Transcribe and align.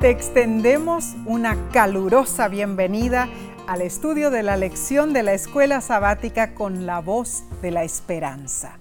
Te 0.00 0.10
extendemos 0.10 1.16
una 1.26 1.56
calurosa 1.72 2.46
bienvenida 2.46 3.28
al 3.66 3.82
estudio 3.82 4.30
de 4.30 4.44
la 4.44 4.56
lección 4.56 5.12
de 5.12 5.24
la 5.24 5.32
escuela 5.32 5.80
sabática 5.80 6.54
con 6.54 6.86
la 6.86 7.00
voz 7.00 7.42
de 7.62 7.72
la 7.72 7.82
esperanza. 7.82 8.78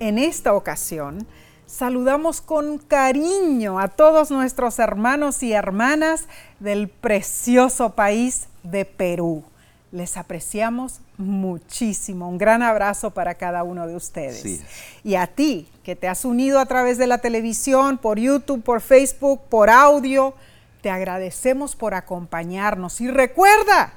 En 0.00 0.16
esta 0.16 0.54
ocasión, 0.54 1.26
saludamos 1.66 2.40
con 2.40 2.78
cariño 2.78 3.78
a 3.78 3.88
todos 3.88 4.30
nuestros 4.30 4.78
hermanos 4.78 5.42
y 5.42 5.52
hermanas 5.52 6.26
del 6.58 6.88
precioso 6.88 7.90
país 7.90 8.48
de 8.62 8.86
Perú. 8.86 9.44
Les 9.92 10.16
apreciamos 10.16 11.00
muchísimo. 11.16 12.28
Un 12.28 12.38
gran 12.38 12.62
abrazo 12.62 13.12
para 13.12 13.34
cada 13.34 13.62
uno 13.62 13.86
de 13.86 13.94
ustedes. 13.94 14.62
Y 15.04 15.14
a 15.14 15.26
ti, 15.28 15.68
que 15.84 15.94
te 15.94 16.08
has 16.08 16.24
unido 16.24 16.58
a 16.58 16.66
través 16.66 16.98
de 16.98 17.06
la 17.06 17.18
televisión, 17.18 17.98
por 17.98 18.18
YouTube, 18.18 18.62
por 18.62 18.80
Facebook, 18.80 19.42
por 19.48 19.70
audio, 19.70 20.34
te 20.82 20.90
agradecemos 20.90 21.76
por 21.76 21.94
acompañarnos. 21.94 23.00
Y 23.00 23.08
recuerda, 23.08 23.92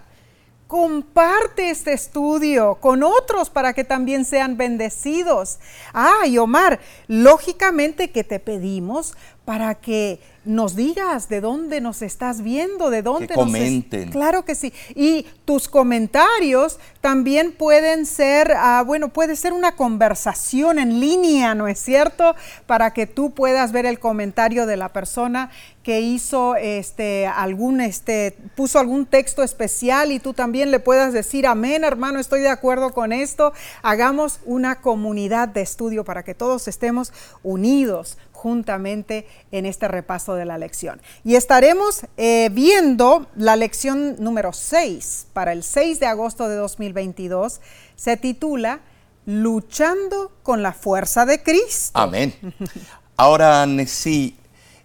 comparte 0.70 1.72
este 1.72 1.94
estudio 1.94 2.76
con 2.76 3.02
otros 3.02 3.50
para 3.50 3.74
que 3.74 3.84
también 3.84 4.24
sean 4.24 4.56
bendecidos. 4.56 5.58
Ah, 5.96 6.28
y 6.28 6.38
Omar, 6.38 6.80
lógicamente 7.08 8.12
que 8.12 8.24
te 8.24 8.40
pedimos 8.40 9.16
para 9.46 9.74
que 9.74 10.22
nos 10.50 10.76
digas 10.76 11.30
de 11.30 11.42
dónde 11.42 11.80
nos 11.80 12.02
estás 12.02 12.42
viendo, 12.42 12.90
de 12.90 13.04
dónde 13.04 13.28
que 13.28 13.36
comenten. 13.36 14.10
Claro 14.10 14.46
que 14.46 14.56
sí. 14.56 14.74
Y 14.96 15.28
tus 15.46 15.68
comentarios 15.68 16.80
también 17.02 17.52
pueden 17.52 18.08
ser, 18.08 18.54
ah, 18.58 18.84
bueno, 18.84 19.10
puede 19.10 19.36
ser 19.36 19.54
una 19.54 19.76
conversación 19.76 20.80
en 20.80 21.00
línea, 21.00 21.54
¿no 21.54 21.68
es 21.68 21.80
cierto? 21.80 22.36
Para 22.66 22.94
que 22.94 23.06
tú 23.06 23.32
puedas 23.32 23.72
ver 23.72 23.86
el 23.86 24.00
comentario 24.00 24.66
de 24.66 24.76
la 24.76 24.90
persona 24.92 25.52
que 25.84 26.02
hizo 26.02 26.56
este 26.56 27.26
algún 27.26 27.80
este 27.80 28.38
puso 28.56 28.80
algún 28.80 29.06
texto 29.06 29.44
especial 29.44 30.12
y 30.12 30.20
tú 30.20 30.34
también 30.34 30.72
le 30.72 30.80
puedas 30.80 31.14
decir 31.14 31.48
amén, 31.48 31.84
hermano, 31.84 32.20
estoy 32.20 32.42
de 32.42 32.50
acuerdo 32.50 32.94
con 32.94 33.12
esto. 33.12 33.54
Hagamos 33.82 34.40
una 34.46 34.82
comunidad 34.82 35.48
de 35.48 35.62
estudio 35.62 36.04
para 36.04 36.24
que 36.24 36.36
todos 36.36 36.68
estemos 36.68 37.14
unidos 37.44 38.18
juntamente 38.40 39.28
en 39.52 39.66
este 39.66 39.90
repaso 39.90 40.34
de 40.36 40.46
la 40.46 40.58
lección. 40.58 41.02
Y 41.26 41.36
estaremos 41.36 42.06
eh, 42.16 42.50
viendo 42.54 43.28
la 43.36 43.58
lección 43.58 44.16
número 44.18 44.54
6 44.54 45.28
para 45.34 45.52
el 45.52 45.62
6 45.62 46.00
de 46.00 46.06
agosto 46.06 46.48
de 46.48 46.56
2022. 46.56 47.60
Se 47.98 48.16
titula 48.16 48.80
Luchando 49.26 50.32
con 50.42 50.64
la 50.64 50.72
fuerza 50.72 51.26
de 51.26 51.44
Cristo. 51.44 52.00
Amén. 52.00 52.34
Ahora, 53.18 53.68
sí, 53.86 54.38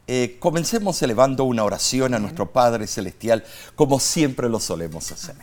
eh, 0.09 0.37
comencemos 0.41 1.01
elevando 1.03 1.45
una 1.45 1.63
oración 1.63 2.13
a 2.15 2.19
nuestro 2.19 2.51
Padre 2.51 2.89
Celestial, 2.89 3.45
como 3.77 4.01
siempre 4.01 4.49
lo 4.49 4.59
solemos 4.59 5.13
hacer. 5.13 5.37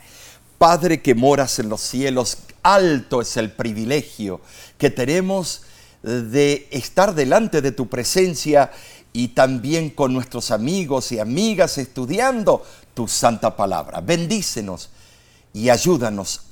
Padre 0.58 1.00
que 1.00 1.14
moras 1.14 1.58
en 1.58 1.70
los 1.70 1.80
cielos, 1.80 2.36
alto 2.62 3.22
es 3.22 3.38
el 3.38 3.50
privilegio 3.50 4.42
que 4.76 4.90
tenemos 4.90 5.62
de 6.02 6.68
estar 6.70 7.14
delante 7.14 7.62
de 7.62 7.72
tu 7.72 7.88
presencia 7.88 8.70
y 9.12 9.28
también 9.28 9.90
con 9.90 10.12
nuestros 10.12 10.50
amigos 10.50 11.12
y 11.12 11.18
amigas 11.18 11.78
estudiando 11.78 12.64
tu 12.94 13.06
santa 13.08 13.56
palabra. 13.56 14.00
Bendícenos 14.00 14.90
y 15.52 15.68
ayúdanos 15.68 16.42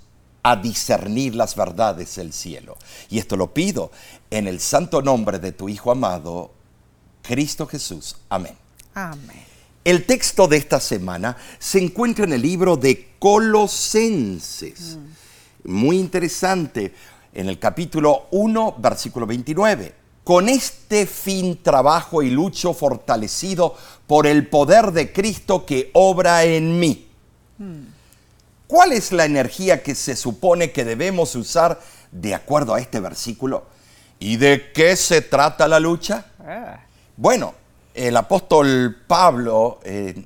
a 0.42 0.56
discernir 0.56 1.34
las 1.34 1.54
verdades 1.54 2.16
del 2.16 2.32
cielo. 2.32 2.76
Y 3.08 3.18
esto 3.18 3.36
lo 3.36 3.52
pido 3.52 3.90
en 4.30 4.46
el 4.46 4.60
santo 4.60 5.02
nombre 5.02 5.38
de 5.38 5.52
tu 5.52 5.68
Hijo 5.68 5.90
amado, 5.90 6.52
Cristo 7.22 7.66
Jesús. 7.66 8.16
Amén. 8.28 8.56
Amén. 8.94 9.44
El 9.84 10.04
texto 10.04 10.46
de 10.46 10.58
esta 10.58 10.80
semana 10.80 11.36
se 11.58 11.78
encuentra 11.78 12.24
en 12.24 12.34
el 12.34 12.42
libro 12.42 12.76
de 12.76 13.08
Colosenses. 13.18 14.96
Mm. 14.96 15.72
Muy 15.72 15.98
interesante 15.98 16.94
en 17.32 17.48
el 17.48 17.58
capítulo 17.58 18.26
1, 18.30 18.76
versículo 18.78 19.26
29. 19.26 19.94
Con 20.24 20.48
este 20.48 21.06
fin 21.06 21.62
trabajo 21.62 22.22
y 22.22 22.30
lucho 22.30 22.74
fortalecido 22.74 23.74
por 24.06 24.26
el 24.26 24.46
poder 24.48 24.92
de 24.92 25.12
Cristo 25.12 25.64
que 25.64 25.90
obra 25.94 26.44
en 26.44 26.78
mí. 26.78 27.08
¿Cuál 28.66 28.92
es 28.92 29.12
la 29.12 29.24
energía 29.24 29.82
que 29.82 29.94
se 29.94 30.16
supone 30.16 30.70
que 30.70 30.84
debemos 30.84 31.34
usar 31.34 31.80
de 32.12 32.34
acuerdo 32.34 32.74
a 32.74 32.80
este 32.80 33.00
versículo? 33.00 33.66
¿Y 34.18 34.36
de 34.36 34.70
qué 34.72 34.96
se 34.96 35.22
trata 35.22 35.66
la 35.66 35.80
lucha? 35.80 36.26
Ah. 36.38 36.80
Bueno, 37.16 37.54
el 37.94 38.16
apóstol 38.16 38.96
Pablo 39.06 39.80
eh, 39.84 40.24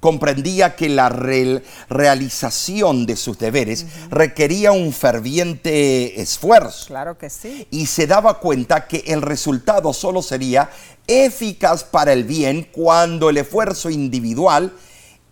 comprendía 0.00 0.76
que 0.76 0.88
la 0.88 1.08
realización 1.08 3.04
de 3.04 3.16
sus 3.16 3.38
deberes 3.38 3.86
requería 4.10 4.72
un 4.72 4.92
ferviente 4.92 6.20
esfuerzo. 6.20 6.86
Claro 6.86 7.18
que 7.18 7.30
sí. 7.30 7.66
Y 7.70 7.86
se 7.86 8.06
daba 8.06 8.38
cuenta 8.38 8.86
que 8.86 9.04
el 9.06 9.22
resultado 9.22 9.92
solo 9.92 10.22
sería 10.22 10.70
eficaz 11.06 11.84
para 11.84 12.12
el 12.12 12.24
bien 12.24 12.68
cuando 12.70 13.30
el 13.30 13.38
esfuerzo 13.38 13.90
individual 13.90 14.72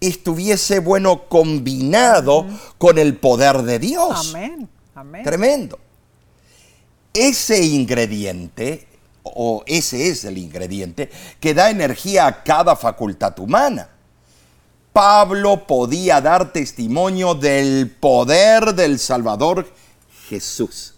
estuviese, 0.00 0.80
bueno, 0.80 1.28
combinado 1.28 2.46
con 2.78 2.98
el 2.98 3.16
poder 3.16 3.62
de 3.62 3.78
Dios. 3.78 4.34
Amén. 4.34 4.68
Amén. 4.94 5.22
Tremendo. 5.22 5.78
Ese 7.12 7.64
ingrediente 7.64 8.86
o 9.34 9.62
ese 9.66 10.08
es 10.08 10.24
el 10.24 10.38
ingrediente 10.38 11.10
que 11.40 11.54
da 11.54 11.70
energía 11.70 12.26
a 12.26 12.42
cada 12.42 12.76
facultad 12.76 13.38
humana. 13.38 13.88
Pablo 14.92 15.66
podía 15.66 16.22
dar 16.22 16.52
testimonio 16.52 17.34
del 17.34 17.90
poder 17.90 18.74
del 18.74 18.98
Salvador 18.98 19.70
Jesús, 20.28 20.94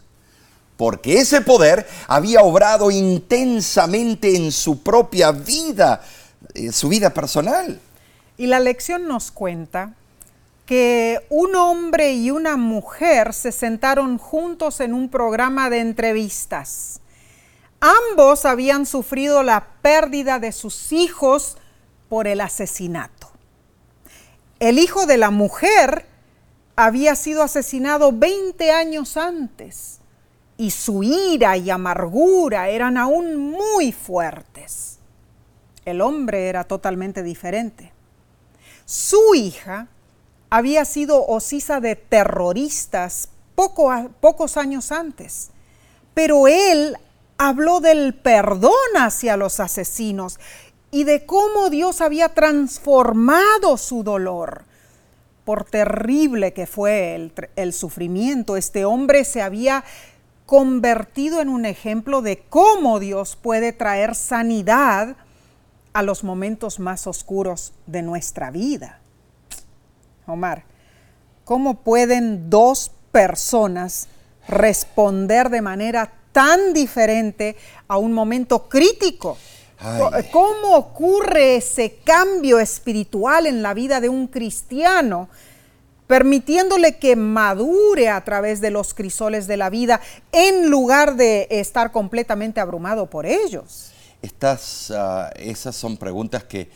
porque 0.77 1.19
ese 1.19 1.41
poder 1.41 1.85
había 2.07 2.43
obrado 2.43 2.93
intensamente 2.93 4.37
en 4.37 4.53
su 4.53 4.83
propia 4.85 5.33
vida, 5.33 6.01
en 6.55 6.73
su 6.73 6.89
vida 6.89 7.11
personal. 7.11 7.81
Y 8.37 8.47
la 8.47 8.61
lección 8.61 9.09
nos 9.09 9.33
cuenta 9.33 9.95
que 10.65 11.19
un 11.29 11.57
hombre 11.57 12.13
y 12.13 12.31
una 12.31 12.57
mujer 12.57 13.35
se 13.35 13.51
sentaron 13.51 14.19
juntos 14.19 14.79
en 14.79 14.95
un 14.95 15.09
programa 15.09 15.71
de 15.71 15.81
entrevistas 15.81 17.01
Ambos 17.81 18.45
habían 18.45 18.87
sufrido 18.87 19.43
la 19.43 19.69
pérdida 19.83 20.39
de 20.39 20.53
sus 20.53 20.93
hijos 20.93 21.57
por 22.09 22.27
el 22.27 22.41
asesinato. 22.41 23.31
El 24.59 24.79
hijo 24.79 25.07
de 25.07 25.19
la 25.19 25.31
mujer 25.31 26.07
había 26.75 27.15
sido 27.15 27.43
asesinado 27.43 28.13
20 28.13 28.73
años 28.73 29.17
antes 29.17 30.01
y 30.57 30.73
su 30.73 31.05
ira 31.05 31.57
y 31.57 31.71
amargura 31.71 32.69
eran 32.69 32.97
aún 32.97 33.37
muy 33.37 33.93
fuertes. 33.93 34.99
El 35.85 36.01
hombre 36.01 36.49
era 36.49 36.65
totalmente 36.65 37.23
diferente. 37.23 37.93
Su 38.85 39.35
hija 39.37 39.87
había 40.51 40.85
sido 40.85 41.25
osisa 41.27 41.79
de 41.81 41.95
terroristas 41.95 43.29
pocos 43.55 44.57
años 44.57 44.91
antes, 44.91 45.51
pero 46.15 46.49
él 46.49 46.97
habló 47.39 47.81
del 47.81 48.15
perdón 48.15 48.73
hacia 48.97 49.37
los 49.37 49.61
asesinos 49.61 50.39
y 50.91 51.05
de 51.05 51.25
cómo 51.25 51.71
Dios 51.71 52.01
había 52.01 52.31
transformado 52.31 53.77
su 53.77 54.03
dolor. 54.03 54.65
Por 55.45 55.65
terrible 55.65 56.53
que 56.53 56.67
fue 56.67 57.33
el, 57.57 57.73
sufrimiento, 57.73 58.57
este 58.57 58.85
hombre 58.85 59.25
se 59.25 59.41
había 59.41 59.85
convertido 60.45 61.41
en 61.41 61.49
un 61.49 61.65
ejemplo 61.65 62.21
de 62.21 62.45
cómo 62.51 62.99
Dios 62.99 63.37
puede 63.37 63.73
traer 63.73 64.15
sanidad 64.15 65.17
a 65.93 66.03
los 66.03 66.25
momentos 66.25 66.81
más 66.81 67.07
oscuros 67.07 67.73
de 67.87 68.03
nuestra 68.03 68.51
vida. 68.51 68.99
Omar, 70.27 70.65
¿cómo 71.45 71.81
pueden 71.81 72.51
dos 72.51 72.91
personas 73.11 74.09
responder 74.49 75.49
de 75.49 75.63
manera 75.63 76.18
tan 76.39 76.73
diferente 76.73 77.57
a 77.89 77.97
un 77.97 78.13
momento 78.13 78.69
crítico. 78.69 79.37
¿Cómo 80.31 80.77
ocurre 80.77 81.57
ese 81.57 81.97
cambio 82.05 82.61
espiritual 82.61 83.49
en 83.49 83.61
la 83.61 83.75
vida 83.75 84.01
de 84.01 84.09
un 84.09 84.29
cristiano? 84.29 85.29
permitiéndole 86.07 86.97
que 86.97 87.17
madure 87.17 88.09
a 88.09 88.25
través 88.25 88.63
de 88.63 88.71
los 88.71 88.95
crisoles 88.95 89.47
de 89.47 89.59
la 89.59 89.69
vida 89.69 90.01
en 90.33 90.71
lugar 90.71 91.17
de 91.17 91.47
estar 91.51 91.93
completamente 91.93 92.61
abrumado 92.61 93.11
por 93.11 93.27
ellos. 93.27 93.91
Estas, 94.23 94.91
ah, 94.91 95.31
esas 95.37 95.77
son 95.77 95.99
preguntas 95.99 96.45
que, 96.45 96.71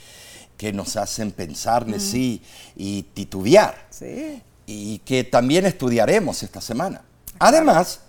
nos 0.75 0.97
hacen 0.99 1.32
pensar, 1.32 1.87
sí, 1.99 2.43
y 2.76 3.05
titubear. 3.14 3.87
Sí. 3.88 4.43
Y 4.67 4.99
que 4.99 5.25
también 5.25 5.64
estudiaremos 5.64 6.43
esta 6.43 6.61
semana. 6.61 7.00
Además, 7.38 8.00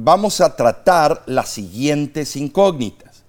vamos 0.00 0.40
a 0.40 0.54
tratar 0.54 1.22
las 1.26 1.48
siguientes 1.48 2.36
incógnitas. 2.36 3.24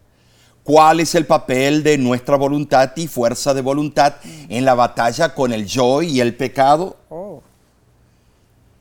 ¿Cuál 0.63 1.00
es 1.00 1.16
el 1.16 1.25
papel 1.25 1.81
de 1.81 1.98
nuestra 1.98 2.36
voluntad 2.36 2.92
y 2.95 3.07
fuerza 3.07 3.56
de 3.56 3.62
voluntad 3.62 4.16
en 4.50 4.66
la 4.66 4.75
batalla 4.75 5.33
con 5.33 5.51
el 5.51 5.66
yo 5.66 6.04
y 6.04 6.21
el 6.21 6.36
pecado? 6.36 6.98
Oh, 7.10 7.42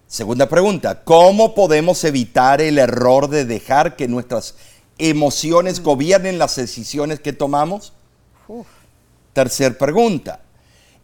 Segunda 0.06 0.48
pregunta, 0.48 1.02
¿cómo 1.02 1.54
podemos 1.54 2.02
evitar 2.04 2.60
el 2.60 2.78
error 2.78 3.28
de 3.28 3.44
dejar 3.44 3.96
que 3.96 4.08
nuestras 4.08 4.54
emociones 4.98 5.82
gobiernen 5.82 6.38
las 6.38 6.56
decisiones 6.56 7.20
que 7.20 7.32
tomamos? 7.32 7.94
uf. 8.48 8.66
Tercer 9.32 9.78
pregunta, 9.78 10.40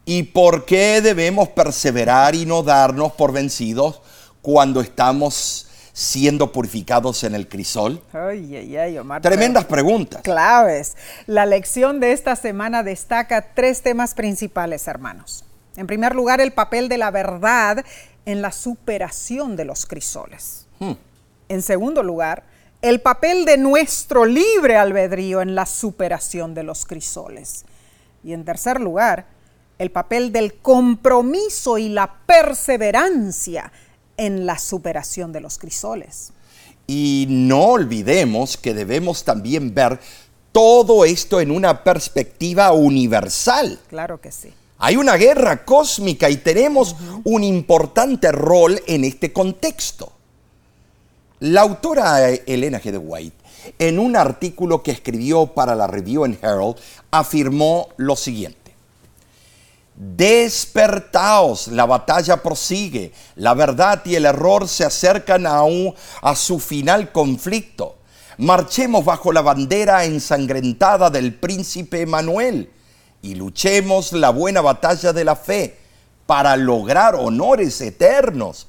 ¿y 0.05 0.23
por 0.23 0.65
qué 0.65 1.01
debemos 1.01 1.49
perseverar 1.49 2.35
y 2.35 2.45
no 2.45 2.61
darnos 2.63 3.13
por 3.13 3.31
vencidos 3.31 4.01
cuando 4.41 4.81
estamos 4.81 5.67
siendo 5.95 6.51
purificados 6.51 7.23
en 7.23 7.35
el 7.35 7.47
crisol? 7.47 8.01
Ay, 8.11 8.57
ay, 8.57 8.75
ay, 8.75 8.97
Omar. 8.97 9.21
Tremendas 9.21 9.63
preguntas. 9.63 10.21
claves. 10.23 10.97
La 11.25 11.45
lección 11.45 12.01
de 12.01 12.11
esta 12.11 12.35
semana 12.35 12.83
destaca 12.83 13.53
tres 13.53 13.81
temas 13.81 14.13
principales, 14.13 14.89
hermanos. 14.89 15.45
En 15.77 15.87
primer 15.87 16.13
lugar, 16.13 16.41
el 16.41 16.51
papel 16.51 16.89
de 16.89 16.97
la 16.97 17.11
verdad 17.11 17.85
en 18.25 18.41
la 18.41 18.51
superación 18.51 19.55
de 19.55 19.63
los 19.63 19.85
crisoles. 19.85 20.67
Hmm. 20.79 20.93
En 21.47 21.61
segundo 21.61 22.03
lugar, 22.03 22.43
el 22.81 22.99
papel 22.99 23.45
de 23.45 23.57
nuestro 23.57 24.25
libre 24.25 24.75
albedrío 24.75 25.41
en 25.41 25.55
la 25.55 25.65
superación 25.65 26.53
de 26.53 26.63
los 26.63 26.85
crisoles. 26.85 27.63
Y 28.21 28.33
en 28.33 28.43
tercer 28.43 28.81
lugar, 28.81 29.27
el 29.79 29.91
papel 29.91 30.33
del 30.33 30.55
compromiso 30.55 31.77
y 31.77 31.87
la 31.87 32.15
perseverancia 32.25 33.71
en 34.17 34.45
la 34.45 34.57
superación 34.57 35.31
de 35.31 35.41
los 35.41 35.57
crisoles. 35.57 36.31
Y 36.87 37.25
no 37.29 37.63
olvidemos 37.65 38.57
que 38.57 38.73
debemos 38.73 39.23
también 39.23 39.73
ver 39.73 39.99
todo 40.51 41.03
esto 41.03 41.41
en 41.41 41.51
una 41.51 41.83
perspectiva 41.83 42.71
universal. 42.71 43.79
Claro 43.89 44.21
que 44.21 44.31
sí. 44.31 44.53
Hay 44.77 44.97
una 44.97 45.15
guerra 45.15 45.65
cósmica 45.65 46.29
y 46.29 46.37
tenemos 46.37 46.95
un 47.23 47.43
importante 47.43 48.31
rol 48.31 48.81
en 48.87 49.03
este 49.05 49.31
contexto. 49.31 50.11
La 51.39 51.61
autora 51.61 52.29
Elena 52.29 52.81
G. 52.81 52.91
de 52.91 52.97
White, 52.97 53.35
en 53.79 53.99
un 53.99 54.15
artículo 54.15 54.83
que 54.83 54.91
escribió 54.91 55.47
para 55.47 55.75
la 55.75 55.87
Review 55.87 56.25
and 56.25 56.37
Herald, 56.41 56.75
afirmó 57.11 57.89
lo 57.97 58.15
siguiente. 58.15 58.64
Despertaos, 59.97 61.67
la 61.69 61.85
batalla 61.85 62.43
prosigue, 62.43 63.13
la 63.35 63.53
verdad 63.53 64.01
y 64.05 64.15
el 64.15 64.25
error 64.25 64.67
se 64.67 64.83
acercan 64.83 65.47
a, 65.47 65.63
un- 65.63 65.95
a 66.21 66.35
su 66.35 66.59
final 66.59 67.11
conflicto. 67.13 67.97
Marchemos 68.37 69.05
bajo 69.05 69.31
la 69.31 69.41
bandera 69.41 70.03
ensangrentada 70.03 71.09
del 71.09 71.33
príncipe 71.33 72.01
Emanuel 72.01 72.69
y 73.21 73.35
luchemos 73.35 74.11
la 74.11 74.31
buena 74.31 74.59
batalla 74.59 75.13
de 75.13 75.23
la 75.23 75.37
fe 75.37 75.77
para 76.25 76.57
lograr 76.57 77.15
honores 77.15 77.79
eternos, 77.79 78.67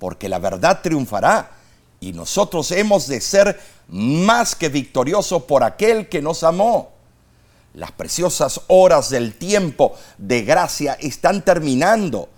porque 0.00 0.28
la 0.28 0.40
verdad 0.40 0.80
triunfará 0.82 1.52
y 2.00 2.12
nosotros 2.12 2.72
hemos 2.72 3.06
de 3.06 3.20
ser 3.20 3.60
más 3.86 4.56
que 4.56 4.68
victoriosos 4.68 5.44
por 5.44 5.62
aquel 5.62 6.08
que 6.08 6.20
nos 6.20 6.42
amó. 6.42 6.95
Las 7.76 7.92
preciosas 7.92 8.62
horas 8.68 9.10
del 9.10 9.34
tiempo 9.34 9.94
de 10.16 10.44
gracia 10.44 10.94
están 10.94 11.42
terminando. 11.42 12.30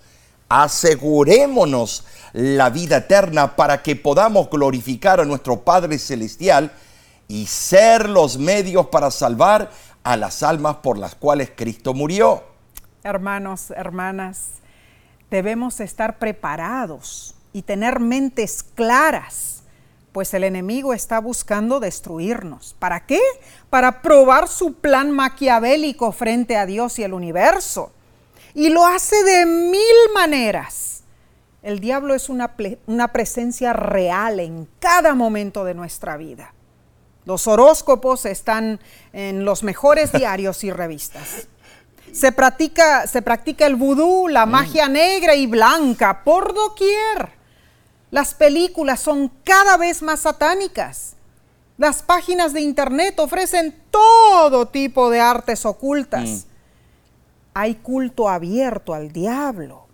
Asegurémonos 0.49 2.03
la 2.33 2.69
vida 2.69 2.97
eterna 2.97 3.55
para 3.55 3.81
que 3.81 3.95
podamos 3.95 4.49
glorificar 4.49 5.21
a 5.21 5.25
nuestro 5.25 5.61
Padre 5.61 5.97
Celestial 5.97 6.73
y 7.29 7.45
ser 7.45 8.09
los 8.09 8.37
medios 8.37 8.87
para 8.87 9.11
salvar 9.11 9.71
a 10.03 10.17
las 10.17 10.43
almas 10.43 10.75
por 10.83 10.97
las 10.97 11.15
cuales 11.15 11.53
Cristo 11.55 11.93
murió. 11.93 12.43
Hermanos, 13.03 13.71
hermanas, 13.71 14.55
debemos 15.31 15.79
estar 15.79 16.19
preparados 16.19 17.33
y 17.53 17.61
tener 17.61 18.01
mentes 18.01 18.61
claras, 18.75 19.58
pues 20.11 20.33
el 20.33 20.43
enemigo 20.43 20.93
está 20.93 21.19
buscando 21.19 21.79
destruirnos. 21.79 22.75
¿Para 22.79 23.05
qué? 23.05 23.21
Para 23.69 24.01
probar 24.01 24.47
su 24.47 24.73
plan 24.73 25.11
maquiavélico 25.11 26.11
frente 26.11 26.57
a 26.57 26.65
Dios 26.65 26.97
y 26.99 27.03
el 27.03 27.13
universo. 27.13 27.91
Y 28.53 28.69
lo 28.69 28.85
hace 28.85 29.23
de 29.23 29.45
mil 29.45 30.13
maneras. 30.13 31.03
El 31.61 31.79
diablo 31.79 32.15
es 32.15 32.29
una, 32.29 32.55
una 32.87 33.09
presencia 33.09 33.73
real 33.73 34.39
en 34.39 34.67
cada 34.79 35.13
momento 35.13 35.63
de 35.63 35.73
nuestra 35.75 36.17
vida. 36.17 36.53
Los 37.25 37.47
horóscopos 37.47 38.25
están 38.25 38.79
en 39.13 39.45
los 39.45 39.61
mejores 39.61 40.11
diarios 40.11 40.63
y 40.63 40.71
revistas. 40.71 41.47
Se 42.11 42.31
practica, 42.31 43.05
se 43.05 43.21
practica 43.21 43.67
el 43.67 43.75
vudú, 43.75 44.27
la 44.27 44.47
magia 44.47 44.87
negra 44.87 45.35
y 45.35 45.45
blanca 45.45 46.23
por 46.23 46.55
doquier. 46.55 47.38
Las 48.11 48.33
películas 48.33 48.99
son 48.99 49.31
cada 49.43 49.77
vez 49.77 50.01
más 50.01 50.21
satánicas. 50.21 51.13
Las 51.77 52.03
páginas 52.03 52.53
de 52.53 52.61
internet 52.61 53.19
ofrecen 53.19 53.75
todo 53.91 54.67
tipo 54.67 55.09
de 55.09 55.19
artes 55.21 55.65
ocultas. 55.65 56.45
Hay 57.53 57.75
culto 57.75 58.27
abierto 58.29 58.93
al 58.93 59.11
diablo. 59.11 59.85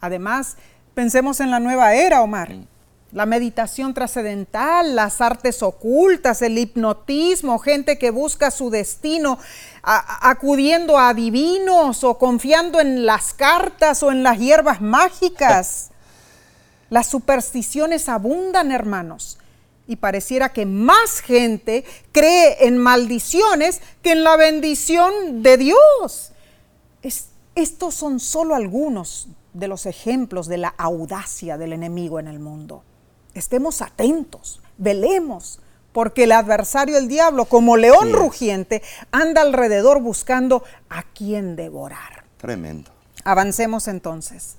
Además, 0.00 0.56
pensemos 0.94 1.40
en 1.40 1.50
la 1.50 1.60
nueva 1.60 1.94
era, 1.94 2.22
Omar. 2.22 2.54
La 3.12 3.24
meditación 3.24 3.94
trascendental, 3.94 4.94
las 4.94 5.20
artes 5.22 5.62
ocultas, 5.62 6.42
el 6.42 6.58
hipnotismo, 6.58 7.58
gente 7.58 7.98
que 7.98 8.10
busca 8.10 8.50
su 8.50 8.68
destino 8.68 9.38
a- 9.82 10.28
acudiendo 10.30 10.98
a 10.98 11.14
divinos 11.14 12.04
o 12.04 12.18
confiando 12.18 12.80
en 12.80 13.06
las 13.06 13.32
cartas 13.32 14.02
o 14.02 14.10
en 14.12 14.22
las 14.22 14.38
hierbas 14.38 14.80
mágicas. 14.80 15.90
Las 16.90 17.06
supersticiones 17.08 18.08
abundan, 18.08 18.72
hermanos, 18.72 19.38
y 19.86 19.96
pareciera 19.96 20.50
que 20.52 20.66
más 20.66 21.20
gente 21.20 21.84
cree 22.12 22.66
en 22.66 22.78
maldiciones 22.78 23.80
que 24.02 24.12
en 24.12 24.22
la 24.24 24.36
bendición 24.36 25.42
de 25.42 25.56
Dios. 25.56 26.32
Es- 27.02 27.28
estos 27.54 27.94
son 27.94 28.20
solo 28.20 28.54
algunos 28.54 29.28
de 29.54 29.66
los 29.68 29.86
ejemplos 29.86 30.46
de 30.46 30.58
la 30.58 30.68
audacia 30.76 31.56
del 31.56 31.72
enemigo 31.72 32.20
en 32.20 32.28
el 32.28 32.38
mundo. 32.38 32.82
Estemos 33.34 33.80
atentos, 33.82 34.60
velemos, 34.76 35.60
porque 35.92 36.24
el 36.24 36.32
adversario, 36.32 36.98
el 36.98 37.08
diablo, 37.08 37.46
como 37.46 37.76
león 37.76 38.08
Sí 38.08 38.12
rugiente, 38.12 38.82
anda 39.10 39.40
alrededor 39.40 40.00
buscando 40.02 40.62
a 40.90 41.02
quien 41.02 41.56
devorar. 41.56 42.24
Tremendo. 42.36 42.90
Avancemos 43.24 43.88
entonces. 43.88 44.57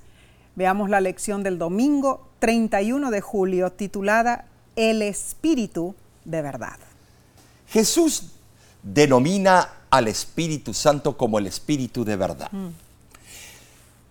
Veamos 0.60 0.90
la 0.90 1.00
lección 1.00 1.42
del 1.42 1.56
domingo 1.56 2.28
31 2.38 3.10
de 3.10 3.22
julio 3.22 3.72
titulada 3.72 4.44
El 4.76 5.00
Espíritu 5.00 5.94
de 6.26 6.42
verdad. 6.42 6.76
Jesús 7.66 8.24
denomina 8.82 9.70
al 9.88 10.08
Espíritu 10.08 10.74
Santo 10.74 11.16
como 11.16 11.38
el 11.38 11.46
Espíritu 11.46 12.04
de 12.04 12.14
verdad. 12.14 12.50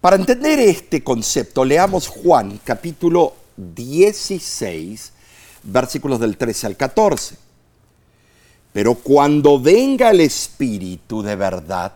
Para 0.01 0.15
entender 0.15 0.57
este 0.57 1.03
concepto, 1.03 1.63
leamos 1.63 2.07
Juan 2.07 2.59
capítulo 2.63 3.35
16, 3.55 5.11
versículos 5.61 6.19
del 6.19 6.35
13 6.35 6.65
al 6.65 6.75
14. 6.75 7.37
Pero 8.73 8.95
cuando 8.95 9.59
venga 9.59 10.09
el 10.09 10.21
Espíritu 10.21 11.21
de 11.21 11.35
verdad, 11.35 11.93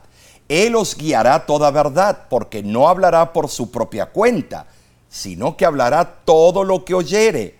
Él 0.49 0.75
os 0.75 0.95
guiará 0.95 1.45
toda 1.45 1.71
verdad, 1.71 2.27
porque 2.29 2.63
no 2.63 2.87
hablará 2.87 3.33
por 3.33 3.49
su 3.49 3.71
propia 3.71 4.07
cuenta, 4.07 4.67
sino 5.09 5.57
que 5.57 5.65
hablará 5.65 6.21
todo 6.25 6.63
lo 6.63 6.85
que 6.85 6.93
oyere, 6.93 7.57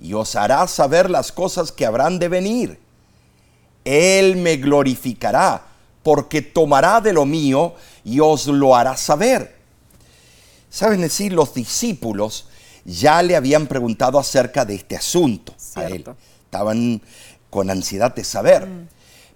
y 0.00 0.12
os 0.14 0.36
hará 0.36 0.66
saber 0.68 1.10
las 1.10 1.32
cosas 1.32 1.72
que 1.72 1.86
habrán 1.86 2.18
de 2.18 2.28
venir. 2.28 2.80
Él 3.84 4.36
me 4.36 4.56
glorificará, 4.56 5.62
porque 6.02 6.42
tomará 6.42 7.00
de 7.00 7.12
lo 7.12 7.24
mío 7.24 7.74
y 8.04 8.20
os 8.20 8.46
lo 8.46 8.76
hará 8.76 8.96
saber. 8.96 9.56
Saben 10.70 11.00
decir, 11.00 11.32
los 11.32 11.54
discípulos 11.54 12.46
ya 12.84 13.22
le 13.22 13.34
habían 13.34 13.66
preguntado 13.66 14.18
acerca 14.18 14.64
de 14.64 14.74
este 14.74 14.96
asunto 14.96 15.54
a 15.74 15.84
él. 15.86 16.04
Estaban 16.44 17.02
con 17.50 17.70
ansiedad 17.70 18.14
de 18.14 18.22
saber, 18.22 18.68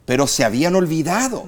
pero 0.04 0.26
se 0.26 0.45
habían 0.45 0.76
olvidado. 0.76 1.45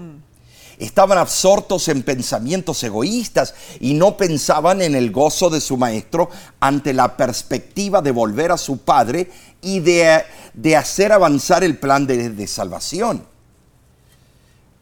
Estaban 0.82 1.16
absortos 1.16 1.86
en 1.86 2.02
pensamientos 2.02 2.82
egoístas 2.82 3.54
y 3.78 3.94
no 3.94 4.16
pensaban 4.16 4.82
en 4.82 4.96
el 4.96 5.12
gozo 5.12 5.48
de 5.48 5.60
su 5.60 5.76
maestro 5.76 6.28
ante 6.58 6.92
la 6.92 7.16
perspectiva 7.16 8.02
de 8.02 8.10
volver 8.10 8.50
a 8.50 8.58
su 8.58 8.78
padre 8.78 9.30
y 9.60 9.78
de, 9.78 10.24
de 10.54 10.76
hacer 10.76 11.12
avanzar 11.12 11.62
el 11.62 11.78
plan 11.78 12.04
de, 12.08 12.30
de 12.30 12.46
salvación. 12.48 13.24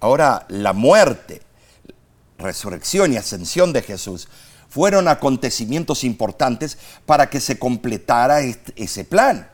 Ahora, 0.01 0.47
la 0.49 0.73
muerte, 0.73 1.43
resurrección 2.39 3.13
y 3.13 3.19
ascensión 3.19 3.75
de 3.75 3.83
Jesús 3.83 4.27
fueron 4.71 5.07
acontecimientos 5.07 6.03
importantes 6.03 6.79
para 7.05 7.29
que 7.29 7.41
se 7.41 7.59
completara 7.59 8.41
ese 8.41 9.05
plan. 9.05 9.50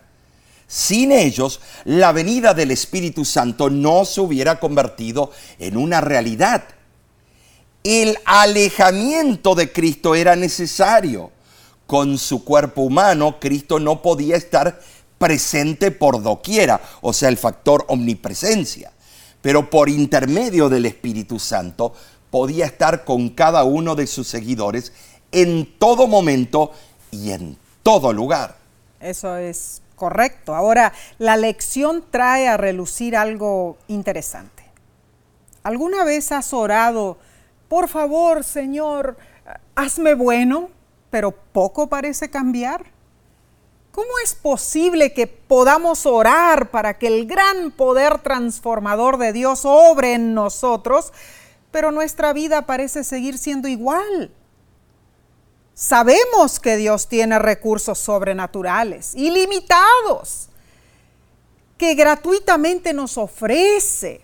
Sin 0.67 1.13
ellos, 1.13 1.61
la 1.85 2.13
venida 2.13 2.53
del 2.53 2.73
Espíritu 2.73 3.25
Santo 3.25 3.71
no 3.71 4.05
se 4.05 4.21
hubiera 4.21 4.59
convertido 4.59 5.31
en 5.59 5.77
una 5.77 6.01
realidad. 6.01 6.65
El 7.85 8.19
alejamiento 8.25 9.55
de 9.55 9.73
Cristo 9.73 10.15
era 10.15 10.35
necesario. 10.35 11.31
Con 11.87 12.19
su 12.19 12.43
cuerpo 12.43 12.83
humano, 12.83 13.39
Cristo 13.39 13.79
no 13.79 14.03
podía 14.03 14.35
estar 14.35 14.81
presente 15.19 15.93
por 15.93 16.21
doquiera, 16.21 16.81
o 17.01 17.13
sea, 17.13 17.29
el 17.29 17.37
factor 17.37 17.85
omnipresencia. 17.89 18.93
Pero 19.41 19.71
por 19.71 19.89
intermedio 19.89 20.69
del 20.69 20.87
Espíritu 20.87 21.39
Santo 21.39 21.95
podía 22.31 22.67
estar 22.67 23.05
con 23.05 23.29
cada 23.29 23.63
uno 23.63 23.95
de 23.95 24.09
sus 24.09 24.27
seguidores 24.27 24.93
en 25.31 25.79
todo 25.79 26.09
momento 26.09 26.73
y 27.13 27.31
en 27.31 27.57
todo 27.85 28.13
lugar. 28.13 28.57
Eso 28.99 29.37
es 29.37 29.81
correcto. 29.97 30.55
Ahora, 30.55 30.93
la 31.19 31.37
lección 31.37 32.05
trae 32.11 32.47
a 32.47 32.57
relucir 32.57 33.17
algo 33.17 33.79
interesante. 33.89 34.65
¿Alguna 35.65 36.05
vez 36.05 36.31
has 36.31 36.53
orado, 36.53 37.19
por 37.69 37.89
favor, 37.89 38.45
Señor, 38.45 39.17
hazme 39.75 40.15
bueno, 40.15 40.69
pero 41.11 41.33
poco 41.33 41.89
parece 41.89 42.31
cambiar? 42.31 42.85
¿Cómo 43.91 44.11
es 44.23 44.35
posible 44.35 45.15
que 45.15 45.27
podamos 45.27 46.05
orar 46.05 46.71
para 46.71 46.99
que 46.99 47.07
el 47.07 47.27
gran 47.27 47.71
poder 47.71 48.19
transformador 48.19 49.17
de 49.17 49.33
Dios 49.33 49.63
obre 49.65 50.13
en 50.13 50.35
nosotros, 50.35 51.15
pero 51.71 51.91
nuestra 51.91 52.35
vida 52.35 52.67
parece 52.67 53.05
seguir 53.05 53.39
siendo 53.39 53.69
igual? 53.69 54.31
Sabemos 55.79 56.59
que 56.59 56.79
Dios 56.79 57.07
tiene 57.07 57.39
recursos 57.39 57.99
sobrenaturales, 57.99 59.15
ilimitados, 59.15 60.49
que 61.77 61.95
gratuitamente 61.95 62.95
nos 62.95 63.19
ofrece. 63.19 64.23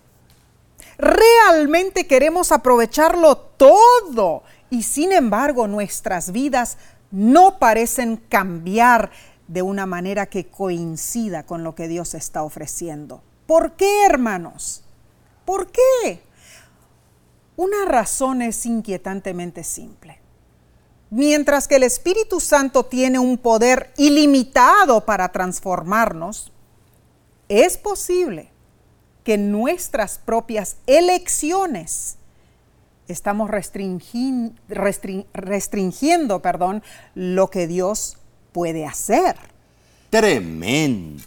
Realmente 0.96 2.06
queremos 2.06 2.52
aprovecharlo 2.52 3.36
todo 3.36 4.44
y 4.70 4.84
sin 4.84 5.12
embargo 5.12 5.68
nuestras 5.68 6.32
vidas 6.32 6.78
no 7.10 7.58
parecen 7.58 8.16
cambiar 8.16 9.10
de 9.46 9.60
una 9.60 9.84
manera 9.84 10.24
que 10.24 10.46
coincida 10.46 11.42
con 11.42 11.64
lo 11.64 11.74
que 11.74 11.86
Dios 11.86 12.14
está 12.14 12.44
ofreciendo. 12.44 13.22
¿Por 13.46 13.72
qué, 13.72 14.06
hermanos? 14.06 14.84
¿Por 15.44 15.70
qué? 15.70 16.22
Una 17.56 17.84
razón 17.84 18.40
es 18.40 18.64
inquietantemente 18.64 19.64
simple. 19.64 20.21
Mientras 21.14 21.68
que 21.68 21.76
el 21.76 21.82
Espíritu 21.82 22.40
Santo 22.40 22.86
tiene 22.86 23.18
un 23.18 23.36
poder 23.36 23.92
ilimitado 23.98 25.04
para 25.04 25.30
transformarnos, 25.30 26.50
es 27.50 27.76
posible 27.76 28.48
que 29.22 29.36
nuestras 29.36 30.16
propias 30.16 30.76
elecciones 30.86 32.16
estamos 33.08 33.50
restringiendo 33.50 34.54
lo 37.14 37.50
que 37.50 37.66
Dios 37.66 38.16
puede 38.52 38.86
hacer. 38.86 39.36
Tremendo. 40.08 41.22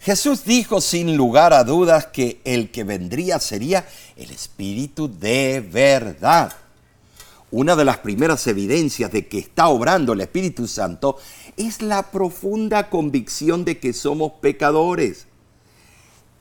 Jesús 0.00 0.46
dijo 0.46 0.80
sin 0.80 1.14
lugar 1.14 1.52
a 1.52 1.62
dudas 1.62 2.06
que 2.06 2.40
el 2.42 2.70
que 2.70 2.84
vendría 2.84 3.38
sería 3.38 3.86
el 4.16 4.30
Espíritu 4.30 5.14
de 5.14 5.60
verdad 5.60 6.54
una 7.50 7.76
de 7.76 7.84
las 7.84 7.98
primeras 7.98 8.46
evidencias 8.46 9.12
de 9.12 9.28
que 9.28 9.38
está 9.38 9.68
obrando 9.68 10.12
el 10.12 10.20
Espíritu 10.20 10.66
Santo 10.66 11.16
es 11.56 11.80
la 11.80 12.10
profunda 12.10 12.90
convicción 12.90 13.64
de 13.64 13.78
que 13.78 13.92
somos 13.92 14.32
pecadores. 14.40 15.26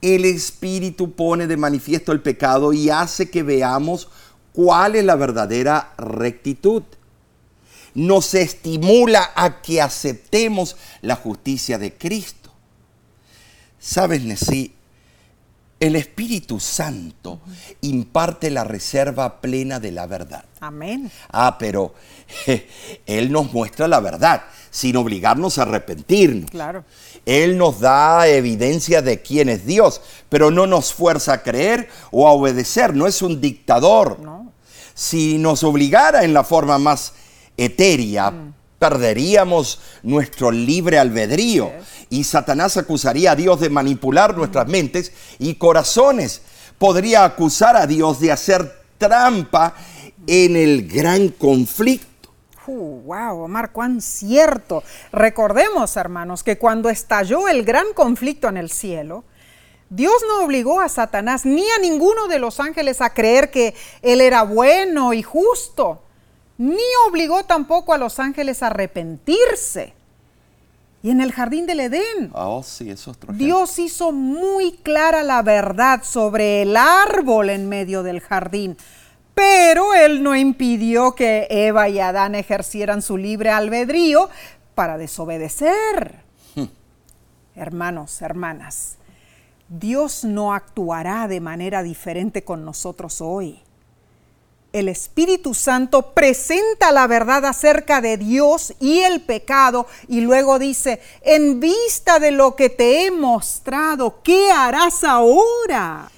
El 0.02 0.26
Espíritu 0.26 1.14
pone 1.14 1.48
de 1.48 1.58
manifiesto 1.58 2.12
el 2.12 2.22
pecado 2.22 2.74
y 2.74 2.90
hace 2.90 3.30
que 3.30 3.44
veamos 3.44 4.10
cuál 4.52 4.96
es 4.96 5.06
la 5.06 5.16
verdadera 5.16 5.94
rectitud. 5.98 6.84
Nos 7.94 8.34
estimula 8.34 9.32
a 9.36 9.62
que 9.62 9.82
aceptemos 9.82 10.76
la 11.02 11.16
justicia 11.16 11.78
de 11.78 11.94
Cristo. 11.94 12.52
¿Sabes, 13.80 14.24
Nesí? 14.24 14.74
El 15.86 15.96
Espíritu 15.96 16.60
Santo 16.60 17.42
imparte 17.82 18.50
la 18.50 18.64
reserva 18.64 19.40
plena 19.40 19.80
de 19.80 19.92
la 19.92 20.08
verdad. 20.08 20.44
Amén. 20.60 21.12
Ah, 21.32 21.58
pero 21.60 21.94
Él 23.06 23.32
nos 23.32 23.54
muestra 23.54 23.88
la 23.88 24.00
verdad 24.00 24.42
sin 24.72 24.96
obligarnos 24.96 25.60
a 25.60 25.62
arrepentirnos. 25.62 26.50
Claro. 26.50 26.86
Él 27.24 27.60
nos 27.60 27.82
da 27.82 28.28
evidencia 28.28 29.04
de 29.04 29.22
quién 29.22 29.48
es 29.48 29.68
Dios, 29.68 30.02
pero 30.28 30.50
no 30.50 30.66
nos 30.66 30.92
fuerza 30.92 31.34
a 31.34 31.44
creer 31.44 31.88
o 32.10 32.28
a 32.28 32.32
obedecer. 32.32 32.96
No 32.96 33.06
es 33.06 33.22
un 33.22 33.40
dictador. 33.40 34.20
No. 34.22 34.52
Si 34.96 35.38
nos 35.38 35.64
obligara 35.64 36.24
en 36.24 36.34
la 36.34 36.44
forma 36.44 36.80
más 36.80 37.14
etérea, 37.58 38.32
mm. 38.32 38.55
Perderíamos 38.80 39.80
nuestro 40.04 40.52
libre 40.52 41.00
albedrío 41.00 41.72
y 42.10 42.24
Satanás 42.24 42.78
acusaría 42.78 43.32
a 43.32 43.36
Dios 43.36 43.60
de 43.60 43.70
manipular 43.70 44.38
nuestras 44.38 44.68
mentes 44.68 45.12
y 45.40 45.56
corazones. 45.56 46.42
Podría 46.78 47.24
acusar 47.24 47.78
a 47.78 47.88
Dios 47.88 48.20
de 48.20 48.32
hacer 48.32 48.84
trampa 48.98 49.76
en 50.28 50.56
el 50.56 50.88
gran 50.88 51.30
conflicto. 51.30 52.30
Uh, 52.68 53.02
wow, 53.02 53.44
Omar, 53.44 53.72
cuán 53.72 54.02
cierto. 54.02 54.84
Recordemos, 55.12 55.96
hermanos, 55.98 56.44
que 56.44 56.58
cuando 56.58 56.90
estalló 56.90 57.48
el 57.48 57.64
gran 57.64 57.94
conflicto 57.94 58.48
en 58.50 58.58
el 58.58 58.72
cielo, 58.72 59.24
Dios 59.90 60.16
no 60.28 60.44
obligó 60.44 60.82
a 60.82 60.90
Satanás 60.90 61.46
ni 61.46 61.70
a 61.70 61.78
ninguno 61.80 62.28
de 62.28 62.40
los 62.40 62.60
ángeles 62.60 63.02
a 63.02 63.14
creer 63.14 63.52
que 63.52 63.76
Él 64.02 64.20
era 64.20 64.42
bueno 64.42 65.14
y 65.14 65.22
justo, 65.22 66.02
ni 66.58 66.84
obligó 67.08 67.44
tampoco 67.44 67.94
a 67.94 67.98
los 67.98 68.20
ángeles 68.20 68.64
a 68.64 68.68
arrepentirse. 68.68 69.94
Y 71.04 71.12
en 71.12 71.22
el 71.22 71.32
jardín 71.32 71.68
del 71.68 71.82
Edén, 71.82 72.32
oh, 72.34 72.64
Dios 73.34 73.78
hizo 73.78 74.12
muy 74.12 74.72
clara 74.72 75.22
la 75.22 75.44
verdad 75.44 76.02
sobre 76.04 76.64
el 76.64 76.76
árbol 76.76 77.52
en 77.52 77.70
medio 77.70 78.02
del 78.02 78.22
jardín. 78.22 78.76
Pero 79.36 79.94
Él 79.94 80.24
no 80.24 80.36
impidió 80.36 81.14
que 81.14 81.46
Eva 81.52 81.90
y 81.90 82.00
Adán 82.00 82.34
ejercieran 82.34 83.04
su 83.04 83.18
libre 83.18 83.52
albedrío 83.52 84.30
para 84.74 84.98
desobedecer. 84.98 86.22
Hmm. 86.56 86.70
Hermanos, 87.56 88.22
hermanas, 88.24 88.98
Dios 89.70 90.24
no 90.24 90.54
actuará 90.54 91.28
de 91.28 91.40
manera 91.40 91.84
diferente 91.84 92.44
con 92.44 92.66
nosotros 92.66 93.22
hoy 93.22 93.65
el 94.76 94.90
Espíritu 94.90 95.54
Santo 95.54 96.12
presenta 96.14 96.92
la 96.92 97.08
verdad 97.08 97.46
acerca 97.46 98.02
de 98.02 98.18
Dios 98.18 98.74
y 98.82 99.00
el 99.00 99.22
pecado 99.22 99.88
y 100.10 100.20
luego 100.20 100.60
dice, 100.60 101.00
en 101.22 101.62
vista 101.62 102.20
de 102.20 102.32
lo 102.32 102.58
que 102.58 102.70
te 102.70 103.06
he 103.06 103.12
mostrado, 103.12 104.22
¿qué 104.22 104.52
harás 104.52 105.06
ahora? 105.06 106.12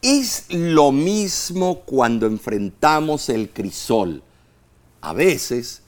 Es 0.00 0.44
lo 0.48 0.92
mismo 0.92 1.80
cuando 1.80 2.26
enfrentamos 2.26 3.28
el 3.30 3.50
crisol. 3.50 4.22
A 5.00 5.12
veces 5.12 5.82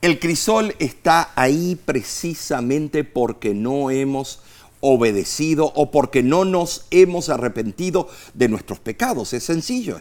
el 0.00 0.18
crisol 0.18 0.74
está 0.80 1.30
ahí 1.36 1.76
precisamente 1.76 3.04
porque 3.04 3.54
no 3.54 3.92
hemos 3.92 4.40
obedecido 4.80 5.66
o 5.76 5.92
porque 5.92 6.24
no 6.24 6.44
nos 6.44 6.86
hemos 6.90 7.28
arrepentido 7.28 8.08
de 8.34 8.48
nuestros 8.48 8.80
pecados. 8.80 9.32
Es 9.32 9.44
sencillo 9.44 10.00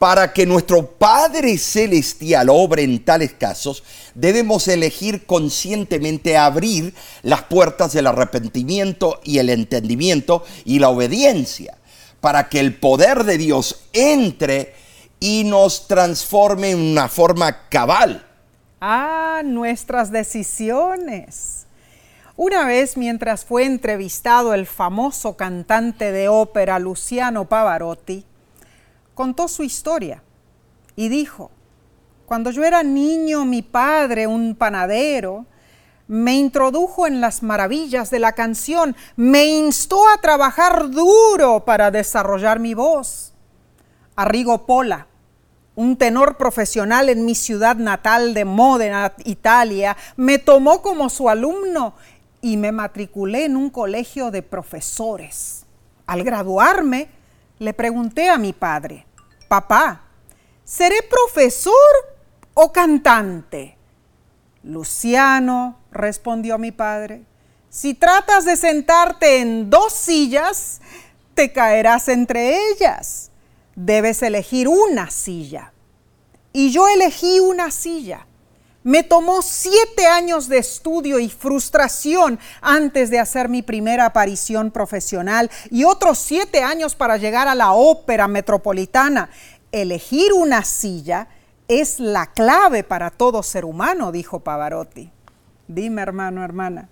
para 0.00 0.32
que 0.32 0.46
nuestro 0.46 0.92
Padre 0.92 1.58
Celestial 1.58 2.48
obre 2.48 2.84
en 2.84 3.04
tales 3.04 3.34
casos, 3.34 3.84
debemos 4.14 4.66
elegir 4.66 5.26
conscientemente 5.26 6.38
abrir 6.38 6.94
las 7.20 7.42
puertas 7.42 7.92
del 7.92 8.06
arrepentimiento 8.06 9.20
y 9.24 9.40
el 9.40 9.50
entendimiento 9.50 10.42
y 10.64 10.78
la 10.78 10.88
obediencia, 10.88 11.76
para 12.22 12.48
que 12.48 12.60
el 12.60 12.76
poder 12.76 13.24
de 13.24 13.36
Dios 13.36 13.82
entre 13.92 14.72
y 15.20 15.44
nos 15.44 15.86
transforme 15.86 16.70
en 16.70 16.78
una 16.78 17.10
forma 17.10 17.68
cabal. 17.68 18.26
Ah, 18.80 19.42
nuestras 19.44 20.10
decisiones. 20.10 21.66
Una 22.36 22.64
vez 22.64 22.96
mientras 22.96 23.44
fue 23.44 23.66
entrevistado 23.66 24.54
el 24.54 24.64
famoso 24.64 25.36
cantante 25.36 26.10
de 26.10 26.30
ópera 26.30 26.78
Luciano 26.78 27.50
Pavarotti, 27.50 28.24
contó 29.20 29.48
su 29.48 29.62
historia 29.62 30.22
y 30.96 31.10
dijo, 31.10 31.50
cuando 32.24 32.50
yo 32.52 32.64
era 32.64 32.82
niño, 32.82 33.44
mi 33.44 33.60
padre, 33.60 34.26
un 34.26 34.54
panadero, 34.54 35.44
me 36.08 36.36
introdujo 36.36 37.06
en 37.06 37.20
las 37.20 37.42
maravillas 37.42 38.08
de 38.10 38.18
la 38.18 38.32
canción, 38.32 38.96
me 39.16 39.44
instó 39.44 40.08
a 40.08 40.22
trabajar 40.22 40.88
duro 40.88 41.66
para 41.66 41.90
desarrollar 41.90 42.60
mi 42.60 42.72
voz. 42.72 43.34
Arrigo 44.16 44.64
Pola, 44.64 45.06
un 45.74 45.98
tenor 45.98 46.38
profesional 46.38 47.10
en 47.10 47.26
mi 47.26 47.34
ciudad 47.34 47.76
natal 47.76 48.32
de 48.32 48.46
Módena, 48.46 49.12
Italia, 49.26 49.98
me 50.16 50.38
tomó 50.38 50.80
como 50.80 51.10
su 51.10 51.28
alumno 51.28 51.92
y 52.40 52.56
me 52.56 52.72
matriculé 52.72 53.44
en 53.44 53.58
un 53.58 53.68
colegio 53.68 54.30
de 54.30 54.40
profesores. 54.40 55.66
Al 56.06 56.24
graduarme, 56.24 57.20
le 57.60 57.74
pregunté 57.74 58.30
a 58.30 58.38
mi 58.38 58.54
padre, 58.54 59.04
papá, 59.50 60.04
¿seré 60.62 61.02
profesor 61.02 61.74
o 62.54 62.70
cantante? 62.70 63.76
Luciano, 64.62 65.76
respondió 65.90 66.56
mi 66.56 66.70
padre, 66.70 67.24
si 67.68 67.94
tratas 67.94 68.44
de 68.44 68.56
sentarte 68.56 69.40
en 69.40 69.68
dos 69.68 69.92
sillas, 69.92 70.80
te 71.34 71.52
caerás 71.52 72.06
entre 72.06 72.58
ellas. 72.70 73.32
Debes 73.74 74.22
elegir 74.22 74.68
una 74.68 75.10
silla. 75.10 75.72
Y 76.52 76.70
yo 76.70 76.86
elegí 76.86 77.40
una 77.40 77.72
silla. 77.72 78.28
Me 78.90 79.04
tomó 79.04 79.40
siete 79.40 80.04
años 80.06 80.48
de 80.48 80.58
estudio 80.58 81.20
y 81.20 81.28
frustración 81.28 82.40
antes 82.60 83.08
de 83.08 83.20
hacer 83.20 83.48
mi 83.48 83.62
primera 83.62 84.04
aparición 84.04 84.72
profesional 84.72 85.48
y 85.70 85.84
otros 85.84 86.18
siete 86.18 86.64
años 86.64 86.96
para 86.96 87.16
llegar 87.16 87.46
a 87.46 87.54
la 87.54 87.70
ópera 87.70 88.26
metropolitana. 88.26 89.30
Elegir 89.70 90.32
una 90.32 90.64
silla 90.64 91.28
es 91.68 92.00
la 92.00 92.32
clave 92.32 92.82
para 92.82 93.10
todo 93.10 93.44
ser 93.44 93.64
humano, 93.64 94.10
dijo 94.10 94.40
Pavarotti. 94.40 95.12
Dime, 95.68 96.02
hermano, 96.02 96.42
hermana, 96.42 96.88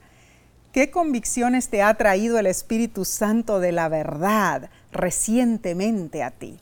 ¿qué 0.70 0.92
convicciones 0.92 1.68
te 1.68 1.82
ha 1.82 1.92
traído 1.94 2.38
el 2.38 2.46
Espíritu 2.46 3.04
Santo 3.04 3.58
de 3.58 3.72
la 3.72 3.88
verdad 3.88 4.70
recientemente 4.92 6.22
a 6.22 6.30
ti? 6.30 6.60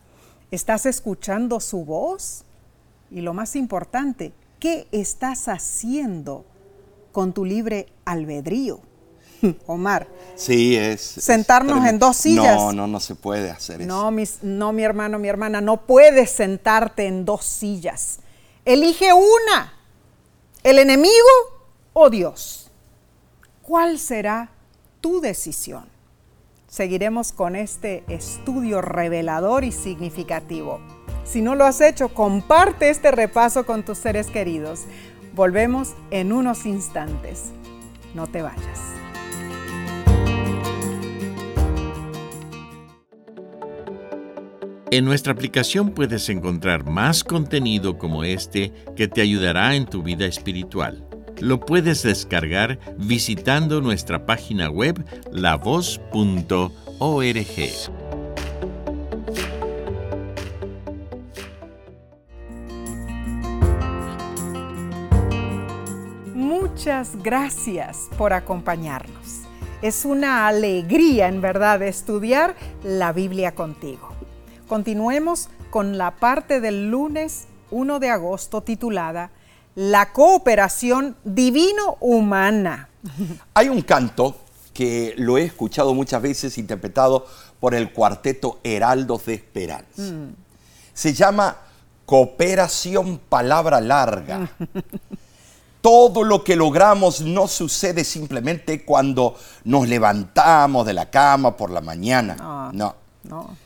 ¿Estás 0.51 0.87
escuchando 0.87 1.61
su 1.61 1.85
voz? 1.85 2.47
Y 3.11 3.21
lo 3.21 3.35
más 3.35 3.55
importante, 3.55 4.33
¿qué 4.59 4.89
estás 4.93 5.49
haciendo 5.49 6.45
con 7.13 7.33
tu 7.33 7.45
libre 7.45 7.87
albedrío? 8.05 8.81
Omar. 9.67 10.09
Sí, 10.35 10.77
es. 10.77 11.01
Sentarnos 11.01 11.87
en 11.87 11.99
dos 11.99 12.17
sillas. 12.17 12.57
No, 12.57 12.73
no, 12.73 12.87
no 12.87 13.01
se 13.01 13.15
puede 13.15 13.51
hacer 13.51 13.83
eso. 13.83 13.89
No, 13.89 14.11
no, 14.43 14.73
mi 14.73 14.83
hermano, 14.83 15.19
mi 15.19 15.29
hermana, 15.29 15.61
no 15.61 15.87
puedes 15.87 16.31
sentarte 16.31 17.07
en 17.07 17.25
dos 17.25 17.45
sillas. 17.45 18.21
Elige 18.65 19.13
una. 19.13 19.75
¿El 20.63 20.79
enemigo 20.79 21.13
o 21.93 22.11
Dios? 22.11 22.71
¿Cuál 23.63 23.99
será 23.99 24.51
tu 25.01 25.21
decisión? 25.21 25.89
Seguiremos 26.69 27.33
con 27.33 27.57
este 27.57 28.05
estudio 28.09 28.83
revelador 28.83 29.65
y 29.65 29.73
significativo. 29.73 30.81
Si 31.27 31.43
no 31.43 31.55
lo 31.55 31.65
has 31.65 31.81
hecho, 31.81 32.09
comparte 32.09 32.89
este 32.89 33.11
repaso 33.11 33.67
con 33.67 33.85
tus 33.85 33.99
seres 33.99 34.29
queridos. 34.29 34.85
Volvemos 35.35 35.95
en 36.11 36.33
unos 36.33 36.65
instantes. 36.67 37.51
No 38.15 38.27
te 38.27 38.43
vayas. 38.43 38.97
En 44.93 45.05
nuestra 45.05 45.33
aplicación 45.33 45.91
puedes 45.91 46.29
encontrar 46.29 46.89
más 46.89 47.25
contenido 47.25 47.99
como 47.99 48.23
este 48.23 48.73
que 48.95 49.09
te 49.09 49.21
ayudará 49.21 49.75
en 49.75 49.85
tu 49.85 50.03
vida 50.03 50.27
espiritual. 50.27 51.05
Lo 51.41 51.61
puedes 51.61 52.03
descargar 52.03 52.79
visitando 52.97 53.81
nuestra 53.81 54.25
página 54.25 54.71
web 54.71 55.05
lavoz.org. 55.33 56.71
Muchas 66.77 67.17
gracias 67.23 68.11
por 68.19 68.35
acompañarnos. 68.35 69.41
Es 69.81 70.05
una 70.05 70.47
alegría 70.47 71.27
en 71.27 71.41
verdad 71.41 71.81
estudiar 71.81 72.55
la 72.85 73.15
Biblia 73.15 73.55
contigo. 73.55 74.11
Continuemos 74.69 75.49
con 75.71 75.97
la 75.97 76.17
parte 76.17 76.61
del 76.61 76.91
lunes 76.91 77.47
1 77.71 77.99
de 77.99 78.11
agosto 78.11 78.61
titulada 78.61 79.31
La 79.75 80.13
cooperación 80.13 81.17
divino-humana. 81.25 82.91
Hay 83.55 83.71
un 83.71 83.81
canto 83.81 84.37
que 84.75 85.15
lo 85.17 85.39
he 85.39 85.45
escuchado 85.45 85.95
muchas 85.95 86.21
veces 86.21 86.59
interpretado 86.59 87.27
por 87.59 87.75
el 87.75 87.91
cuarteto 87.91 88.61
Heraldos 88.63 89.25
de 89.25 89.33
Esperanza. 89.33 90.03
Mm. 90.03 90.35
Se 90.93 91.15
llama 91.15 91.57
Cooperación 92.05 93.19
Palabra 93.31 93.81
Larga. 93.81 94.51
Todo 95.87 96.25
lo 96.25 96.43
que 96.43 96.57
logramos 96.57 97.21
no 97.21 97.47
sucede 97.47 98.03
simplemente 98.03 98.85
cuando 98.85 99.39
nos 99.63 99.87
levantamos 99.87 100.85
de 100.85 100.93
la 100.93 101.09
cama 101.09 101.57
por 101.57 101.71
la 101.71 101.81
mañana. 101.81 102.71
No. 102.73 102.97
no. 103.23 103.57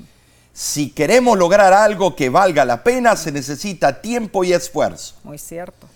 Si 0.52 0.90
queremos 0.90 1.38
lograr 1.38 1.72
algo 1.72 2.14
que 2.14 2.28
valga 2.28 2.66
la 2.66 2.84
pena, 2.84 3.16
se 3.16 3.32
necesita 3.32 4.02
tiempo 4.02 4.44
y 4.44 4.52
esfuerzo. 4.52 5.14
Muy 5.24 5.38
cierto. 5.38 5.86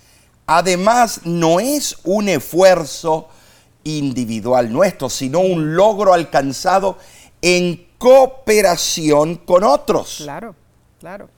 Además, 0.47 1.21
no 1.25 1.61
es 1.61 1.99
un 2.05 2.31
esfuerzo 2.31 3.29
individual 3.83 4.73
nuestro, 4.73 5.11
sino 5.11 5.41
un 5.41 5.77
logro 5.77 6.15
alcanzado 6.15 6.97
en 7.43 7.87
cooperación 7.99 9.37
con 9.37 9.63
otros. 9.63 10.21
Claro, 10.23 10.57
claro. 10.99 11.29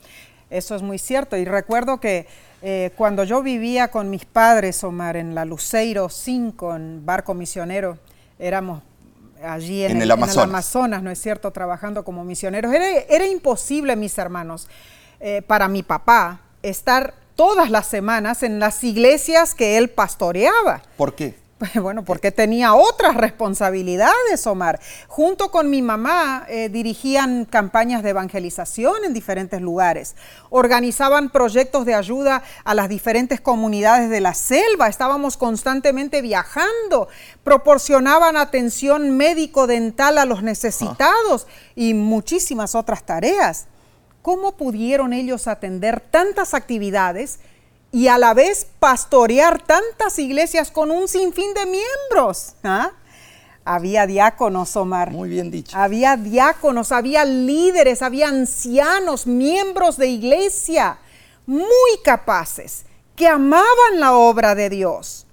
Eso 0.49 0.77
es 0.77 0.83
muy 0.83 1.01
cierto. 1.01 1.37
Y 1.37 1.45
recuerdo 1.45 1.99
que 1.99 2.29
eh, 2.63 2.93
cuando 2.97 3.25
yo 3.25 3.43
vivía 3.43 3.89
con 3.89 4.11
mis 4.11 4.25
padres, 4.25 4.83
Omar, 4.85 5.17
en 5.17 5.35
la 5.35 5.45
Luceiro 5.45 6.09
5, 6.09 6.77
en 6.77 7.07
barco 7.07 7.35
misionero, 7.35 7.99
éramos 8.39 8.83
allí 9.43 9.85
en, 9.85 10.01
el, 10.03 10.11
Amazonas. 10.11 11.03
¿no 11.03 11.11
es 11.11 11.21
cierto?, 11.21 11.51
trabajando 11.51 12.05
como 12.05 12.25
misioneros. 12.25 12.73
Era, 12.73 13.27
imposible, 13.27 13.97
mis 13.97 14.17
hermanos, 14.19 14.69
eh, 15.21 15.43
para 15.43 15.69
mi 15.69 15.83
papá 15.83 16.41
estar 16.63 17.15
todas 17.35 17.71
las 17.71 17.87
semanas 17.87 18.43
en 18.43 18.59
las 18.59 18.83
iglesias 18.83 19.55
que 19.55 19.77
él 19.77 19.91
pastoreaba. 19.91 20.83
¿Por 20.97 21.15
qué? 21.15 21.46
Bueno, 21.81 22.05
porque 22.05 22.33
tenía 22.33 22.75
otras 22.75 23.17
responsabilidades, 23.17 24.47
Omar. 24.47 24.81
Junto 25.09 25.51
con 25.51 25.71
mi 25.71 25.83
mamá 25.83 26.45
eh, 26.49 26.69
dirigían 26.69 27.45
campañas 27.45 28.03
de 28.03 28.11
evangelización 28.11 29.05
en 29.05 29.15
diferentes 29.15 29.61
lugares, 29.61 30.17
organizaban 30.51 31.31
proyectos 31.31 31.87
de 31.87 31.95
ayuda 31.95 32.43
a 32.65 32.75
las 32.75 32.89
diferentes 32.89 33.41
comunidades 33.41 34.11
de 34.11 34.21
la 34.21 34.35
selva, 34.35 34.89
estábamos 34.89 35.37
constantemente 35.37 36.23
viajando, 36.23 37.09
proporcionaban 37.43 38.37
atención 38.37 39.17
médico-dental 39.17 40.19
a 40.19 40.27
los 40.27 40.43
necesitados 40.43 41.47
y 41.75 41.95
muchísimas 41.95 42.75
otras 42.75 43.05
tareas. 43.05 43.67
¿Cómo 44.23 44.57
pudieron 44.57 45.13
ellos 45.13 45.47
atender 45.47 46.01
tantas 46.01 46.53
actividades? 46.53 47.39
Y 47.97 48.09
a 48.09 48.19
la 48.19 48.35
vez 48.35 48.67
pastorear 48.79 49.65
tantas 49.65 50.19
iglesias 50.19 50.71
con 50.71 50.91
un 50.91 51.09
sinfín 51.09 51.55
de 51.55 51.65
miembros. 51.65 52.53
¿ah? 52.63 52.91
Había 53.65 54.07
diáconos, 54.07 54.77
Omar. 54.77 55.13
Muy 55.13 55.31
bien 55.31 55.51
dicho. 55.51 55.75
Había 55.75 56.19
diáconos, 56.19 56.93
había 56.93 57.25
líderes, 57.25 58.03
había 58.03 58.29
ancianos, 58.29 59.27
miembros 59.27 59.97
de 59.97 60.09
iglesia, 60.09 60.99
muy 61.47 61.71
capaces, 62.05 62.85
que 63.17 63.29
amaban 63.29 63.65
la 63.95 64.13
obra 64.13 64.55
de 64.55 64.69
Dios. 64.69 65.27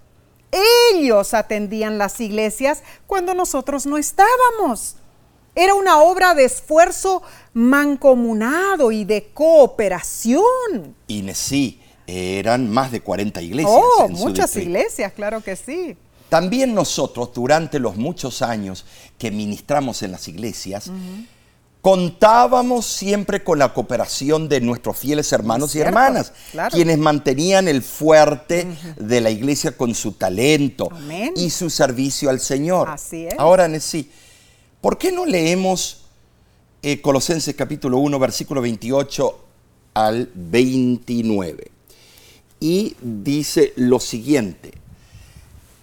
Ellos 0.94 1.34
atendían 1.34 1.98
las 1.98 2.22
iglesias 2.22 2.82
cuando 3.08 3.34
nosotros 3.34 3.86
no 3.86 3.98
estábamos. 3.98 4.96
Era 5.54 5.76
una 5.76 6.02
obra 6.02 6.34
de 6.34 6.46
esfuerzo 6.46 7.24
mancomunado 7.52 8.94
y 8.94 9.04
de 9.04 9.34
cooperación. 9.34 10.96
Y 11.08 11.30
sí, 11.34 11.83
eran 12.08 12.70
más 12.70 12.92
de 12.92 13.02
40 13.02 13.42
iglesias. 13.42 13.74
Oh, 13.76 14.08
muchas 14.10 14.56
iglesias, 14.56 15.14
claro 15.14 15.42
que 15.42 15.56
sí. 15.56 15.96
También 16.30 16.74
nosotros, 16.74 17.32
durante 17.34 17.80
los 17.80 17.96
muchos 17.96 18.42
años 18.42 18.86
que 19.18 19.30
ministramos 19.30 20.02
en 20.02 20.12
las 20.12 20.28
iglesias, 20.28 20.90
contábamos 21.84 22.86
siempre 22.88 23.44
con 23.44 23.60
la 23.60 23.74
cooperación 23.74 24.50
de 24.50 24.60
nuestros 24.62 24.98
fieles 24.98 25.32
hermanos 25.32 25.76
y 25.76 25.82
hermanas, 25.82 26.34
quienes 26.72 26.98
mantenían 26.98 27.68
el 27.68 27.84
fuerte 27.84 28.66
de 28.98 29.22
la 29.22 29.30
iglesia 29.30 29.78
con 29.78 29.94
su 29.94 30.14
talento 30.14 30.90
y 31.36 31.50
su 31.50 31.70
servicio 31.70 32.30
al 32.30 32.40
Señor. 32.40 32.90
Así 32.90 33.28
es. 33.28 33.36
Ahora, 33.38 33.70
sí, 33.80 34.10
¿por 34.82 34.98
qué 34.98 35.12
no 35.12 35.26
leemos 35.26 36.06
eh, 36.82 37.00
Colosenses 37.00 37.54
capítulo 37.54 38.00
1, 38.00 38.18
versículo 38.18 38.62
28 38.62 39.40
al 39.94 40.32
29? 40.34 41.73
Y 42.64 42.96
dice 43.02 43.74
lo 43.76 44.00
siguiente, 44.00 44.72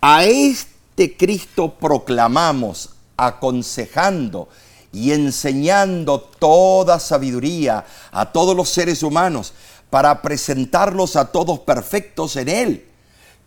a 0.01 0.25
este 0.25 1.15
Cristo 1.15 1.75
proclamamos, 1.79 2.89
aconsejando 3.19 4.49
y 4.91 5.13
enseñando 5.13 6.23
toda 6.23 6.99
sabiduría 6.99 7.85
a 8.11 8.33
todos 8.33 8.57
los 8.57 8.71
seres 8.71 9.03
humanos 9.03 9.53
para 9.91 10.23
presentarlos 10.23 11.17
a 11.17 11.31
todos 11.31 11.59
perfectos 11.59 12.37
en 12.37 12.49
Él. 12.49 12.89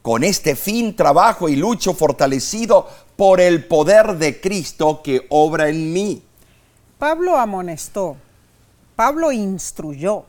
Con 0.04 0.24
este 0.24 0.56
fin 0.56 0.96
trabajo 0.96 1.50
y 1.50 1.56
lucho 1.56 1.96
fortalecido 1.96 2.88
por 3.16 3.42
el 3.42 3.66
poder 3.66 4.20
de 4.20 4.40
Cristo 4.42 5.02
que 5.04 5.26
obra 5.30 5.70
en 5.70 5.92
mí. 5.92 6.22
Pablo 7.00 7.36
amonestó, 7.36 8.16
Pablo 8.96 9.32
instruyó, 9.32 10.26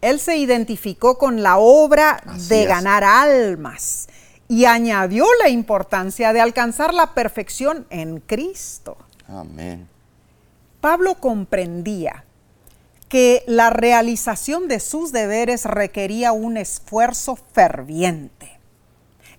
él 0.00 0.20
se 0.20 0.36
identificó 0.36 1.18
con 1.18 1.42
la 1.42 1.58
obra 1.58 2.20
Así 2.24 2.48
de 2.48 2.62
es. 2.62 2.68
ganar 2.68 3.04
almas 3.04 4.08
y 4.48 4.64
añadió 4.64 5.26
la 5.42 5.48
importancia 5.48 6.32
de 6.32 6.40
alcanzar 6.40 6.94
la 6.94 7.14
perfección 7.14 7.86
en 7.90 8.20
Cristo. 8.20 8.96
Amén. 9.28 9.88
Pablo 10.80 11.16
comprendía 11.16 12.24
que 13.08 13.42
la 13.46 13.70
realización 13.70 14.68
de 14.68 14.80
sus 14.80 15.12
deberes 15.12 15.64
requería 15.64 16.32
un 16.32 16.56
esfuerzo 16.56 17.36
ferviente. 17.52 18.58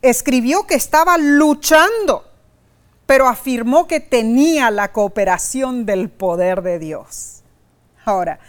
Escribió 0.02 0.66
que 0.66 0.76
estaba 0.76 1.18
luchando, 1.18 2.26
pero 3.06 3.28
afirmó 3.28 3.88
que 3.88 4.00
tenía 4.00 4.72
la 4.72 4.92
cooperación 4.92 5.86
del 5.86 6.10
poder 6.10 6.62
de 6.62 6.80
Dios. 6.80 7.42
Ahora, 8.06 8.40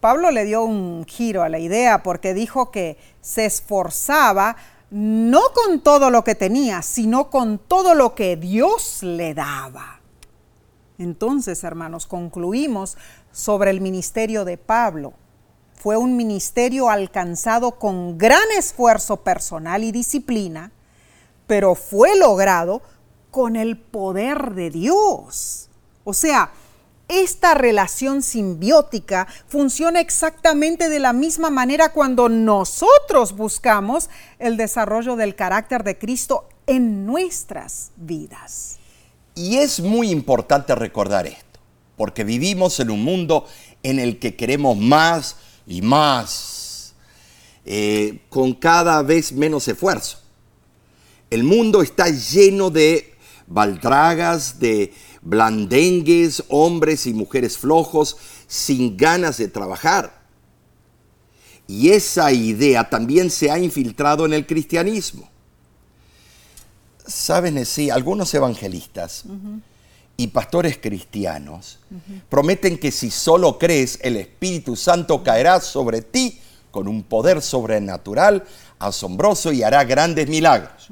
Pablo 0.00 0.30
le 0.30 0.44
dio 0.44 0.64
un 0.64 1.04
giro 1.06 1.42
a 1.42 1.48
la 1.48 1.58
idea 1.58 2.02
porque 2.02 2.32
dijo 2.32 2.70
que 2.70 2.96
se 3.20 3.44
esforzaba 3.44 4.56
no 4.90 5.40
con 5.54 5.80
todo 5.80 6.10
lo 6.10 6.24
que 6.24 6.34
tenía, 6.34 6.82
sino 6.82 7.30
con 7.30 7.58
todo 7.58 7.94
lo 7.94 8.14
que 8.14 8.36
Dios 8.36 9.02
le 9.02 9.34
daba. 9.34 10.00
Entonces, 10.98 11.64
hermanos, 11.64 12.06
concluimos 12.06 12.96
sobre 13.30 13.70
el 13.70 13.80
ministerio 13.80 14.44
de 14.44 14.58
Pablo. 14.58 15.12
Fue 15.74 15.96
un 15.96 16.16
ministerio 16.16 16.90
alcanzado 16.90 17.72
con 17.72 18.18
gran 18.18 18.50
esfuerzo 18.58 19.18
personal 19.18 19.84
y 19.84 19.92
disciplina, 19.92 20.72
pero 21.46 21.74
fue 21.74 22.18
logrado 22.18 22.82
con 23.30 23.56
el 23.56 23.78
poder 23.78 24.54
de 24.54 24.70
Dios. 24.70 25.70
O 26.04 26.12
sea, 26.12 26.50
esta 27.10 27.54
relación 27.54 28.22
simbiótica 28.22 29.26
funciona 29.48 30.00
exactamente 30.00 30.88
de 30.88 31.00
la 31.00 31.12
misma 31.12 31.50
manera 31.50 31.92
cuando 31.92 32.28
nosotros 32.28 33.36
buscamos 33.36 34.08
el 34.38 34.56
desarrollo 34.56 35.16
del 35.16 35.34
carácter 35.34 35.82
de 35.82 35.98
Cristo 35.98 36.48
en 36.68 37.06
nuestras 37.06 37.90
vidas. 37.96 38.78
Y 39.34 39.56
es 39.56 39.80
muy 39.80 40.10
importante 40.10 40.72
recordar 40.76 41.26
esto, 41.26 41.58
porque 41.96 42.22
vivimos 42.22 42.78
en 42.78 42.90
un 42.90 43.02
mundo 43.02 43.44
en 43.82 43.98
el 43.98 44.20
que 44.20 44.36
queremos 44.36 44.76
más 44.76 45.34
y 45.66 45.82
más, 45.82 46.94
eh, 47.64 48.20
con 48.28 48.54
cada 48.54 49.02
vez 49.02 49.32
menos 49.32 49.66
esfuerzo. 49.66 50.20
El 51.28 51.42
mundo 51.42 51.82
está 51.82 52.08
lleno 52.08 52.70
de 52.70 53.14
baldragas, 53.48 54.60
de 54.60 54.92
blandengues, 55.22 56.44
hombres 56.48 57.06
y 57.06 57.12
mujeres 57.12 57.58
flojos, 57.58 58.16
sin 58.46 58.96
ganas 58.96 59.38
de 59.38 59.48
trabajar. 59.48 60.20
Y 61.66 61.90
esa 61.90 62.32
idea 62.32 62.88
también 62.88 63.30
se 63.30 63.50
ha 63.50 63.58
infiltrado 63.58 64.26
en 64.26 64.32
el 64.32 64.46
cristianismo. 64.46 65.28
Saben, 67.06 67.64
sí, 67.64 67.90
algunos 67.90 68.32
evangelistas 68.34 69.24
y 70.16 70.26
pastores 70.28 70.78
cristianos 70.78 71.78
prometen 72.28 72.78
que 72.78 72.90
si 72.90 73.10
solo 73.10 73.58
crees, 73.58 73.98
el 74.02 74.16
Espíritu 74.16 74.76
Santo 74.76 75.22
caerá 75.22 75.60
sobre 75.60 76.02
ti 76.02 76.40
con 76.70 76.88
un 76.88 77.02
poder 77.02 77.42
sobrenatural, 77.42 78.44
asombroso 78.78 79.52
y 79.52 79.62
hará 79.62 79.84
grandes 79.84 80.28
milagros. 80.28 80.88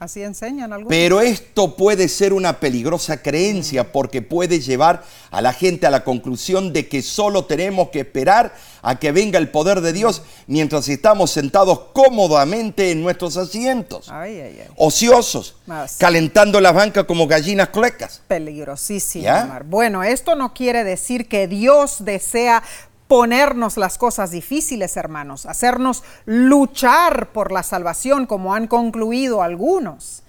Así 0.00 0.22
enseñan 0.22 0.72
algunos. 0.72 0.90
Pero 0.90 1.20
esto 1.20 1.74
puede 1.74 2.08
ser 2.08 2.32
una 2.32 2.60
peligrosa 2.60 3.20
creencia 3.20 3.90
porque 3.90 4.22
puede 4.22 4.60
llevar 4.60 5.02
a 5.30 5.42
la 5.42 5.52
gente 5.52 5.86
a 5.86 5.90
la 5.90 6.04
conclusión 6.04 6.72
de 6.72 6.86
que 6.88 7.02
solo 7.02 7.46
tenemos 7.46 7.88
que 7.88 8.00
esperar 8.00 8.54
a 8.80 8.98
que 8.98 9.10
venga 9.10 9.38
el 9.40 9.50
poder 9.50 9.80
de 9.80 9.92
Dios 9.92 10.22
mientras 10.46 10.88
estamos 10.88 11.32
sentados 11.32 11.80
cómodamente 11.92 12.92
en 12.92 13.02
nuestros 13.02 13.36
asientos, 13.36 14.08
Ay, 14.08 14.40
ay, 14.40 14.58
ay. 14.60 14.68
ociosos, 14.76 15.56
calentando 15.98 16.60
las 16.60 16.74
bancas 16.74 17.04
como 17.04 17.26
gallinas 17.26 17.70
clecas. 17.70 18.22
Peligrosísimo. 18.28 19.28
Bueno, 19.66 20.04
esto 20.04 20.36
no 20.36 20.54
quiere 20.54 20.84
decir 20.84 21.28
que 21.28 21.48
Dios 21.48 22.04
desea 22.04 22.62
ponernos 23.08 23.78
las 23.78 23.98
cosas 23.98 24.30
difíciles, 24.30 24.96
hermanos, 24.96 25.46
hacernos 25.46 26.04
luchar 26.26 27.32
por 27.32 27.50
la 27.50 27.62
salvación, 27.62 28.26
como 28.26 28.54
han 28.54 28.68
concluido 28.68 29.42
algunos. 29.42 30.22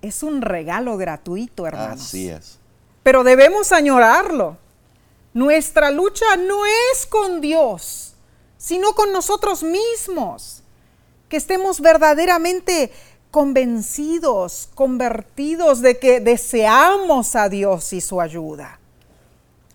Es 0.00 0.22
un 0.22 0.40
regalo 0.40 0.96
gratuito, 0.96 1.66
hermanos. 1.66 2.00
Así 2.00 2.30
es. 2.30 2.58
Pero 3.02 3.24
debemos 3.24 3.72
añorarlo. 3.72 4.56
Nuestra 5.34 5.90
lucha 5.90 6.36
no 6.36 6.64
es 6.66 7.06
con 7.06 7.40
Dios, 7.40 8.14
sino 8.56 8.92
con 8.94 9.12
nosotros 9.12 9.62
mismos. 9.62 10.62
Que 11.28 11.36
estemos 11.36 11.80
verdaderamente 11.80 12.90
convencidos, 13.30 14.70
convertidos 14.74 15.82
de 15.82 15.98
que 15.98 16.20
deseamos 16.20 17.36
a 17.36 17.50
Dios 17.50 17.92
y 17.92 18.00
su 18.00 18.20
ayuda. 18.20 18.80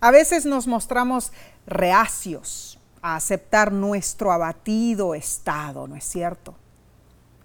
A 0.00 0.10
veces 0.10 0.44
nos 0.44 0.66
mostramos 0.66 1.32
reacios 1.66 2.78
a 3.02 3.16
aceptar 3.16 3.72
nuestro 3.72 4.32
abatido 4.32 5.14
estado, 5.14 5.86
¿no 5.86 5.96
es 5.96 6.04
cierto? 6.04 6.54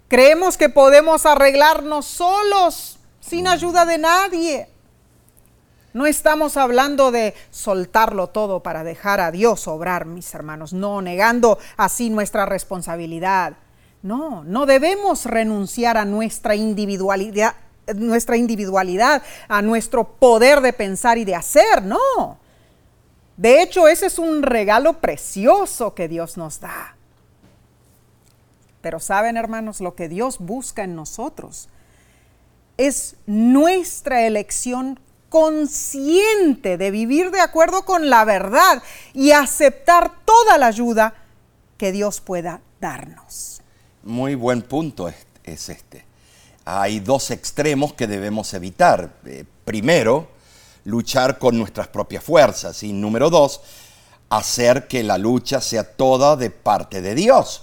Creemos 0.08 0.56
que 0.56 0.68
podemos 0.68 1.26
arreglarnos 1.26 2.06
solos, 2.06 2.98
sin 3.20 3.46
ayuda 3.46 3.84
de 3.84 3.98
nadie. 3.98 4.68
No 5.92 6.06
estamos 6.06 6.56
hablando 6.56 7.10
de 7.10 7.34
soltarlo 7.50 8.28
todo 8.28 8.62
para 8.62 8.84
dejar 8.84 9.20
a 9.20 9.30
Dios 9.30 9.68
obrar, 9.68 10.06
mis 10.06 10.32
hermanos, 10.34 10.72
no, 10.72 11.02
negando 11.02 11.58
así 11.76 12.10
nuestra 12.10 12.46
responsabilidad. 12.46 13.54
No, 14.02 14.44
no 14.44 14.66
debemos 14.66 15.26
renunciar 15.26 15.96
a 15.96 16.04
nuestra 16.04 16.54
individualidad, 16.54 17.54
nuestra 17.94 18.36
individualidad, 18.36 19.22
a 19.48 19.62
nuestro 19.62 20.04
poder 20.04 20.60
de 20.60 20.72
pensar 20.72 21.18
y 21.18 21.24
de 21.24 21.34
hacer, 21.34 21.82
no. 21.82 22.38
De 23.40 23.62
hecho, 23.62 23.88
ese 23.88 24.04
es 24.04 24.18
un 24.18 24.42
regalo 24.42 25.00
precioso 25.00 25.94
que 25.94 26.08
Dios 26.08 26.36
nos 26.36 26.60
da. 26.60 26.94
Pero 28.82 29.00
saben, 29.00 29.38
hermanos, 29.38 29.80
lo 29.80 29.94
que 29.94 30.10
Dios 30.10 30.36
busca 30.40 30.84
en 30.84 30.94
nosotros 30.94 31.70
es 32.76 33.16
nuestra 33.24 34.26
elección 34.26 35.00
consciente 35.30 36.76
de 36.76 36.90
vivir 36.90 37.30
de 37.30 37.40
acuerdo 37.40 37.86
con 37.86 38.10
la 38.10 38.26
verdad 38.26 38.82
y 39.14 39.30
aceptar 39.30 40.12
toda 40.26 40.58
la 40.58 40.66
ayuda 40.66 41.14
que 41.78 41.92
Dios 41.92 42.20
pueda 42.20 42.60
darnos. 42.78 43.62
Muy 44.02 44.34
buen 44.34 44.60
punto 44.60 45.08
es, 45.08 45.16
es 45.44 45.70
este. 45.70 46.04
Hay 46.66 47.00
dos 47.00 47.30
extremos 47.30 47.94
que 47.94 48.06
debemos 48.06 48.52
evitar. 48.52 49.14
Eh, 49.24 49.46
primero, 49.64 50.28
luchar 50.84 51.38
con 51.38 51.58
nuestras 51.58 51.88
propias 51.88 52.24
fuerzas. 52.24 52.82
Y 52.82 52.92
número 52.92 53.30
dos, 53.30 53.60
hacer 54.28 54.86
que 54.86 55.02
la 55.02 55.18
lucha 55.18 55.60
sea 55.60 55.84
toda 55.84 56.36
de 56.36 56.50
parte 56.50 57.02
de 57.02 57.14
Dios. 57.14 57.62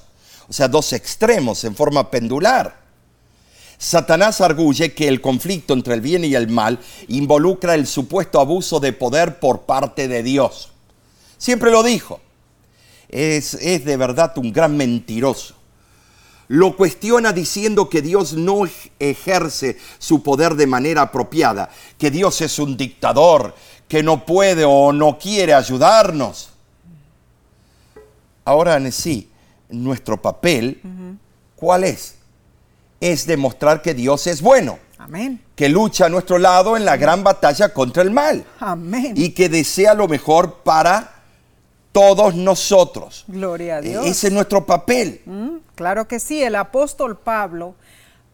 O 0.49 0.53
sea, 0.53 0.67
dos 0.67 0.93
extremos 0.93 1.63
en 1.63 1.75
forma 1.75 2.09
pendular. 2.09 2.77
Satanás 3.77 4.41
arguye 4.41 4.93
que 4.93 5.07
el 5.07 5.21
conflicto 5.21 5.73
entre 5.73 5.93
el 5.93 6.01
bien 6.01 6.25
y 6.25 6.33
el 6.33 6.47
mal 6.47 6.79
involucra 7.07 7.75
el 7.75 7.85
supuesto 7.85 8.39
abuso 8.39 8.79
de 8.79 8.93
poder 8.93 9.39
por 9.39 9.61
parte 9.61 10.07
de 10.07 10.23
Dios. 10.23 10.71
Siempre 11.37 11.69
lo 11.69 11.83
dijo. 11.83 12.19
Es, 13.09 13.53
es 13.53 13.85
de 13.85 13.97
verdad 13.97 14.37
un 14.37 14.51
gran 14.51 14.75
mentiroso. 14.75 15.56
Lo 16.49 16.77
cuestiona 16.77 17.33
diciendo 17.33 17.89
que 17.89 18.01
Dios 18.01 18.33
no 18.33 18.65
ej- 18.65 18.91
ejerce 18.99 19.77
su 19.99 20.23
poder 20.23 20.55
de 20.55 20.65
manera 20.67 21.01
apropiada, 21.01 21.69
que 21.97 22.09
Dios 22.09 22.39
es 22.41 22.57
un 22.59 22.77
dictador, 22.77 23.53
que 23.87 24.01
no 24.03 24.25
puede 24.25 24.63
o 24.65 24.93
no 24.93 25.17
quiere 25.19 25.53
ayudarnos. 25.53 26.51
Ahora, 28.45 28.77
en 28.77 28.91
sí, 28.91 29.29
nuestro 29.69 30.21
papel, 30.21 30.79
¿cuál 31.55 31.83
es? 31.83 32.15
Es 33.01 33.27
demostrar 33.27 33.81
que 33.81 33.93
Dios 33.93 34.25
es 34.27 34.41
bueno, 34.41 34.79
Amén. 34.97 35.41
que 35.55 35.67
lucha 35.69 36.05
a 36.05 36.09
nuestro 36.09 36.37
lado 36.37 36.77
en 36.77 36.85
la 36.85 36.95
gran 36.97 37.23
batalla 37.23 37.73
contra 37.73 38.03
el 38.03 38.11
mal 38.11 38.45
Amén. 38.59 39.13
y 39.15 39.29
que 39.31 39.49
desea 39.49 39.93
lo 39.93 40.07
mejor 40.07 40.59
para 40.63 41.16
todos 41.91 42.35
nosotros. 42.35 43.25
Gloria 43.27 43.77
a 43.77 43.81
Dios. 43.81 44.05
E- 44.05 44.09
Ese 44.09 44.27
es 44.27 44.33
nuestro 44.33 44.65
papel. 44.65 45.21
Mm, 45.25 45.57
Claro 45.75 46.07
que 46.07 46.19
sí, 46.19 46.41
el 46.41 46.55
apóstol 46.55 47.17
Pablo 47.17 47.75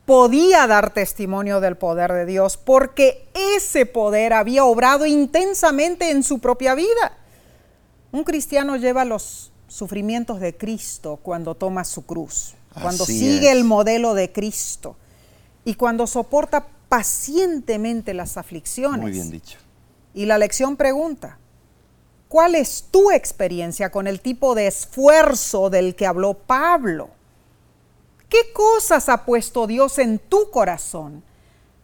podía 0.06 0.66
dar 0.68 0.94
testimonio 0.94 1.60
del 1.62 1.78
poder 1.78 2.12
de 2.14 2.26
Dios 2.26 2.58
porque 2.58 3.28
ese 3.34 3.86
poder 3.86 4.34
había 4.34 4.66
obrado 4.66 5.06
intensamente 5.06 6.10
en 6.12 6.24
su 6.24 6.40
propia 6.40 6.76
vida. 6.76 7.18
Un 8.12 8.24
cristiano 8.24 8.76
lleva 8.78 9.06
los 9.06 9.52
sufrimientos 9.68 10.40
de 10.40 10.56
Cristo 10.56 11.20
cuando 11.24 11.56
toma 11.56 11.84
su 11.84 12.06
cruz, 12.06 12.54
cuando 12.82 13.04
Así 13.06 13.18
sigue 13.18 13.50
es. 13.50 13.56
el 13.58 13.64
modelo 13.64 14.14
de 14.14 14.32
Cristo 14.32 14.96
y 15.66 15.76
cuando 15.76 16.06
soporta 16.06 16.68
pacientemente 16.90 18.14
las 18.14 18.38
aflicciones. 18.38 19.02
Muy 19.02 19.12
bien 19.12 19.32
dicho. 19.32 19.58
Y 20.14 20.26
la 20.28 20.38
lección 20.38 20.76
pregunta, 20.78 21.40
¿cuál 22.34 22.56
es 22.56 22.88
tu 22.90 23.12
experiencia 23.12 23.92
con 23.92 24.08
el 24.08 24.20
tipo 24.20 24.56
de 24.56 24.66
esfuerzo 24.66 25.70
del 25.70 25.94
que 25.94 26.08
habló 26.08 26.34
Pablo? 26.34 27.12
¿Qué 28.28 28.52
cosas 28.54 29.08
ha 29.08 29.24
puesto 29.24 29.68
Dios 29.68 30.00
en 30.00 30.18
tu 30.18 30.50
corazón 30.50 31.24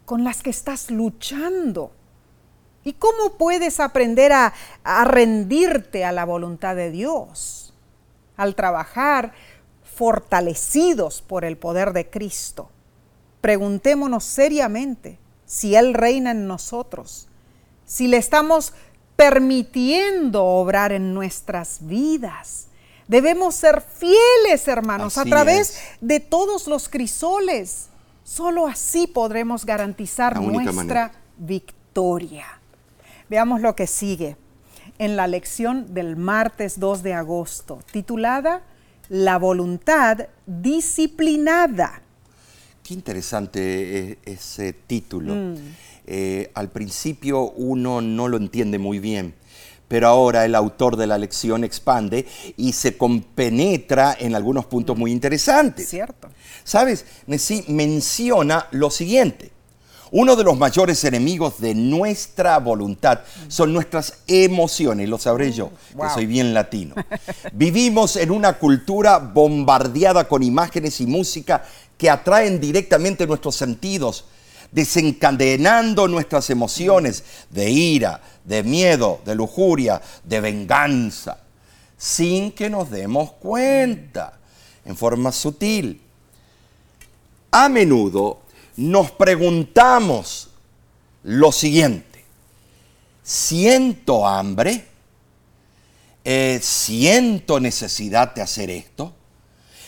con 0.05 0.23
las 0.23 0.41
que 0.41 0.49
estás 0.49 0.89
luchando? 0.89 1.91
¿Y 2.83 2.93
cómo 2.93 3.37
puedes 3.37 3.79
aprender 3.79 4.33
a, 4.33 4.51
a 4.83 5.05
rendirte 5.05 6.03
a 6.03 6.11
la 6.11 6.25
voluntad 6.25 6.75
de 6.75 6.89
Dios? 6.89 7.75
Al 8.35 8.55
trabajar 8.55 9.33
fortalecidos 9.83 11.21
por 11.21 11.45
el 11.45 11.59
poder 11.59 11.93
de 11.93 12.09
Cristo. 12.09 12.71
Preguntémonos 13.41 14.23
seriamente 14.23 15.19
si 15.45 15.75
Él 15.75 15.93
reina 15.93 16.31
en 16.31 16.47
nosotros, 16.47 17.27
si 17.85 18.07
le 18.07 18.17
estamos 18.17 18.73
permitiendo 19.19 20.45
obrar 20.45 20.93
en 20.93 21.13
nuestras 21.13 21.79
vidas. 21.81 22.67
Debemos 23.05 23.53
ser 23.53 23.81
fieles, 23.81 24.65
hermanos, 24.65 25.17
Así 25.17 25.27
a 25.27 25.29
través 25.29 25.71
es. 25.71 25.77
de 25.99 26.21
todos 26.21 26.67
los 26.67 26.87
crisoles. 26.87 27.89
Solo 28.23 28.65
así 28.65 29.07
podremos 29.07 29.65
garantizar 29.65 30.39
nuestra 30.39 30.71
manera. 30.71 31.11
victoria. 31.37 32.45
Veamos 33.29 33.59
lo 33.59 33.75
que 33.75 33.87
sigue 33.87 34.37
en 34.99 35.17
la 35.17 35.27
lección 35.27 35.93
del 35.93 36.15
martes 36.15 36.79
2 36.79 37.03
de 37.03 37.13
agosto, 37.13 37.79
titulada 37.91 38.61
La 39.09 39.37
voluntad 39.37 40.27
disciplinada. 40.45 42.03
Qué 42.83 42.93
interesante 42.93 44.11
eh, 44.11 44.17
ese 44.23 44.71
título. 44.71 45.35
Mm. 45.35 45.55
Eh, 46.11 46.49
al 46.55 46.69
principio 46.71 47.51
uno 47.51 48.01
no 48.01 48.27
lo 48.27 48.37
entiende 48.37 48.79
muy 48.79 48.97
bien, 48.97 49.35
pero 49.87 50.07
ahora 50.07 50.43
el 50.43 50.55
autor 50.55 50.95
de 50.97 51.05
la 51.05 51.19
lección 51.19 51.63
expande 51.63 52.25
y 52.57 52.73
se 52.73 52.97
compenetra 52.97 54.17
en 54.19 54.33
algunos 54.33 54.65
puntos 54.65 54.97
muy 54.97 55.11
interesantes. 55.11 55.87
¿Cierto? 55.87 56.27
¿Sabes? 56.63 57.05
Nesí 57.27 57.63
menciona 57.67 58.65
lo 58.71 58.89
siguiente. 58.89 59.51
Uno 60.09 60.35
de 60.35 60.43
los 60.43 60.57
mayores 60.57 61.03
enemigos 61.03 61.61
de 61.61 61.75
nuestra 61.75 62.57
voluntad 62.57 63.19
son 63.47 63.71
nuestras 63.71 64.21
emociones, 64.25 65.07
lo 65.07 65.19
sabré 65.19 65.51
yo, 65.51 65.69
Wow. 65.93 66.07
que 66.07 66.13
soy 66.15 66.25
bien 66.25 66.55
latino. 66.55 66.95
Vivimos 67.53 68.15
en 68.15 68.31
una 68.31 68.53
cultura 68.57 69.19
bombardeada 69.19 70.27
con 70.27 70.41
imágenes 70.41 70.99
y 71.01 71.05
música 71.05 71.63
que 71.99 72.09
atraen 72.09 72.59
directamente 72.59 73.27
nuestros 73.27 73.55
sentidos, 73.55 74.25
desencadenando 74.71 76.07
nuestras 76.07 76.49
emociones 76.49 77.23
de 77.49 77.69
ira, 77.69 78.21
de 78.43 78.63
miedo, 78.63 79.21
de 79.25 79.35
lujuria, 79.35 80.01
de 80.23 80.41
venganza, 80.41 81.39
sin 81.97 82.51
que 82.51 82.69
nos 82.69 82.89
demos 82.89 83.33
cuenta, 83.33 84.39
en 84.85 84.95
forma 84.95 85.31
sutil. 85.31 86.01
A 87.51 87.69
menudo 87.69 88.41
nos 88.77 89.11
preguntamos 89.11 90.49
lo 91.23 91.51
siguiente, 91.51 92.23
¿siento 93.23 94.27
hambre? 94.27 94.87
Eh, 96.23 96.59
¿Siento 96.61 97.59
necesidad 97.59 98.35
de 98.35 98.41
hacer 98.41 98.69
esto? 98.69 99.13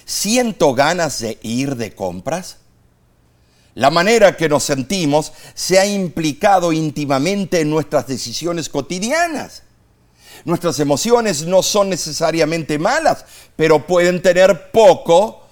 ¿Siento 0.06 0.74
ganas 0.74 1.20
de 1.20 1.38
ir 1.42 1.76
de 1.76 1.94
compras? 1.94 2.58
La 3.74 3.90
manera 3.90 4.36
que 4.36 4.50
nos 4.50 4.64
sentimos 4.64 5.32
se 5.54 5.80
ha 5.80 5.86
implicado 5.86 6.74
íntimamente 6.74 7.62
en 7.62 7.70
nuestras 7.70 8.08
decisiones 8.08 8.68
cotidianas. 8.70 9.64
Nuestras 10.44 10.80
emociones 10.80 11.46
no 11.46 11.64
son 11.64 11.90
necesariamente 11.90 12.80
malas, 12.80 13.26
pero 13.56 13.86
pueden 13.86 14.22
tener 14.22 14.72
poco 14.72 15.44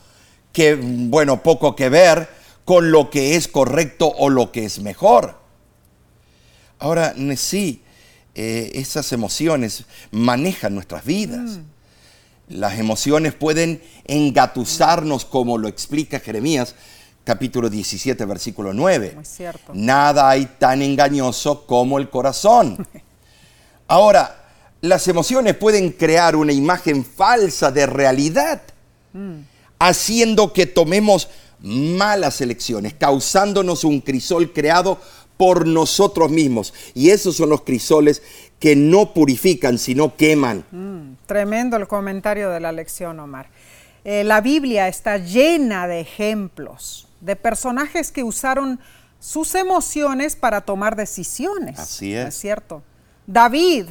que, 0.52 0.76
bueno, 0.76 1.44
poco 1.44 1.76
que 1.76 1.90
ver 1.90 2.30
con 2.66 2.92
lo 2.92 3.10
que 3.10 3.36
es 3.36 3.48
correcto 3.48 4.08
o 4.18 4.30
lo 4.30 4.52
que 4.52 4.66
es 4.66 4.80
mejor. 4.80 5.40
Ahora, 6.80 7.14
sí, 7.36 7.84
eh, 8.36 8.72
esas 8.76 9.12
emociones 9.12 9.86
manejan 10.12 10.76
nuestras 10.76 11.06
vidas. 11.06 11.60
Las 12.48 12.80
emociones 12.80 13.34
pueden 13.34 13.82
engatusarnos, 14.06 15.26
como 15.26 15.58
lo 15.58 15.68
explica 15.68 16.20
Jeremías, 16.20 16.76
capítulo 17.30 17.70
17, 17.70 18.26
versículo 18.26 18.74
9. 18.74 19.12
Muy 19.14 19.24
cierto. 19.24 19.72
Nada 19.76 20.30
hay 20.30 20.48
tan 20.58 20.82
engañoso 20.82 21.64
como 21.68 22.00
el 22.00 22.10
corazón. 22.10 22.88
Ahora, 23.88 24.48
las 24.82 25.08
emociones 25.08 25.56
pueden 25.56 25.92
crear 25.92 26.36
una 26.36 26.54
imagen 26.54 27.06
falsa 27.06 27.72
de 27.72 27.86
realidad, 27.86 28.64
haciendo 29.78 30.54
que 30.54 30.66
tomemos 30.66 31.30
malas 31.60 32.42
elecciones, 32.42 32.96
causándonos 32.96 33.84
un 33.84 34.02
crisol 34.02 34.52
creado 34.52 35.00
por 35.38 35.68
nosotros 35.68 36.32
mismos. 36.32 36.74
Y 36.96 37.12
esos 37.12 37.36
son 37.36 37.50
los 37.50 37.62
crisoles 37.62 38.24
que 38.60 38.76
no 38.76 39.14
purifican, 39.14 39.78
sino 39.78 40.16
queman. 40.16 40.66
Mm, 40.72 41.28
tremendo 41.28 41.78
el 41.78 41.88
comentario 41.88 42.50
de 42.50 42.60
la 42.60 42.72
lección, 42.72 43.20
Omar. 43.20 43.50
Eh, 44.04 44.24
la 44.24 44.42
Biblia 44.42 44.88
está 44.88 45.18
llena 45.18 45.86
de 45.86 46.00
ejemplos 46.00 47.06
de 47.22 47.36
personajes 47.36 48.12
que 48.12 48.24
usaron 48.24 48.80
sus 49.20 49.54
emociones 49.56 50.36
para 50.36 50.62
tomar 50.62 50.96
decisiones. 50.96 51.78
Así 51.80 52.14
es. 52.16 52.24
¿No 52.24 52.30
es 52.30 52.36
cierto? 52.38 52.84
David 53.28 53.88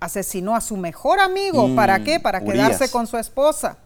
asesinó 0.00 0.54
a 0.54 0.60
su 0.60 0.76
mejor 0.76 1.18
amigo. 1.20 1.66
Mm, 1.68 1.74
¿Para 1.76 2.02
qué? 2.04 2.20
Para 2.20 2.40
quedarse 2.40 2.90
con 2.90 3.06
su 3.06 3.16
esposa. 3.18 3.78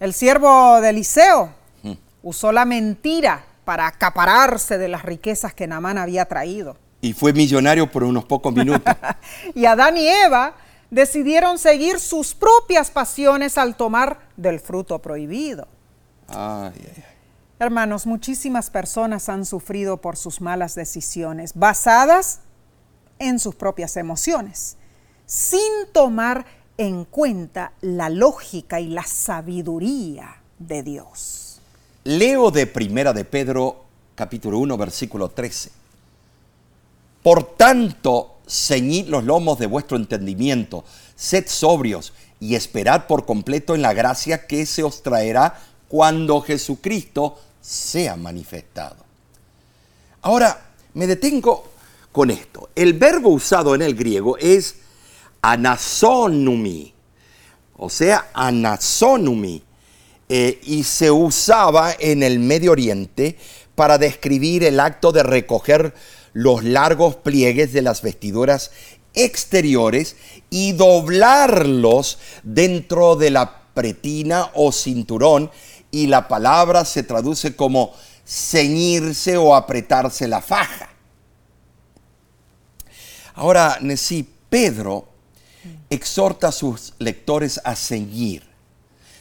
El 0.00 0.14
siervo 0.14 0.80
de 0.80 0.90
Eliseo 0.90 1.52
Mm. 1.82 1.92
usó 2.22 2.52
la 2.52 2.64
mentira 2.64 3.44
para 3.64 3.86
acapararse 3.86 4.78
de 4.78 4.88
las 4.88 5.02
riquezas 5.04 5.52
que 5.52 5.66
Namán 5.66 5.98
había 5.98 6.24
traído. 6.24 6.76
Y 7.00 7.12
fue 7.12 7.32
millonario 7.32 7.90
por 7.90 8.02
unos 8.04 8.24
pocos 8.24 8.52
minutos. 8.54 8.94
Y 9.54 9.66
Adán 9.66 9.96
y 9.96 10.06
Eva 10.08 10.54
decidieron 10.90 11.58
seguir 11.58 12.00
sus 12.00 12.34
propias 12.34 12.90
pasiones 12.90 13.58
al 13.58 13.76
tomar 13.76 14.20
del 14.36 14.58
fruto 14.60 14.98
prohibido. 15.00 15.68
Ay, 16.28 16.72
ay, 16.76 16.92
ay. 16.96 17.04
Hermanos, 17.60 18.06
muchísimas 18.06 18.70
personas 18.70 19.28
han 19.28 19.44
sufrido 19.44 19.96
por 19.96 20.16
sus 20.16 20.40
malas 20.40 20.76
decisiones 20.76 21.54
basadas 21.54 22.38
en 23.18 23.40
sus 23.40 23.56
propias 23.56 23.96
emociones, 23.96 24.76
sin 25.26 25.60
tomar 25.92 26.46
en 26.76 27.04
cuenta 27.04 27.72
la 27.80 28.10
lógica 28.10 28.78
y 28.78 28.86
la 28.86 29.02
sabiduría 29.02 30.36
de 30.60 30.84
Dios. 30.84 31.60
Leo 32.04 32.52
de 32.52 32.68
Primera 32.68 33.12
de 33.12 33.24
Pedro, 33.24 33.84
capítulo 34.14 34.60
1, 34.60 34.76
versículo 34.78 35.28
13. 35.28 35.72
Por 37.24 37.56
tanto, 37.56 38.36
ceñid 38.46 39.08
los 39.08 39.24
lomos 39.24 39.58
de 39.58 39.66
vuestro 39.66 39.96
entendimiento, 39.96 40.84
sed 41.16 41.46
sobrios 41.48 42.12
y 42.38 42.54
esperad 42.54 43.08
por 43.08 43.26
completo 43.26 43.74
en 43.74 43.82
la 43.82 43.94
gracia 43.94 44.46
que 44.46 44.64
se 44.64 44.84
os 44.84 45.02
traerá 45.02 45.60
cuando 45.88 46.40
Jesucristo 46.40 47.36
sea 47.68 48.16
manifestado. 48.16 48.96
Ahora, 50.22 50.72
me 50.94 51.06
detengo 51.06 51.70
con 52.10 52.30
esto. 52.30 52.70
El 52.74 52.94
verbo 52.94 53.28
usado 53.28 53.74
en 53.74 53.82
el 53.82 53.94
griego 53.94 54.38
es 54.38 54.76
anasonumi, 55.42 56.94
o 57.76 57.90
sea, 57.90 58.30
anasonumi, 58.32 59.62
eh, 60.30 60.58
y 60.64 60.82
se 60.84 61.10
usaba 61.10 61.94
en 61.98 62.22
el 62.22 62.38
Medio 62.38 62.72
Oriente 62.72 63.36
para 63.74 63.98
describir 63.98 64.64
el 64.64 64.80
acto 64.80 65.12
de 65.12 65.22
recoger 65.22 65.94
los 66.32 66.64
largos 66.64 67.16
pliegues 67.16 67.74
de 67.74 67.82
las 67.82 68.00
vestiduras 68.00 68.70
exteriores 69.12 70.16
y 70.48 70.72
doblarlos 70.72 72.18
dentro 72.42 73.16
de 73.16 73.30
la 73.30 73.62
pretina 73.74 74.50
o 74.54 74.72
cinturón 74.72 75.50
y 75.90 76.06
la 76.06 76.28
palabra 76.28 76.84
se 76.84 77.02
traduce 77.02 77.56
como 77.56 77.94
ceñirse 78.26 79.36
o 79.36 79.54
apretarse 79.54 80.28
la 80.28 80.42
faja. 80.42 80.90
Ahora, 83.34 83.78
sí, 83.96 84.28
Pedro 84.50 85.08
exhorta 85.88 86.48
a 86.48 86.52
sus 86.52 86.94
lectores 86.98 87.60
a 87.64 87.74
ceñir, 87.76 88.42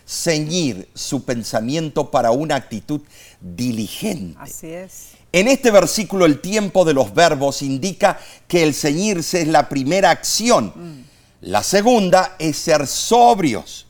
ceñir 0.06 0.90
su 0.94 1.24
pensamiento 1.24 2.10
para 2.12 2.32
una 2.32 2.56
actitud 2.56 3.02
diligente. 3.40 4.38
Así 4.42 4.68
es. 4.68 5.10
En 5.32 5.48
este 5.48 5.72
versículo 5.72 6.26
el 6.26 6.42
tiempo 6.42 6.84
de 6.84 6.94
los 6.94 7.14
verbos 7.14 7.62
indica 7.62 8.20
que 8.48 8.64
el 8.64 8.74
ceñirse 8.74 9.42
es 9.42 9.48
la 9.48 9.70
primera 9.70 10.10
acción. 10.10 11.06
La 11.42 11.62
segunda 11.64 12.36
es 12.40 12.58
ser 12.58 12.88
sobrios. 12.88 13.86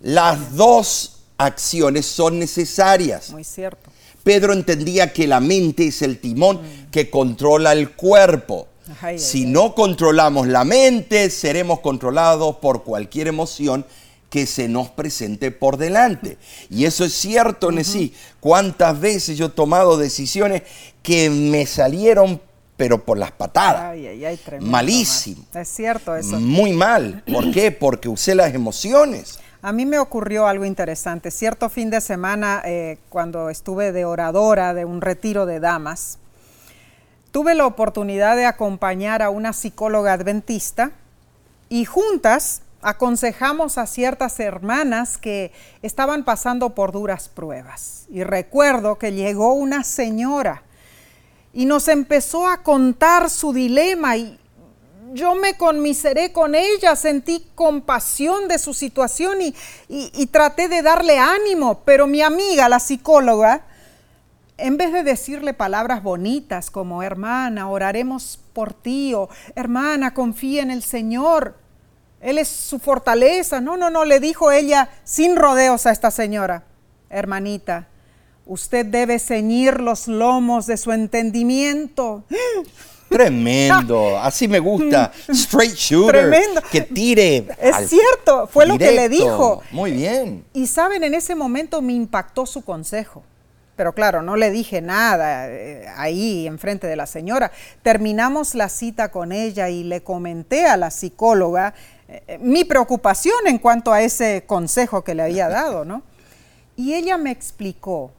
Las 0.00 0.54
dos 0.56 1.17
acciones 1.38 2.04
son 2.06 2.38
necesarias. 2.38 3.30
Muy 3.30 3.44
cierto. 3.44 3.90
Pedro 4.22 4.52
entendía 4.52 5.12
que 5.12 5.26
la 5.26 5.40
mente 5.40 5.86
es 5.86 6.02
el 6.02 6.18
timón 6.18 6.60
que 6.90 7.08
controla 7.08 7.72
el 7.72 7.92
cuerpo. 7.92 8.68
Ay, 9.00 9.18
si 9.18 9.44
ay. 9.44 9.50
no 9.50 9.74
controlamos 9.74 10.48
la 10.48 10.64
mente, 10.64 11.30
seremos 11.30 11.80
controlados 11.80 12.56
por 12.56 12.84
cualquier 12.84 13.28
emoción 13.28 13.86
que 14.28 14.46
se 14.46 14.68
nos 14.68 14.90
presente 14.90 15.50
por 15.50 15.76
delante. 15.78 16.36
Y 16.68 16.84
eso 16.84 17.04
es 17.04 17.14
cierto, 17.14 17.70
Nesí. 17.72 18.12
¿Cuántas 18.40 19.00
veces 19.00 19.38
yo 19.38 19.46
he 19.46 19.50
tomado 19.50 19.96
decisiones 19.96 20.62
que 21.02 21.30
me 21.30 21.64
salieron, 21.66 22.40
pero 22.76 23.04
por 23.04 23.16
las 23.16 23.32
patadas? 23.32 23.82
Ay, 23.92 24.06
ay, 24.06 24.24
ay, 24.24 24.36
tremendo. 24.36 24.70
Malísimo. 24.70 25.44
Es 25.54 25.68
cierto 25.68 26.14
eso. 26.14 26.38
Muy 26.38 26.72
mal. 26.72 27.22
¿Por 27.32 27.50
qué? 27.50 27.70
Porque 27.70 28.08
usé 28.08 28.34
las 28.34 28.54
emociones. 28.54 29.38
A 29.60 29.72
mí 29.72 29.86
me 29.86 29.98
ocurrió 29.98 30.46
algo 30.46 30.64
interesante. 30.64 31.32
Cierto 31.32 31.68
fin 31.68 31.90
de 31.90 32.00
semana, 32.00 32.62
eh, 32.64 32.98
cuando 33.08 33.50
estuve 33.50 33.90
de 33.90 34.04
oradora 34.04 34.72
de 34.72 34.84
un 34.84 35.00
retiro 35.00 35.46
de 35.46 35.58
damas, 35.58 36.18
tuve 37.32 37.56
la 37.56 37.66
oportunidad 37.66 38.36
de 38.36 38.46
acompañar 38.46 39.20
a 39.20 39.30
una 39.30 39.52
psicóloga 39.52 40.12
adventista 40.12 40.92
y 41.68 41.86
juntas 41.86 42.62
aconsejamos 42.82 43.78
a 43.78 43.88
ciertas 43.88 44.38
hermanas 44.38 45.18
que 45.18 45.50
estaban 45.82 46.24
pasando 46.24 46.70
por 46.76 46.92
duras 46.92 47.28
pruebas. 47.28 48.06
Y 48.08 48.22
recuerdo 48.22 48.96
que 48.96 49.12
llegó 49.12 49.54
una 49.54 49.82
señora 49.82 50.62
y 51.52 51.66
nos 51.66 51.88
empezó 51.88 52.46
a 52.46 52.62
contar 52.62 53.28
su 53.28 53.52
dilema 53.52 54.16
y 54.16 54.38
yo 55.12 55.34
me 55.34 55.54
conmiseré 55.54 56.32
con 56.32 56.54
ella, 56.54 56.96
sentí 56.96 57.46
compasión 57.54 58.48
de 58.48 58.58
su 58.58 58.74
situación 58.74 59.38
y, 59.40 60.26
traté 60.26 60.68
de 60.68 60.82
darle 60.82 61.18
ánimo, 61.18 61.82
pero 61.84 62.06
mi 62.06 62.22
amiga, 62.22 62.68
la 62.68 62.80
psicóloga, 62.80 63.62
en 64.56 64.76
vez 64.76 64.92
de 64.92 65.02
decirle 65.02 65.54
palabras 65.54 66.02
bonitas 66.02 66.70
como 66.70 67.02
hermana, 67.02 67.70
oraremos 67.70 68.40
por 68.52 68.74
ti 68.74 69.14
o 69.14 69.28
hermana, 69.54 70.14
confía 70.14 70.62
en 70.62 70.70
el 70.70 70.82
Señor, 70.82 71.56
Él 72.20 72.38
es 72.38 72.48
su 72.48 72.78
fortaleza, 72.78 73.60
no, 73.60 73.76
no, 73.76 73.90
no, 73.90 74.04
le 74.04 74.20
dijo 74.20 74.50
ella 74.50 74.90
sin 75.04 75.36
rodeos 75.36 75.86
a 75.86 75.92
esta 75.92 76.10
señora, 76.10 76.64
hermanita, 77.08 77.88
usted 78.46 78.84
debe 78.84 79.18
ceñir 79.18 79.80
los 79.80 80.08
lomos 80.08 80.66
de 80.66 80.76
su 80.76 80.92
entendimiento. 80.92 82.24
Tremendo. 83.08 84.18
Así 84.18 84.48
me 84.48 84.58
gusta. 84.58 85.12
Straight 85.28 85.74
shooter. 85.76 86.30
Tremendo. 86.30 86.62
Que 86.70 86.82
tire. 86.82 87.46
Es 87.60 87.88
cierto, 87.88 88.46
fue 88.46 88.66
lo 88.66 88.78
que 88.78 88.92
le 88.92 89.08
dijo. 89.08 89.62
Muy 89.70 89.92
bien. 89.92 90.44
Y 90.52 90.66
saben, 90.66 91.04
en 91.04 91.14
ese 91.14 91.34
momento 91.34 91.80
me 91.82 91.92
impactó 91.92 92.46
su 92.46 92.64
consejo. 92.64 93.22
Pero 93.78 93.92
claro, 93.92 94.22
no 94.22 94.34
le 94.34 94.50
dije 94.50 94.80
nada 94.80 95.48
eh, 95.48 95.86
ahí 95.96 96.48
enfrente 96.48 96.88
de 96.88 96.96
la 96.96 97.06
señora. 97.06 97.52
Terminamos 97.82 98.56
la 98.56 98.68
cita 98.68 99.12
con 99.12 99.30
ella 99.30 99.68
y 99.68 99.84
le 99.84 100.02
comenté 100.02 100.66
a 100.66 100.76
la 100.76 100.90
psicóloga 100.90 101.74
eh, 102.08 102.22
eh, 102.26 102.38
mi 102.40 102.64
preocupación 102.64 103.46
en 103.46 103.58
cuanto 103.58 103.92
a 103.92 104.02
ese 104.02 104.42
consejo 104.48 105.04
que 105.04 105.14
le 105.14 105.22
había 105.22 105.48
dado, 105.48 105.84
¿no? 105.84 106.02
Y 106.74 106.94
ella 106.94 107.18
me 107.18 107.30
explicó 107.30 108.10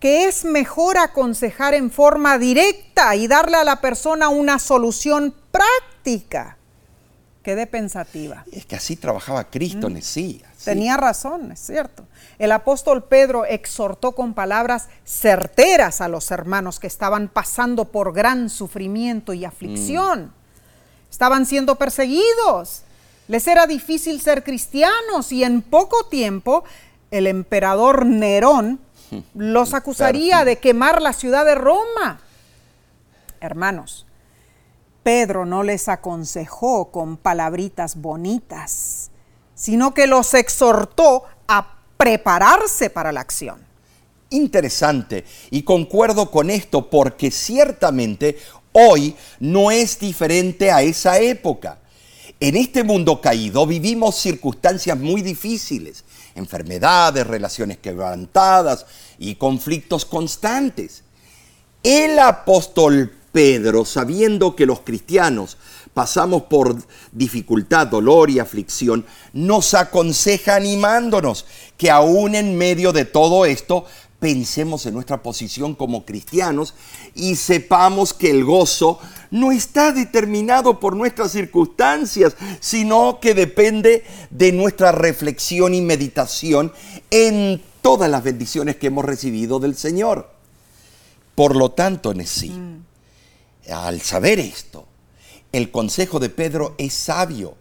que 0.00 0.26
es 0.28 0.44
mejor 0.44 0.96
aconsejar 0.98 1.74
en 1.74 1.90
forma 1.90 2.38
directa 2.38 3.16
y 3.16 3.26
darle 3.26 3.56
a 3.56 3.64
la 3.64 3.80
persona 3.80 4.28
una 4.28 4.58
solución 4.58 5.34
práctica. 5.50 6.56
Quedé 7.42 7.66
pensativa. 7.66 8.44
Es 8.52 8.66
que 8.66 8.76
así 8.76 8.96
trabajaba 8.96 9.44
Cristo, 9.44 9.88
Mm. 9.88 10.00
sí. 10.02 10.42
Tenía 10.64 10.96
razón, 10.96 11.52
es 11.52 11.60
cierto. 11.60 12.04
El 12.38 12.52
apóstol 12.52 13.04
Pedro 13.04 13.44
exhortó 13.44 14.12
con 14.12 14.34
palabras 14.34 14.88
certeras 15.04 16.00
a 16.00 16.08
los 16.08 16.30
hermanos 16.30 16.78
que 16.78 16.86
estaban 16.86 17.28
pasando 17.28 17.86
por 17.86 18.12
gran 18.12 18.50
sufrimiento 18.50 19.32
y 19.32 19.44
aflicción. 19.44 20.32
Estaban 21.10 21.46
siendo 21.46 21.76
perseguidos. 21.76 22.82
Les 23.28 23.46
era 23.46 23.66
difícil 23.66 24.20
ser 24.20 24.44
cristianos 24.44 25.32
y 25.32 25.42
en 25.42 25.62
poco 25.62 26.04
tiempo 26.06 26.64
el 27.10 27.26
emperador 27.26 28.04
Nerón 28.04 28.78
los 29.34 29.74
acusaría 29.74 30.44
de 30.44 30.56
quemar 30.56 31.02
la 31.02 31.12
ciudad 31.12 31.44
de 31.44 31.54
Roma. 31.54 32.20
Hermanos, 33.40 34.06
Pedro 35.02 35.46
no 35.46 35.62
les 35.62 35.88
aconsejó 35.88 36.90
con 36.90 37.16
palabritas 37.16 37.96
bonitas, 37.96 39.10
sino 39.54 39.94
que 39.94 40.06
los 40.06 40.34
exhortó 40.34 41.24
a 41.46 41.78
prepararse 41.96 42.90
para 42.90 43.12
la 43.12 43.20
acción. 43.20 43.66
Interesante. 44.30 45.24
Y 45.50 45.62
concuerdo 45.62 46.30
con 46.30 46.50
esto 46.50 46.90
porque 46.90 47.30
ciertamente 47.30 48.38
hoy 48.72 49.16
no 49.40 49.70
es 49.70 49.98
diferente 49.98 50.70
a 50.70 50.82
esa 50.82 51.18
época. 51.18 51.78
En 52.40 52.54
este 52.54 52.84
mundo 52.84 53.20
caído 53.20 53.66
vivimos 53.66 54.16
circunstancias 54.16 54.96
muy 54.96 55.22
difíciles, 55.22 56.04
enfermedades, 56.38 57.26
relaciones 57.26 57.78
quebrantadas 57.78 58.86
y 59.18 59.34
conflictos 59.34 60.04
constantes. 60.04 61.04
El 61.82 62.18
apóstol 62.18 63.12
Pedro, 63.32 63.84
sabiendo 63.84 64.56
que 64.56 64.66
los 64.66 64.80
cristianos 64.80 65.58
pasamos 65.94 66.42
por 66.44 66.76
dificultad, 67.12 67.86
dolor 67.86 68.30
y 68.30 68.38
aflicción, 68.38 69.04
nos 69.32 69.74
aconseja 69.74 70.56
animándonos 70.56 71.44
que 71.76 71.90
aún 71.90 72.34
en 72.34 72.56
medio 72.56 72.92
de 72.92 73.04
todo 73.04 73.44
esto 73.44 73.84
pensemos 74.18 74.84
en 74.86 74.94
nuestra 74.94 75.22
posición 75.22 75.74
como 75.74 76.04
cristianos 76.04 76.74
y 77.14 77.36
sepamos 77.36 78.12
que 78.12 78.30
el 78.30 78.44
gozo 78.44 78.98
no 79.30 79.52
está 79.52 79.92
determinado 79.92 80.80
por 80.80 80.96
nuestras 80.96 81.32
circunstancias, 81.32 82.34
sino 82.60 83.20
que 83.20 83.34
depende 83.34 84.04
de 84.30 84.52
nuestra 84.52 84.92
reflexión 84.92 85.74
y 85.74 85.80
meditación 85.80 86.72
en 87.10 87.62
todas 87.80 88.10
las 88.10 88.24
bendiciones 88.24 88.76
que 88.76 88.88
hemos 88.88 89.04
recibido 89.04 89.60
del 89.60 89.76
Señor. 89.76 90.30
Por 91.34 91.54
lo 91.54 91.70
tanto, 91.70 92.12
Nesí, 92.14 92.52
al 93.70 94.00
saber 94.00 94.40
esto, 94.40 94.86
el 95.52 95.70
consejo 95.70 96.18
de 96.18 96.30
Pedro 96.30 96.74
es 96.78 96.92
sabio. 96.92 97.56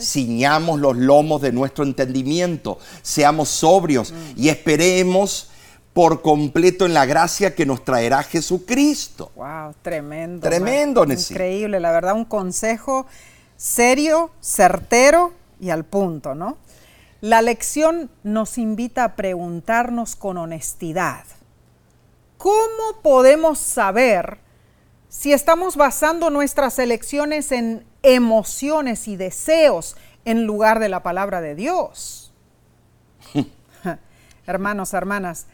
Ciñamos 0.00 0.80
los 0.80 0.96
lomos 0.96 1.42
de 1.42 1.52
nuestro 1.52 1.84
entendimiento, 1.84 2.78
seamos 3.02 3.50
sobrios 3.50 4.14
y 4.34 4.48
esperemos 4.48 5.50
por 5.96 6.20
completo 6.20 6.84
en 6.84 6.92
la 6.92 7.06
gracia 7.06 7.54
que 7.54 7.64
nos 7.64 7.82
traerá 7.82 8.22
Jesucristo. 8.22 9.32
Wow, 9.34 9.74
tremendo. 9.80 10.46
Tremendo. 10.46 11.06
Nessie. 11.06 11.32
Increíble, 11.32 11.80
la 11.80 11.90
verdad, 11.90 12.14
un 12.14 12.26
consejo 12.26 13.06
serio, 13.56 14.30
certero 14.42 15.32
y 15.58 15.70
al 15.70 15.86
punto, 15.86 16.34
¿no? 16.34 16.58
La 17.22 17.40
lección 17.40 18.10
nos 18.24 18.58
invita 18.58 19.04
a 19.04 19.16
preguntarnos 19.16 20.16
con 20.16 20.36
honestidad. 20.36 21.24
¿Cómo 22.36 23.00
podemos 23.02 23.58
saber 23.58 24.36
si 25.08 25.32
estamos 25.32 25.76
basando 25.76 26.28
nuestras 26.28 26.78
elecciones 26.78 27.52
en 27.52 27.86
emociones 28.02 29.08
y 29.08 29.16
deseos 29.16 29.96
en 30.26 30.44
lugar 30.44 30.78
de 30.78 30.90
la 30.90 31.02
palabra 31.02 31.40
de 31.40 31.54
Dios? 31.54 32.34
Hermanos, 34.46 34.94
hermanas, 34.94 35.46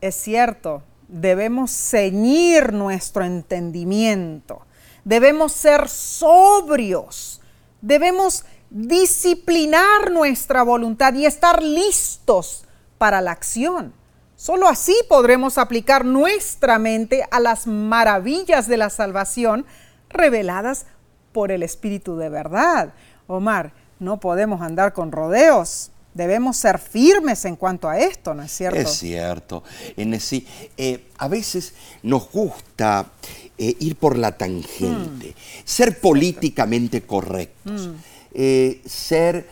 es 0.00 0.14
cierto, 0.14 0.82
debemos 1.08 1.70
ceñir 1.70 2.72
nuestro 2.72 3.24
entendimiento, 3.24 4.62
debemos 5.04 5.52
ser 5.52 5.88
sobrios, 5.88 7.40
debemos 7.80 8.44
disciplinar 8.70 10.10
nuestra 10.10 10.62
voluntad 10.62 11.12
y 11.14 11.26
estar 11.26 11.62
listos 11.62 12.64
para 12.98 13.20
la 13.20 13.32
acción. 13.32 13.92
Solo 14.36 14.68
así 14.68 14.96
podremos 15.08 15.58
aplicar 15.58 16.04
nuestra 16.04 16.78
mente 16.78 17.26
a 17.30 17.40
las 17.40 17.66
maravillas 17.66 18.68
de 18.68 18.78
la 18.78 18.88
salvación 18.88 19.66
reveladas 20.08 20.86
por 21.32 21.52
el 21.52 21.62
Espíritu 21.62 22.16
de 22.16 22.30
verdad. 22.30 22.94
Omar, 23.26 23.72
no 23.98 24.18
podemos 24.18 24.62
andar 24.62 24.92
con 24.92 25.12
rodeos. 25.12 25.89
Debemos 26.12 26.56
ser 26.56 26.78
firmes 26.78 27.44
en 27.44 27.54
cuanto 27.56 27.88
a 27.88 27.98
esto, 27.98 28.34
¿no 28.34 28.42
es 28.42 28.50
cierto? 28.52 28.78
Es 28.78 28.90
cierto. 28.90 29.62
En 29.96 30.12
ese- 30.14 30.44
eh, 30.76 31.04
a 31.18 31.28
veces 31.28 31.72
nos 32.02 32.28
gusta 32.30 33.12
eh, 33.56 33.76
ir 33.80 33.94
por 33.96 34.16
la 34.18 34.36
tangente, 34.36 35.34
ser 35.64 36.00
políticamente 36.00 37.02
correctos, 37.02 37.90
eh, 38.32 38.80
ser 38.86 39.46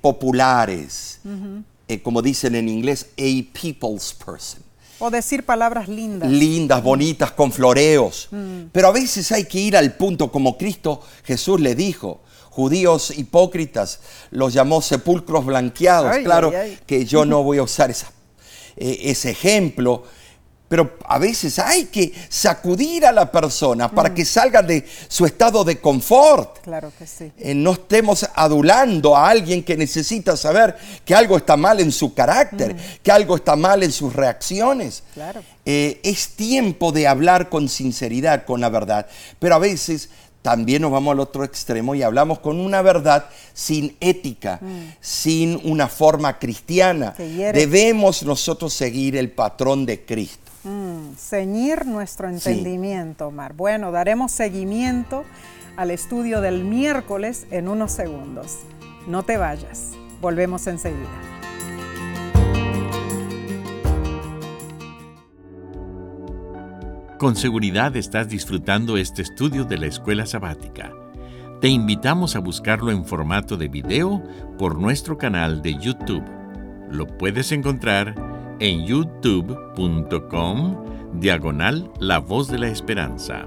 populares, 0.00 1.20
como 2.02 2.22
dicen 2.22 2.54
en 2.54 2.68
inglés, 2.68 3.06
a 3.18 3.58
people's 3.60 4.14
person. 4.14 4.62
O 4.98 5.10
decir 5.10 5.44
palabras 5.44 5.88
lindas. 5.88 6.30
Lindas, 6.30 6.82
bonitas, 6.82 7.30
con 7.32 7.52
floreos. 7.52 8.28
Pero 8.72 8.88
a 8.88 8.92
veces 8.92 9.30
hay 9.32 9.44
que 9.44 9.58
ir 9.60 9.76
al 9.76 9.92
punto 9.94 10.32
como 10.32 10.56
Cristo 10.56 11.02
Jesús 11.24 11.60
le 11.60 11.74
dijo. 11.74 12.20
Judíos 12.56 13.12
hipócritas 13.16 14.00
los 14.30 14.54
llamó 14.54 14.80
sepulcros 14.80 15.44
blanqueados. 15.44 16.10
Ay, 16.16 16.24
claro 16.24 16.48
ay, 16.48 16.56
ay. 16.56 16.78
que 16.86 17.04
yo 17.04 17.26
no 17.26 17.42
voy 17.42 17.58
a 17.58 17.62
usar 17.62 17.90
esa- 17.90 18.10
eh, 18.78 18.98
ese 19.10 19.30
ejemplo, 19.30 20.02
pero 20.68 20.96
a 21.06 21.18
veces 21.18 21.58
hay 21.60 21.84
que 21.84 22.12
sacudir 22.28 23.06
a 23.06 23.12
la 23.12 23.30
persona 23.30 23.88
para 23.88 24.12
que 24.12 24.24
salga 24.24 24.62
de 24.62 24.84
su 25.06 25.24
estado 25.24 25.62
de 25.64 25.80
confort. 25.80 26.58
Claro 26.62 26.90
que 26.98 27.06
sí. 27.06 27.30
Eh, 27.38 27.54
no 27.54 27.72
estemos 27.74 28.26
adulando 28.34 29.14
a 29.16 29.28
alguien 29.28 29.62
que 29.62 29.76
necesita 29.76 30.36
saber 30.36 30.76
que 31.04 31.14
algo 31.14 31.36
está 31.36 31.56
mal 31.56 31.78
en 31.78 31.92
su 31.92 32.14
carácter, 32.14 32.74
que 33.02 33.12
algo 33.12 33.36
está 33.36 33.54
mal 33.54 33.82
en 33.84 33.92
sus 33.92 34.12
reacciones. 34.12 35.04
Claro. 35.14 35.40
Eh, 35.64 36.00
es 36.02 36.30
tiempo 36.30 36.90
de 36.90 37.06
hablar 37.06 37.48
con 37.48 37.68
sinceridad, 37.68 38.44
con 38.44 38.60
la 38.60 38.68
verdad, 38.68 39.06
pero 39.38 39.54
a 39.54 39.58
veces 39.60 40.08
también 40.46 40.82
nos 40.82 40.92
vamos 40.92 41.10
al 41.10 41.18
otro 41.18 41.42
extremo 41.42 41.96
y 41.96 42.04
hablamos 42.04 42.38
con 42.38 42.60
una 42.60 42.80
verdad 42.80 43.24
sin 43.52 43.96
ética, 43.98 44.60
sin 45.00 45.60
una 45.64 45.88
forma 45.88 46.38
cristiana. 46.38 47.14
Debemos 47.18 48.22
nosotros 48.22 48.72
seguir 48.72 49.16
el 49.16 49.32
patrón 49.32 49.84
de 49.84 50.04
Cristo. 50.04 50.52
Mm, 50.62 51.16
ceñir 51.16 51.84
nuestro 51.86 52.28
entendimiento, 52.28 53.26
Omar. 53.26 53.54
Bueno, 53.54 53.90
daremos 53.90 54.30
seguimiento 54.30 55.24
al 55.76 55.90
estudio 55.90 56.40
del 56.40 56.62
miércoles 56.62 57.48
en 57.50 57.66
unos 57.66 57.90
segundos. 57.90 58.58
No 59.08 59.24
te 59.24 59.38
vayas. 59.38 59.94
Volvemos 60.20 60.64
enseguida. 60.68 61.35
Con 67.18 67.34
seguridad 67.34 67.96
estás 67.96 68.28
disfrutando 68.28 68.98
este 68.98 69.22
estudio 69.22 69.64
de 69.64 69.78
la 69.78 69.86
escuela 69.86 70.26
sabática. 70.26 70.92
Te 71.62 71.68
invitamos 71.68 72.36
a 72.36 72.40
buscarlo 72.40 72.90
en 72.90 73.06
formato 73.06 73.56
de 73.56 73.68
video 73.68 74.22
por 74.58 74.78
nuestro 74.78 75.16
canal 75.16 75.62
de 75.62 75.78
YouTube. 75.78 76.22
Lo 76.90 77.06
puedes 77.06 77.52
encontrar 77.52 78.14
en 78.60 78.84
youtube.com 78.84 80.76
diagonal 81.14 81.90
La 82.00 82.18
Voz 82.18 82.48
de 82.48 82.58
la 82.58 82.68
Esperanza. 82.68 83.46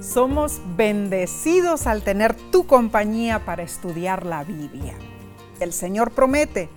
Somos 0.00 0.60
bendecidos 0.76 1.86
al 1.86 2.02
tener 2.02 2.34
tu 2.50 2.66
compañía 2.66 3.44
para 3.44 3.62
estudiar 3.62 4.26
la 4.26 4.42
Biblia. 4.42 4.96
El 5.60 5.72
Señor 5.72 6.10
promete, 6.12 6.68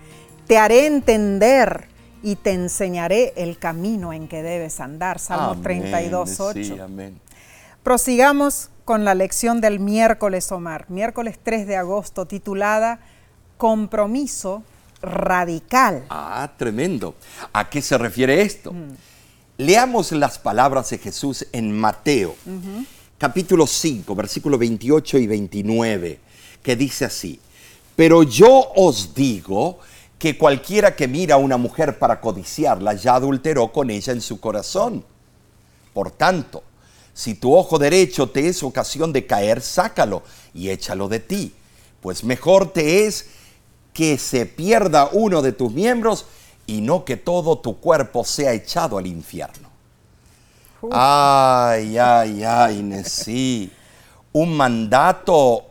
te 0.48 0.58
haré 0.58 0.86
entender 0.86 1.88
y 2.22 2.36
te 2.36 2.52
enseñaré 2.52 3.34
el 3.36 3.58
camino 3.58 4.14
en 4.14 4.28
que 4.28 4.44
debes 4.44 4.80
andar. 4.80 5.20
Salmo 5.20 5.52
Amén. 5.52 5.64
32, 5.64 6.40
8. 6.40 6.64
Sí, 6.64 6.80
amén. 6.80 7.20
Prosigamos 7.82 8.70
con 8.86 9.06
la 9.06 9.16
lección 9.16 9.62
del 9.62 9.80
miércoles, 9.80 10.52
Omar, 10.52 10.90
miércoles 10.90 11.40
3 11.42 11.68
de 11.68 11.78
agosto, 11.78 12.26
titulada 12.26 13.00
Compromiso 13.58 14.64
Radical. 15.02 16.06
Ah, 16.10 16.50
tremendo. 16.58 17.16
¿A 17.52 17.70
qué 17.70 17.82
se 17.82 17.98
refiere 17.98 18.42
esto? 18.42 18.74
Leamos 19.58 20.12
las 20.14 20.40
palabras 20.40 20.90
de 20.90 20.98
Jesús 20.98 21.46
en 21.52 21.78
Mateo, 21.78 22.36
capítulo 23.18 23.68
5, 23.68 24.16
versículos 24.16 24.60
28 24.60 25.18
y 25.18 25.28
29, 25.28 26.20
que 26.62 26.76
dice 26.76 27.06
así, 27.06 27.40
pero 27.96 28.24
yo 28.24 28.72
os 28.76 29.14
digo 29.14 29.80
que 30.18 30.38
cualquiera 30.38 30.96
que 30.96 31.08
mira 31.08 31.36
a 31.36 31.38
una 31.38 31.58
mujer 31.58 32.00
para 32.00 32.22
codiciarla 32.22 32.94
ya 32.94 33.16
adulteró 33.16 33.72
con 33.72 33.90
ella 33.90 34.14
en 34.14 34.22
su 34.22 34.40
corazón. 34.40 35.04
Por 35.94 36.12
tanto, 36.12 36.64
si 37.14 37.36
tu 37.36 37.54
ojo 37.54 37.78
derecho 37.78 38.30
te 38.30 38.48
es 38.48 38.64
ocasión 38.64 39.14
de 39.14 39.28
caer, 39.28 39.62
sácalo 39.62 40.24
y 40.54 40.70
échalo 40.70 41.08
de 41.08 41.20
ti, 41.20 41.54
pues 42.02 42.24
mejor 42.24 42.72
te 42.72 43.06
es 43.06 43.28
que 43.94 44.18
se 44.18 44.46
pierda 44.46 45.10
uno 45.12 45.42
de 45.42 45.52
tus 45.52 45.72
miembros 45.72 46.26
y 46.66 46.82
no 46.82 47.06
que 47.06 47.18
todo 47.18 47.60
tu 47.60 47.80
cuerpo 47.80 48.24
sea 48.24 48.54
echado 48.54 48.98
al 48.98 49.06
infierno. 49.06 49.70
Ay, 50.92 51.98
ay, 51.98 52.44
ay, 52.44 52.82
Nesí. 52.82 53.72
Un 54.32 54.58
mandato 54.58 55.66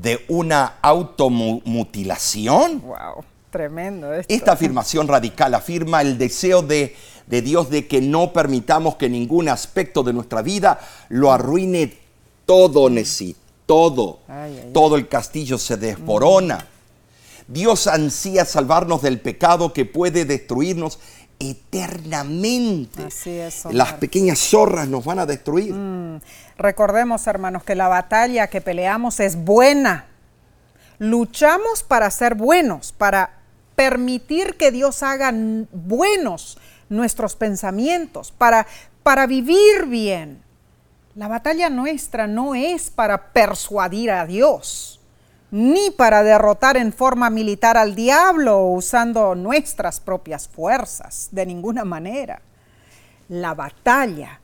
de 0.00 0.24
una 0.28 0.74
automutilación. 0.82 2.82
Wow, 2.82 3.24
tremendo 3.50 4.12
esto. 4.12 4.32
Esta 4.32 4.52
afirmación 4.52 5.08
radical 5.08 5.54
afirma 5.54 6.02
el 6.02 6.18
deseo 6.18 6.62
de, 6.62 6.94
de 7.26 7.42
Dios 7.42 7.70
de 7.70 7.86
que 7.86 8.00
no 8.00 8.32
permitamos 8.32 8.96
que 8.96 9.08
ningún 9.08 9.48
aspecto 9.48 10.02
de 10.02 10.12
nuestra 10.12 10.42
vida 10.42 10.78
lo 11.08 11.32
arruine 11.32 11.96
todo, 12.44 12.90
Nesí, 12.90 13.36
todo. 13.64 14.20
Ay, 14.28 14.52
ay, 14.52 14.62
ay. 14.66 14.72
Todo 14.72 14.96
el 14.96 15.08
castillo 15.08 15.58
se 15.58 15.76
desborona. 15.76 16.66
Dios 17.48 17.86
ansía 17.86 18.44
salvarnos 18.44 19.02
del 19.02 19.20
pecado 19.20 19.72
que 19.72 19.84
puede 19.84 20.24
destruirnos 20.24 20.98
eternamente. 21.38 23.04
Así 23.04 23.30
es, 23.30 23.64
Omar. 23.66 23.74
Las 23.74 23.92
pequeñas 23.94 24.38
zorras 24.38 24.88
nos 24.88 25.04
van 25.04 25.18
a 25.18 25.26
destruir. 25.26 25.74
Recordemos, 26.58 27.26
hermanos, 27.26 27.64
que 27.64 27.74
la 27.74 27.88
batalla 27.88 28.48
que 28.48 28.60
peleamos 28.60 29.20
es 29.20 29.36
buena. 29.36 30.06
Luchamos 30.98 31.82
para 31.82 32.10
ser 32.10 32.34
buenos, 32.34 32.92
para 32.92 33.30
permitir 33.74 34.56
que 34.56 34.70
Dios 34.70 35.02
haga 35.02 35.32
buenos 35.72 36.58
nuestros 36.88 37.36
pensamientos, 37.36 38.32
para, 38.32 38.66
para 39.02 39.26
vivir 39.26 39.86
bien. 39.86 40.42
La 41.14 41.28
batalla 41.28 41.70
nuestra 41.70 42.26
no 42.26 42.54
es 42.54 42.90
para 42.90 43.32
persuadir 43.32 44.10
a 44.10 44.26
Dios, 44.26 44.95
ni 45.50 45.90
para 45.90 46.22
derrotar 46.22 46.76
en 46.76 46.92
forma 46.92 47.30
militar 47.30 47.76
al 47.76 47.94
diablo 47.94 48.62
usando 48.66 49.34
nuestras 49.34 50.00
propias 50.00 50.48
fuerzas, 50.48 51.28
de 51.30 51.46
ninguna 51.46 51.84
manera. 51.84 52.42
La 53.28 53.54
batalla 53.54 54.40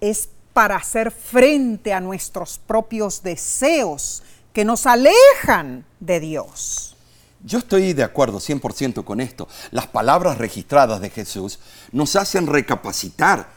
es 0.00 0.28
para 0.52 0.76
hacer 0.76 1.10
frente 1.10 1.92
a 1.92 2.00
nuestros 2.00 2.58
propios 2.58 3.22
deseos 3.22 4.22
que 4.52 4.64
nos 4.64 4.86
alejan 4.86 5.84
de 6.00 6.20
Dios. 6.20 6.96
Yo 7.44 7.58
estoy 7.58 7.92
de 7.92 8.02
acuerdo 8.02 8.38
100% 8.38 9.04
con 9.04 9.20
esto. 9.20 9.48
Las 9.70 9.86
palabras 9.86 10.38
registradas 10.38 11.00
de 11.00 11.10
Jesús 11.10 11.60
nos 11.92 12.16
hacen 12.16 12.48
recapacitar, 12.48 13.48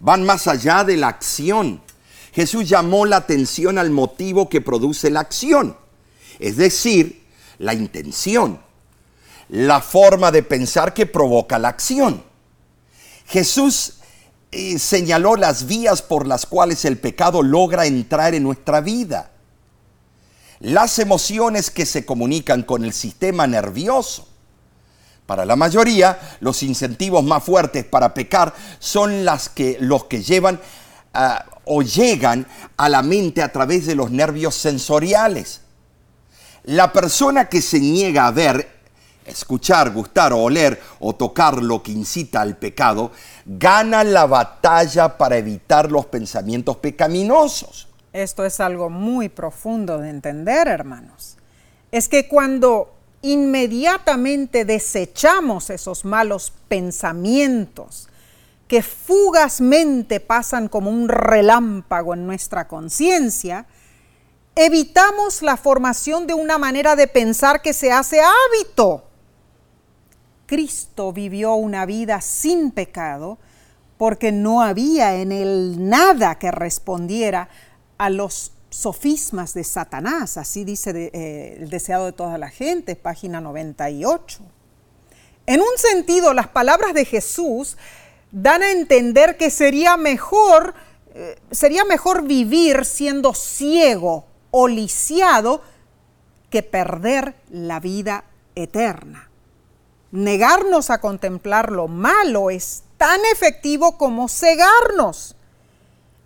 van 0.00 0.24
más 0.24 0.48
allá 0.48 0.82
de 0.82 0.96
la 0.96 1.08
acción. 1.08 1.80
Jesús 2.32 2.68
llamó 2.68 3.06
la 3.06 3.18
atención 3.18 3.78
al 3.78 3.90
motivo 3.90 4.48
que 4.48 4.60
produce 4.60 5.10
la 5.10 5.20
acción, 5.20 5.76
es 6.38 6.56
decir, 6.56 7.24
la 7.58 7.74
intención, 7.74 8.60
la 9.48 9.80
forma 9.80 10.30
de 10.30 10.42
pensar 10.42 10.94
que 10.94 11.06
provoca 11.06 11.58
la 11.58 11.68
acción. 11.68 12.22
Jesús 13.26 13.94
eh, 14.50 14.78
señaló 14.78 15.36
las 15.36 15.66
vías 15.66 16.02
por 16.02 16.26
las 16.26 16.46
cuales 16.46 16.84
el 16.84 16.98
pecado 16.98 17.42
logra 17.42 17.86
entrar 17.86 18.34
en 18.34 18.42
nuestra 18.42 18.80
vida 18.80 19.32
las 20.60 20.98
emociones 20.98 21.70
que 21.70 21.86
se 21.86 22.04
comunican 22.04 22.62
con 22.62 22.84
el 22.84 22.92
sistema 22.92 23.46
nervioso. 23.46 24.26
Para 25.26 25.44
la 25.44 25.56
mayoría, 25.56 26.18
los 26.40 26.62
incentivos 26.62 27.22
más 27.22 27.44
fuertes 27.44 27.84
para 27.84 28.14
pecar 28.14 28.54
son 28.78 29.26
que, 29.54 29.76
los 29.80 30.04
que 30.04 30.22
llevan 30.22 30.58
ah, 31.12 31.44
o 31.64 31.82
llegan 31.82 32.46
a 32.76 32.88
la 32.88 33.02
mente 33.02 33.42
a 33.42 33.52
través 33.52 33.86
de 33.86 33.94
los 33.94 34.10
nervios 34.10 34.54
sensoriales. 34.54 35.60
La 36.68 36.92
persona 36.92 37.48
que 37.48 37.62
se 37.62 37.80
niega 37.80 38.26
a 38.26 38.30
ver, 38.30 38.68
escuchar, 39.24 39.90
gustar 39.90 40.34
o 40.34 40.42
oler 40.42 40.78
o 41.00 41.14
tocar 41.14 41.62
lo 41.62 41.82
que 41.82 41.92
incita 41.92 42.42
al 42.42 42.58
pecado, 42.58 43.10
gana 43.46 44.04
la 44.04 44.26
batalla 44.26 45.16
para 45.16 45.38
evitar 45.38 45.90
los 45.90 46.04
pensamientos 46.04 46.76
pecaminosos. 46.76 47.88
Esto 48.12 48.44
es 48.44 48.60
algo 48.60 48.90
muy 48.90 49.30
profundo 49.30 49.96
de 49.96 50.10
entender, 50.10 50.68
hermanos. 50.68 51.38
Es 51.90 52.10
que 52.10 52.28
cuando 52.28 52.94
inmediatamente 53.22 54.66
desechamos 54.66 55.70
esos 55.70 56.04
malos 56.04 56.52
pensamientos 56.68 58.08
que 58.66 58.82
fugazmente 58.82 60.20
pasan 60.20 60.68
como 60.68 60.90
un 60.90 61.08
relámpago 61.08 62.12
en 62.12 62.26
nuestra 62.26 62.68
conciencia, 62.68 63.64
evitamos 64.58 65.40
la 65.40 65.56
formación 65.56 66.26
de 66.26 66.34
una 66.34 66.58
manera 66.58 66.96
de 66.96 67.06
pensar 67.06 67.62
que 67.62 67.72
se 67.72 67.92
hace 67.92 68.20
hábito. 68.20 69.04
Cristo 70.46 71.12
vivió 71.12 71.54
una 71.54 71.86
vida 71.86 72.20
sin 72.20 72.72
pecado 72.72 73.38
porque 73.98 74.32
no 74.32 74.60
había 74.60 75.14
en 75.14 75.30
él 75.30 75.88
nada 75.88 76.40
que 76.40 76.50
respondiera 76.50 77.48
a 77.98 78.10
los 78.10 78.50
sofismas 78.68 79.54
de 79.54 79.62
Satanás, 79.62 80.36
así 80.36 80.64
dice 80.64 81.10
eh, 81.12 81.58
el 81.60 81.70
deseado 81.70 82.06
de 82.06 82.12
toda 82.12 82.36
la 82.36 82.50
gente, 82.50 82.96
página 82.96 83.40
98. 83.40 84.40
En 85.46 85.60
un 85.60 85.76
sentido, 85.76 86.34
las 86.34 86.48
palabras 86.48 86.94
de 86.94 87.04
Jesús 87.04 87.76
dan 88.32 88.64
a 88.64 88.72
entender 88.72 89.36
que 89.36 89.50
sería 89.50 89.96
mejor, 89.96 90.74
eh, 91.14 91.38
sería 91.52 91.84
mejor 91.84 92.24
vivir 92.24 92.84
siendo 92.84 93.34
ciego 93.34 94.27
o 94.50 94.68
lisiado 94.68 95.62
que 96.50 96.62
perder 96.62 97.34
la 97.50 97.80
vida 97.80 98.24
eterna. 98.54 99.28
Negarnos 100.10 100.90
a 100.90 101.00
contemplar 101.00 101.70
lo 101.70 101.86
malo 101.88 102.50
es 102.50 102.84
tan 102.96 103.20
efectivo 103.32 103.98
como 103.98 104.28
cegarnos 104.28 105.36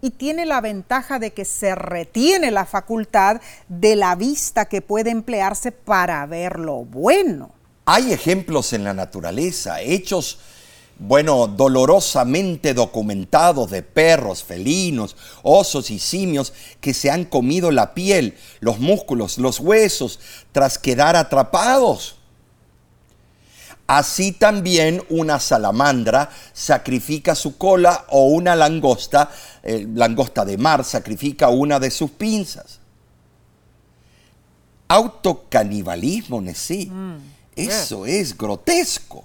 y 0.01 0.11
tiene 0.11 0.47
la 0.47 0.61
ventaja 0.61 1.19
de 1.19 1.33
que 1.33 1.45
se 1.45 1.75
retiene 1.75 2.51
la 2.51 2.67
facultad 2.67 3.41
de 3.69 3.97
la 3.97 4.17
vista 4.17 4.65
que 4.67 4.83
puede 4.83 5.11
emplearse 5.11 5.73
para 5.73 6.27
ver 6.27 6.59
lo 6.59 6.85
bueno. 6.85 7.53
Hay 7.85 8.13
ejemplos 8.13 8.73
en 8.73 8.85
la 8.85 8.95
naturaleza, 8.95 9.81
hechos, 9.81 10.41
bueno, 10.99 11.49
dolorosamente 11.49 12.75
documentados 12.75 13.71
de 13.71 13.83
perros, 13.83 14.45
felinos, 14.45 15.17
osos 15.43 15.91
y 15.91 15.99
simios 15.99 16.53
que 16.81 16.95
se 16.95 17.11
han 17.11 17.25
comido 17.25 17.71
la 17.71 17.95
piel, 17.95 18.37
los 18.61 18.79
músculos, 18.79 19.39
los 19.39 19.59
huesos, 19.59 20.21
tras 20.53 20.79
quedar 20.79 21.17
atrapados. 21.17 22.17
Así 23.87 24.33
también 24.33 25.03
una 25.11 25.41
salamandra 25.41 26.31
sacrifica 26.53 27.35
su 27.35 27.59
cola 27.59 28.07
o 28.09 28.27
una 28.29 28.55
langosta, 28.55 29.31
eh, 29.63 29.87
langosta 29.93 30.45
de 30.45 30.57
mar, 30.57 30.85
sacrifica 30.85 31.49
una 31.49 31.81
de 31.81 31.91
sus 31.91 32.11
pinzas. 32.13 32.79
Autocanibalismo, 34.89 36.41
Nesí. 36.41 36.87
Mm, 36.87 37.17
Eso 37.57 38.07
es 38.07 38.37
grotesco. 38.37 39.25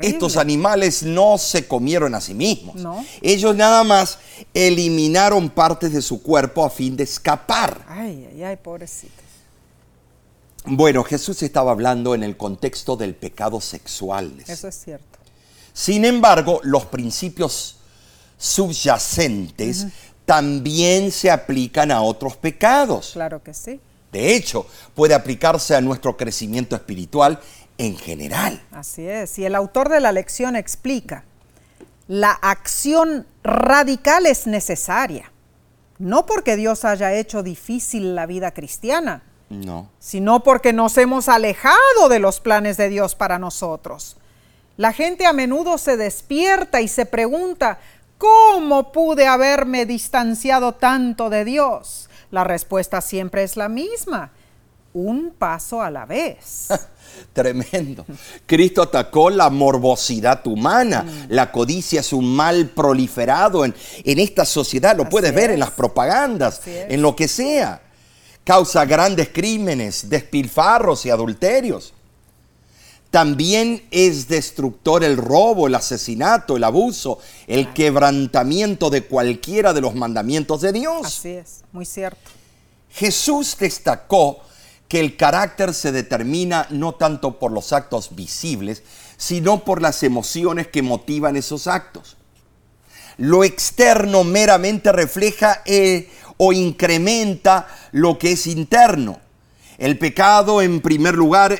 Estos 0.00 0.36
animales 0.36 1.02
no 1.02 1.38
se 1.38 1.66
comieron 1.66 2.14
a 2.14 2.20
sí 2.20 2.34
mismos. 2.34 2.76
Ellos 3.20 3.54
nada 3.54 3.84
más 3.84 4.18
eliminaron 4.52 5.50
partes 5.50 5.92
de 5.92 6.02
su 6.02 6.22
cuerpo 6.22 6.64
a 6.64 6.70
fin 6.70 6.96
de 6.96 7.04
escapar. 7.04 7.84
Ay, 7.88 8.28
ay, 8.32 8.42
ay, 8.42 8.56
pobrecito. 8.56 9.12
Bueno, 10.66 11.04
Jesús 11.04 11.42
estaba 11.42 11.72
hablando 11.72 12.14
en 12.14 12.22
el 12.22 12.36
contexto 12.36 12.96
del 12.96 13.14
pecado 13.14 13.60
sexual. 13.60 14.32
Eso 14.46 14.68
es 14.68 14.74
cierto. 14.74 15.18
Sin 15.74 16.04
embargo, 16.04 16.60
los 16.62 16.86
principios 16.86 17.76
subyacentes 18.38 19.88
también 20.24 21.10
se 21.10 21.30
aplican 21.30 21.90
a 21.90 22.00
otros 22.00 22.36
pecados. 22.36 23.10
Claro 23.12 23.42
que 23.42 23.52
sí. 23.52 23.80
De 24.10 24.36
hecho, 24.36 24.66
puede 24.94 25.12
aplicarse 25.12 25.74
a 25.74 25.80
nuestro 25.80 26.16
crecimiento 26.16 26.76
espiritual 26.76 27.40
en 27.78 27.96
general. 27.96 28.62
Así 28.72 29.06
es. 29.06 29.38
Y 29.38 29.44
el 29.44 29.54
autor 29.54 29.88
de 29.88 30.00
la 30.00 30.12
lección 30.12 30.56
explica, 30.56 31.24
la 32.06 32.32
acción 32.32 33.26
radical 33.42 34.26
es 34.26 34.46
necesaria, 34.46 35.32
no 35.98 36.26
porque 36.26 36.56
Dios 36.56 36.84
haya 36.84 37.14
hecho 37.14 37.42
difícil 37.42 38.14
la 38.14 38.26
vida 38.26 38.52
cristiana, 38.52 39.22
no. 39.50 39.90
Sino 39.98 40.42
porque 40.42 40.72
nos 40.72 40.96
hemos 40.98 41.28
alejado 41.28 42.08
de 42.08 42.18
los 42.18 42.40
planes 42.40 42.76
de 42.76 42.88
Dios 42.88 43.14
para 43.14 43.38
nosotros. 43.38 44.16
La 44.76 44.92
gente 44.92 45.26
a 45.26 45.32
menudo 45.32 45.78
se 45.78 45.96
despierta 45.96 46.80
y 46.80 46.88
se 46.88 47.06
pregunta, 47.06 47.78
¿cómo 48.18 48.90
pude 48.90 49.26
haberme 49.26 49.86
distanciado 49.86 50.74
tanto 50.74 51.30
de 51.30 51.44
Dios? 51.44 52.08
La 52.30 52.42
respuesta 52.42 53.00
siempre 53.00 53.44
es 53.44 53.56
la 53.56 53.68
misma, 53.68 54.32
un 54.92 55.32
paso 55.32 55.82
a 55.82 55.90
la 55.90 56.06
vez. 56.06 56.68
Tremendo. 57.32 58.04
Cristo 58.46 58.82
atacó 58.82 59.30
la 59.30 59.50
morbosidad 59.50 60.46
humana. 60.46 61.02
Mm. 61.02 61.26
La 61.30 61.50
codicia 61.50 62.00
es 62.00 62.12
un 62.12 62.34
mal 62.34 62.68
proliferado 62.68 63.64
en, 63.64 63.74
esta 64.04 64.44
sociedad. 64.44 64.96
Lo 64.96 65.08
puedes 65.08 65.34
ver 65.34 65.50
en 65.50 65.60
las 65.60 65.70
propagandas, 65.70 66.60
en 66.66 67.02
lo 67.02 67.16
que 67.16 67.28
sea 67.28 67.80
causa 68.44 68.84
grandes 68.84 69.30
crímenes, 69.30 70.08
despilfarros 70.08 71.04
y 71.06 71.10
adulterios. 71.10 71.94
También 73.10 73.86
es 73.90 74.28
destructor 74.28 75.04
el 75.04 75.16
robo, 75.16 75.68
el 75.68 75.74
asesinato, 75.76 76.56
el 76.56 76.64
abuso, 76.64 77.20
el 77.46 77.72
quebrantamiento 77.72 78.90
de 78.90 79.04
cualquiera 79.04 79.72
de 79.72 79.80
los 79.80 79.94
mandamientos 79.94 80.60
de 80.60 80.72
Dios. 80.72 81.06
Así 81.06 81.30
es, 81.30 81.62
muy 81.72 81.86
cierto. 81.86 82.30
Jesús 82.90 83.56
destacó 83.58 84.40
que 84.88 85.00
el 85.00 85.16
carácter 85.16 85.74
se 85.74 85.92
determina 85.92 86.66
no 86.70 86.94
tanto 86.94 87.38
por 87.38 87.52
los 87.52 87.72
actos 87.72 88.14
visibles, 88.14 88.82
sino 89.16 89.64
por 89.64 89.80
las 89.80 90.02
emociones 90.02 90.68
que 90.68 90.82
motivan 90.82 91.36
esos 91.36 91.66
actos. 91.66 92.16
Lo 93.16 93.44
externo 93.44 94.24
meramente 94.24 94.92
refleja 94.92 95.62
el, 95.64 96.08
o 96.36 96.52
incrementa 96.52 97.68
lo 97.92 98.18
que 98.18 98.32
es 98.32 98.46
interno. 98.46 99.20
El 99.78 99.98
pecado, 99.98 100.62
en 100.62 100.80
primer 100.80 101.14
lugar, 101.14 101.58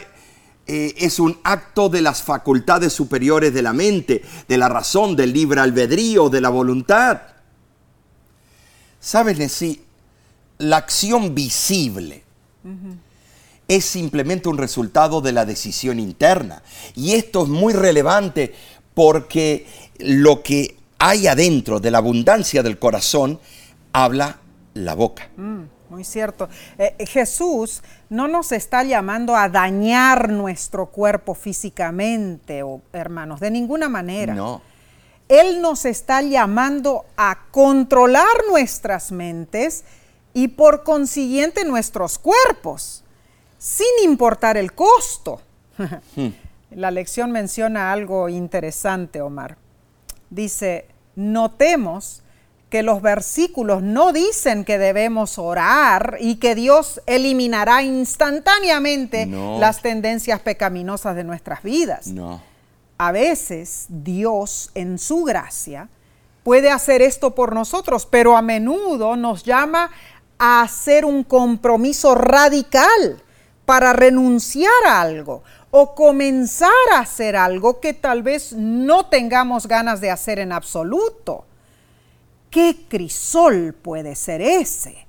eh, 0.67 0.95
es 0.97 1.19
un 1.19 1.39
acto 1.45 1.89
de 1.89 2.03
las 2.03 2.23
facultades 2.23 2.93
superiores 2.93 3.53
de 3.53 3.63
la 3.63 3.73
mente, 3.73 4.23
de 4.49 4.59
la 4.59 4.69
razón, 4.69 5.17
del 5.17 5.33
libre 5.33 5.61
albedrío, 5.61 6.29
de 6.29 6.41
la 6.41 6.49
voluntad. 6.49 7.23
¿Sabes, 9.01 9.39
Nessie? 9.39 9.83
La 10.59 10.79
acción 10.79 11.35
visible 11.35 12.25
es 13.69 13.85
simplemente 13.85 14.49
un 14.49 14.59
resultado 14.59 15.21
de 15.21 15.33
la 15.33 15.45
decisión 15.45 15.99
interna. 15.99 16.63
Y 16.95 17.15
esto 17.15 17.45
es 17.45 17.49
muy 17.49 17.73
relevante 17.73 18.55
porque 18.95 19.67
lo 19.99 20.43
que 20.43 20.77
hay 20.99 21.27
adentro 21.27 21.81
de 21.81 21.91
la 21.91 21.99
abundancia 21.99 22.63
del 22.63 22.79
corazón 22.79 23.41
habla 23.93 24.39
la 24.75 24.95
boca. 24.95 25.29
Mm, 25.37 25.63
muy 25.91 26.05
cierto. 26.05 26.49
Eh, 26.79 26.95
Jesús 27.07 27.83
no 28.09 28.29
nos 28.29 28.53
está 28.53 28.83
llamando 28.83 29.37
a 29.37 29.49
dañar 29.49 30.31
nuestro 30.31 30.87
cuerpo 30.87 31.35
físicamente, 31.35 32.63
hermanos, 32.93 33.41
de 33.41 33.51
ninguna 33.51 33.89
manera. 33.89 34.35
No. 34.35 34.63
Él 35.29 35.63
nos 35.63 35.85
está 35.85 36.21
llamando 36.21 37.07
a 37.17 37.47
controlar 37.51 38.27
nuestras 38.51 39.11
mentes 39.11 39.85
y 40.35 40.49
por 40.49 40.83
consiguiente 40.83 41.65
nuestros 41.65 42.19
cuerpos, 42.19 43.04
sin 43.65 43.87
importar 44.05 44.57
el 44.59 44.75
costo. 44.75 45.41
Hmm. 46.17 46.29
La 46.71 46.91
lección 46.91 47.33
menciona 47.33 47.93
algo 47.93 48.29
interesante, 48.29 49.21
Omar. 49.21 49.57
Dice, 50.31 50.87
notemos 51.17 52.23
que 52.69 52.83
los 52.83 53.03
versículos 53.03 53.83
no 53.83 54.13
dicen 54.13 54.65
que 54.65 54.79
debemos 54.79 55.39
orar 55.39 56.19
y 56.21 56.37
que 56.37 56.55
Dios 56.55 57.01
eliminará 57.07 57.83
instantáneamente 57.83 59.27
las 59.27 59.83
tendencias 59.83 60.41
pecaminosas 60.41 61.17
de 61.17 61.25
nuestras 61.25 61.63
vidas. 61.63 62.09
No. 62.09 62.41
A 62.99 63.13
veces 63.13 63.87
Dios 63.89 64.71
en 64.75 64.99
su 64.99 65.25
gracia 65.25 65.89
puede 66.43 66.71
hacer 66.71 67.03
esto 67.03 67.35
por 67.35 67.55
nosotros, 67.55 68.07
pero 68.07 68.37
a 68.37 68.43
menudo 68.43 69.17
nos 69.17 69.43
llama 69.43 69.91
a 70.39 70.63
hacer 70.63 71.05
un 71.05 71.25
compromiso 71.25 72.15
radical 72.15 73.23
para 73.65 73.93
renunciar 73.93 74.73
a 74.87 75.01
algo 75.01 75.43
o 75.71 75.95
comenzar 75.95 76.71
a 76.95 77.01
hacer 77.01 77.37
algo 77.37 77.81
que 77.81 77.95
tal 77.95 78.23
vez 78.23 78.53
no 78.53 79.07
tengamos 79.07 79.67
ganas 79.67 80.01
de 80.01 80.11
hacer 80.11 80.39
en 80.39 80.53
absoluto. 80.53 81.47
¿Qué 82.51 82.87
crisol 82.89 83.75
puede 83.75 84.15
ser 84.15 84.41
ese? 84.41 85.07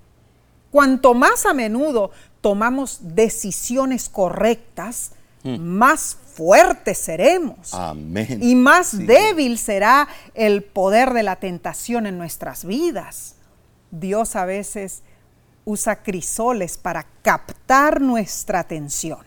Cuanto 0.72 1.14
más 1.14 1.46
a 1.46 1.54
menudo 1.54 2.12
tomamos 2.42 3.00
decisiones 3.02 4.10
correctas, 4.10 5.12
hmm. 5.44 5.60
más 5.60 6.18
fuertes 6.34 6.98
seremos. 6.98 7.74
Amén. 7.74 8.40
Y 8.42 8.56
más 8.56 8.98
débil 9.06 9.58
será 9.58 10.08
el 10.34 10.64
poder 10.64 11.14
de 11.14 11.24
la 11.24 11.38
tentación 11.38 12.08
en 12.08 12.18
nuestras 12.18 12.66
vidas. 12.66 13.36
Dios 13.92 14.36
a 14.36 14.46
veces 14.46 15.04
usa 15.66 16.04
crisoles 16.04 16.78
para 16.78 17.06
captar 17.22 18.00
nuestra 18.00 18.60
atención, 18.60 19.26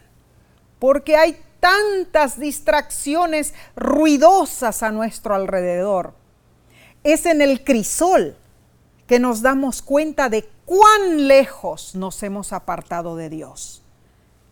porque 0.78 1.16
hay 1.16 1.38
tantas 1.60 2.38
distracciones 2.38 3.52
ruidosas 3.76 4.82
a 4.82 4.90
nuestro 4.90 5.34
alrededor 5.34 6.14
es 7.04 7.26
en 7.26 7.40
el 7.40 7.64
crisol 7.64 8.36
que 9.06 9.18
nos 9.18 9.40
damos 9.42 9.82
cuenta 9.82 10.28
de 10.28 10.48
cuán 10.64 11.28
lejos 11.28 11.94
nos 11.94 12.22
hemos 12.22 12.52
apartado 12.52 13.16
de 13.16 13.30
Dios. 13.30 13.82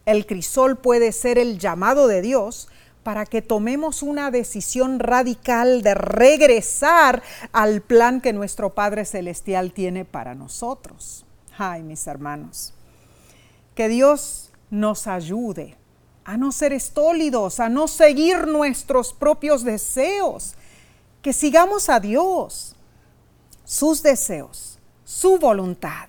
El 0.06 0.24
crisol 0.24 0.78
puede 0.78 1.12
ser 1.12 1.38
el 1.38 1.58
llamado 1.58 2.06
de 2.06 2.22
Dios 2.22 2.68
para 3.02 3.26
que 3.26 3.42
tomemos 3.42 4.02
una 4.02 4.30
decisión 4.30 4.98
radical 4.98 5.82
de 5.82 5.94
regresar 5.94 7.22
al 7.52 7.82
plan 7.82 8.20
que 8.20 8.32
nuestro 8.32 8.74
Padre 8.74 9.04
Celestial 9.04 9.72
tiene 9.72 10.04
para 10.04 10.34
nosotros. 10.34 11.25
Ay, 11.58 11.82
mis 11.82 12.06
hermanos, 12.06 12.74
que 13.74 13.88
Dios 13.88 14.50
nos 14.70 15.06
ayude 15.06 15.76
a 16.24 16.36
no 16.36 16.50
ser 16.52 16.72
estólidos, 16.72 17.60
a 17.60 17.68
no 17.68 17.86
seguir 17.88 18.46
nuestros 18.46 19.12
propios 19.12 19.62
deseos, 19.62 20.54
que 21.22 21.32
sigamos 21.32 21.88
a 21.88 22.00
Dios, 22.00 22.74
sus 23.64 24.02
deseos, 24.02 24.78
su 25.04 25.38
voluntad. 25.38 26.08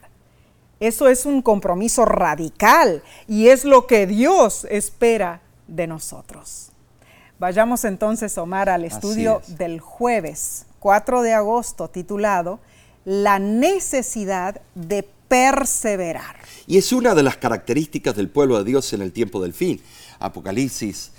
Eso 0.79 1.07
es 1.07 1.25
un 1.25 1.41
compromiso 1.41 2.05
radical 2.05 3.03
y 3.27 3.49
es 3.49 3.63
lo 3.63 3.87
que 3.87 4.05
Dios 4.05 4.65
espera 4.69 5.41
de 5.67 5.87
nosotros. 5.87 6.71
Vayamos 7.39 7.85
entonces, 7.85 8.37
Omar, 8.37 8.69
al 8.69 8.85
estudio 8.85 9.41
del 9.47 9.79
jueves 9.79 10.65
4 10.79 11.21
de 11.21 11.33
agosto 11.33 11.89
titulado 11.89 12.59
La 13.05 13.37
necesidad 13.37 14.61
de 14.73 15.07
perseverar. 15.27 16.37
Y 16.65 16.77
es 16.77 16.91
una 16.91 17.15
de 17.15 17.23
las 17.23 17.37
características 17.37 18.15
del 18.15 18.29
pueblo 18.29 18.57
de 18.57 18.63
Dios 18.63 18.91
en 18.93 19.01
el 19.01 19.11
tiempo 19.11 19.41
del 19.41 19.53
fin. 19.53 19.81
Apocalipsis 20.19 21.11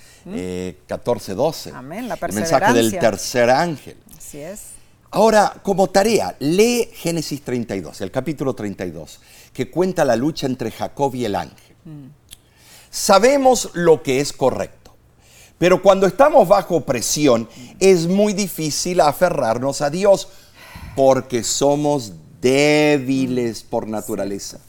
14, 0.87 1.33
12. 1.33 1.71
¿Mm? 1.71 1.73
Eh, 1.73 1.77
Amén, 1.77 2.07
la 2.07 2.15
El 2.15 2.33
mensaje 2.33 2.73
del 2.73 2.97
tercer 2.97 3.49
ángel. 3.49 3.97
Así 4.17 4.39
es. 4.39 4.79
Ahora, 5.11 5.55
como 5.63 5.87
tarea, 5.87 6.35
lee 6.39 6.89
Génesis 6.93 7.41
32, 7.41 8.01
el 8.01 8.11
capítulo 8.11 8.53
32, 8.53 9.19
que 9.53 9.71
cuenta 9.71 10.05
la 10.05 10.15
lucha 10.15 10.45
entre 10.45 10.69
Jacob 10.69 11.15
y 11.15 11.25
el 11.25 11.35
ángel. 11.35 11.75
Sabemos 12.91 13.71
lo 13.73 14.03
que 14.03 14.19
es 14.19 14.31
correcto, 14.31 14.93
pero 15.57 15.81
cuando 15.81 16.05
estamos 16.05 16.47
bajo 16.47 16.81
presión 16.81 17.49
es 17.79 18.05
muy 18.05 18.33
difícil 18.33 19.01
aferrarnos 19.01 19.81
a 19.81 19.89
Dios 19.89 20.29
porque 20.95 21.43
somos 21.43 22.13
débiles 22.41 23.63
por 23.63 23.87
naturaleza. 23.87 24.59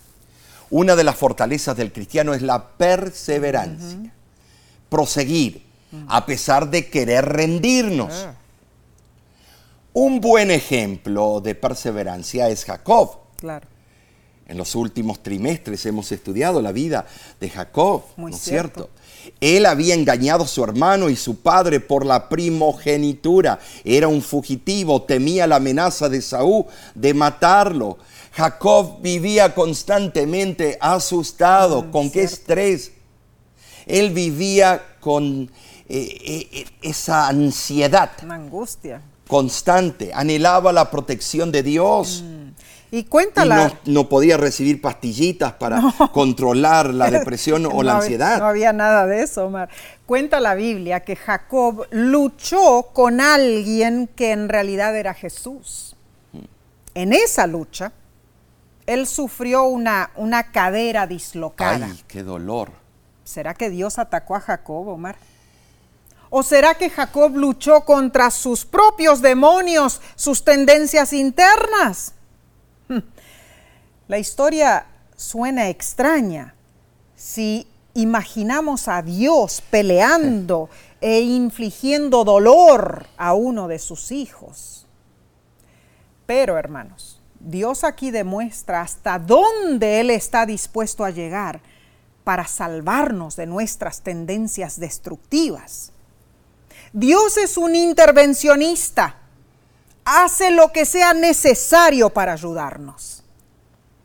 Una 0.71 0.95
de 0.97 1.05
las 1.05 1.17
fortalezas 1.17 1.77
del 1.77 1.93
cristiano 1.93 2.33
es 2.33 2.43
la 2.43 2.69
perseverancia, 2.69 4.13
proseguir 4.89 5.67
a 6.09 6.25
pesar 6.27 6.71
de 6.71 6.89
querer 6.89 7.25
rendirnos. 7.25 8.13
Ah. 8.13 8.35
Un 9.93 10.21
buen 10.21 10.53
ejemplo 10.53 11.41
de 11.41 11.57
perseverancia 11.57 12.49
es 12.49 12.65
Jacob. 12.65 13.19
Claro. 13.37 13.67
En 14.47 14.57
los 14.57 14.75
últimos 14.75 15.23
trimestres 15.23 15.85
hemos 15.87 16.11
estudiado 16.13 16.63
la 16.63 16.73
vida 16.73 17.07
de 17.41 17.51
Jacob, 17.51 18.05
Muy 18.17 18.31
¿no 18.31 18.37
es 18.37 18.43
cierto. 18.43 18.91
cierto? 18.91 19.00
Él 19.41 19.67
había 19.67 19.95
engañado 19.95 20.45
a 20.45 20.49
su 20.49 20.63
hermano 20.65 21.09
y 21.11 21.17
su 21.17 21.37
padre 21.41 21.81
por 21.81 22.05
la 22.05 22.29
primogenitura. 22.29 23.59
Era 23.85 24.09
un 24.09 24.23
fugitivo, 24.23 25.03
temía 25.03 25.47
la 25.47 25.57
amenaza 25.57 26.09
de 26.09 26.21
Saúl 26.23 26.65
de 26.95 27.15
matarlo. 27.15 27.99
Jacob 28.33 29.01
vivía 29.03 29.55
constantemente 29.55 30.79
asustado. 30.81 31.91
¿Con 31.91 32.11
qué 32.11 32.23
estrés? 32.23 32.93
Él 33.87 34.11
vivía 34.11 34.97
con 35.01 35.51
eh, 35.89 36.49
eh, 36.53 36.67
esa 36.83 37.27
ansiedad 37.29 38.11
Una 38.23 38.37
angustia. 38.37 39.03
constante, 39.27 40.13
anhelaba 40.15 40.73
la 40.73 40.91
protección 40.91 41.51
de 41.51 41.63
Dios. 41.63 42.23
Y 42.25 42.40
Y 42.93 43.05
cuéntala. 43.05 43.69
no, 43.85 43.93
no 44.03 44.09
podía 44.09 44.37
recibir 44.37 44.81
pastillitas 44.81 45.53
para 45.53 45.81
controlar 46.13 46.93
la 46.93 47.11
depresión 47.11 47.67
o 47.67 47.83
la 47.83 47.93
había- 47.93 48.03
ansiedad. 48.03 48.39
No 48.39 48.47
había 48.47 48.73
nada 48.73 49.07
de 49.07 49.23
eso, 49.23 49.47
Omar. 49.47 49.69
Cuenta 50.07 50.41
la 50.41 50.55
Biblia 50.55 51.01
que 51.01 51.15
Jacob 51.15 51.87
luchó 51.91 52.89
con 52.93 53.21
alguien 53.21 54.09
que 54.17 54.33
en 54.33 54.49
realidad 54.49 54.97
era 54.97 55.15
Jesús. 55.15 55.95
En 56.95 57.13
esa 57.13 57.47
lucha, 57.47 57.93
él 58.87 59.07
sufrió 59.07 59.65
una, 59.65 60.11
una 60.17 60.51
cadera 60.51 61.07
dislocada. 61.07 61.87
Ay, 61.87 62.01
qué 62.09 62.25
dolor. 62.25 62.73
¿Será 63.23 63.55
que 63.55 63.71
Dios 63.71 64.01
atacó 64.01 64.35
a 64.35 64.41
Jacob, 64.41 64.89
Omar? 64.89 65.15
¿O 66.31 66.43
será 66.43 66.75
que 66.75 66.91
Jacob 66.91 67.37
luchó 67.37 67.83
contra 67.83 68.33
sus 68.33 68.65
propios 68.65 69.23
demonios, 69.23 70.01
sus 70.17 70.43
tendencias 70.45 71.13
internas? 71.13 72.15
La 74.11 74.19
historia 74.19 74.87
suena 75.15 75.69
extraña 75.69 76.57
si 77.15 77.65
imaginamos 77.95 78.89
a 78.89 79.03
Dios 79.03 79.63
peleando 79.71 80.69
e 81.01 81.21
infligiendo 81.21 82.25
dolor 82.25 83.07
a 83.17 83.35
uno 83.35 83.69
de 83.69 83.79
sus 83.79 84.11
hijos. 84.11 84.89
Pero, 86.27 86.59
hermanos, 86.59 87.23
Dios 87.39 87.85
aquí 87.85 88.11
demuestra 88.11 88.81
hasta 88.81 89.21
dónde 89.21 90.01
Él 90.01 90.11
está 90.11 90.45
dispuesto 90.45 91.05
a 91.05 91.11
llegar 91.11 91.61
para 92.25 92.49
salvarnos 92.49 93.37
de 93.37 93.47
nuestras 93.47 94.01
tendencias 94.01 94.81
destructivas. 94.81 95.93
Dios 96.93 97.37
es 97.37 97.57
un 97.57 97.77
intervencionista. 97.77 99.21
Hace 100.05 100.51
lo 100.51 100.73
que 100.73 100.85
sea 100.85 101.15
necesario 101.15 102.11
para 102.11 102.33
ayudarnos. 102.33 103.20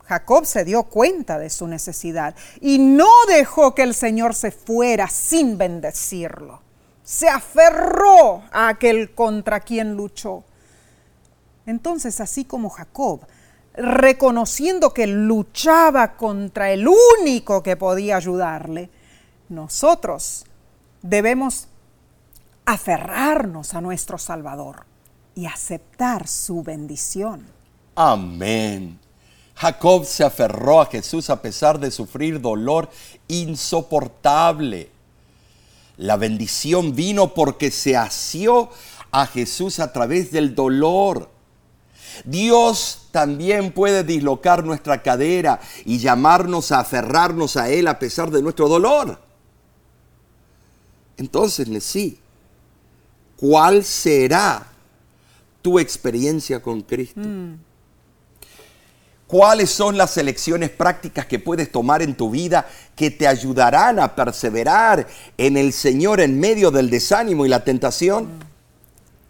Jacob 0.08 0.46
se 0.46 0.64
dio 0.64 0.84
cuenta 0.84 1.38
de 1.38 1.50
su 1.50 1.66
necesidad 1.66 2.34
y 2.60 2.78
no 2.78 3.08
dejó 3.28 3.74
que 3.74 3.82
el 3.82 3.94
Señor 3.94 4.34
se 4.34 4.50
fuera 4.50 5.08
sin 5.08 5.58
bendecirlo. 5.58 6.60
Se 7.02 7.28
aferró 7.28 8.44
a 8.52 8.68
aquel 8.68 9.14
contra 9.14 9.60
quien 9.60 9.94
luchó. 9.94 10.44
Entonces, 11.66 12.20
así 12.20 12.44
como 12.44 12.70
Jacob, 12.70 13.20
reconociendo 13.74 14.94
que 14.94 15.06
luchaba 15.06 16.16
contra 16.16 16.70
el 16.70 16.86
único 16.88 17.62
que 17.62 17.76
podía 17.76 18.16
ayudarle, 18.16 18.90
nosotros 19.48 20.46
debemos 21.02 21.68
aferrarnos 22.64 23.74
a 23.74 23.80
nuestro 23.80 24.18
Salvador 24.18 24.86
y 25.34 25.46
aceptar 25.46 26.26
su 26.26 26.62
bendición. 26.62 27.46
Amén. 27.94 28.98
Jacob 29.56 30.04
se 30.04 30.22
aferró 30.22 30.82
a 30.82 30.86
Jesús 30.86 31.30
a 31.30 31.40
pesar 31.40 31.80
de 31.80 31.90
sufrir 31.90 32.40
dolor 32.40 32.90
insoportable. 33.26 34.90
La 35.96 36.16
bendición 36.16 36.94
vino 36.94 37.32
porque 37.32 37.70
se 37.70 37.96
asió 37.96 38.70
a 39.10 39.26
Jesús 39.26 39.80
a 39.80 39.94
través 39.94 40.30
del 40.30 40.54
dolor. 40.54 41.30
Dios 42.24 43.08
también 43.10 43.72
puede 43.72 44.04
dislocar 44.04 44.62
nuestra 44.62 45.02
cadera 45.02 45.58
y 45.86 45.98
llamarnos 45.98 46.70
a 46.70 46.80
aferrarnos 46.80 47.56
a 47.56 47.70
Él 47.70 47.88
a 47.88 47.98
pesar 47.98 48.30
de 48.30 48.42
nuestro 48.42 48.68
dolor. 48.68 49.18
Entonces, 51.16 51.82
sí, 51.82 52.18
¿cuál 53.36 53.84
será 53.84 54.66
tu 55.62 55.78
experiencia 55.78 56.60
con 56.60 56.82
Cristo? 56.82 57.20
¿Cuáles 59.26 59.70
son 59.70 59.96
las 59.96 60.16
elecciones 60.18 60.70
prácticas 60.70 61.26
que 61.26 61.40
puedes 61.40 61.72
tomar 61.72 62.00
en 62.00 62.14
tu 62.14 62.30
vida 62.30 62.68
que 62.94 63.10
te 63.10 63.26
ayudarán 63.26 63.98
a 63.98 64.14
perseverar 64.14 65.06
en 65.36 65.56
el 65.56 65.72
Señor 65.72 66.20
en 66.20 66.38
medio 66.38 66.70
del 66.70 66.90
desánimo 66.90 67.44
y 67.44 67.48
la 67.48 67.64
tentación? 67.64 68.28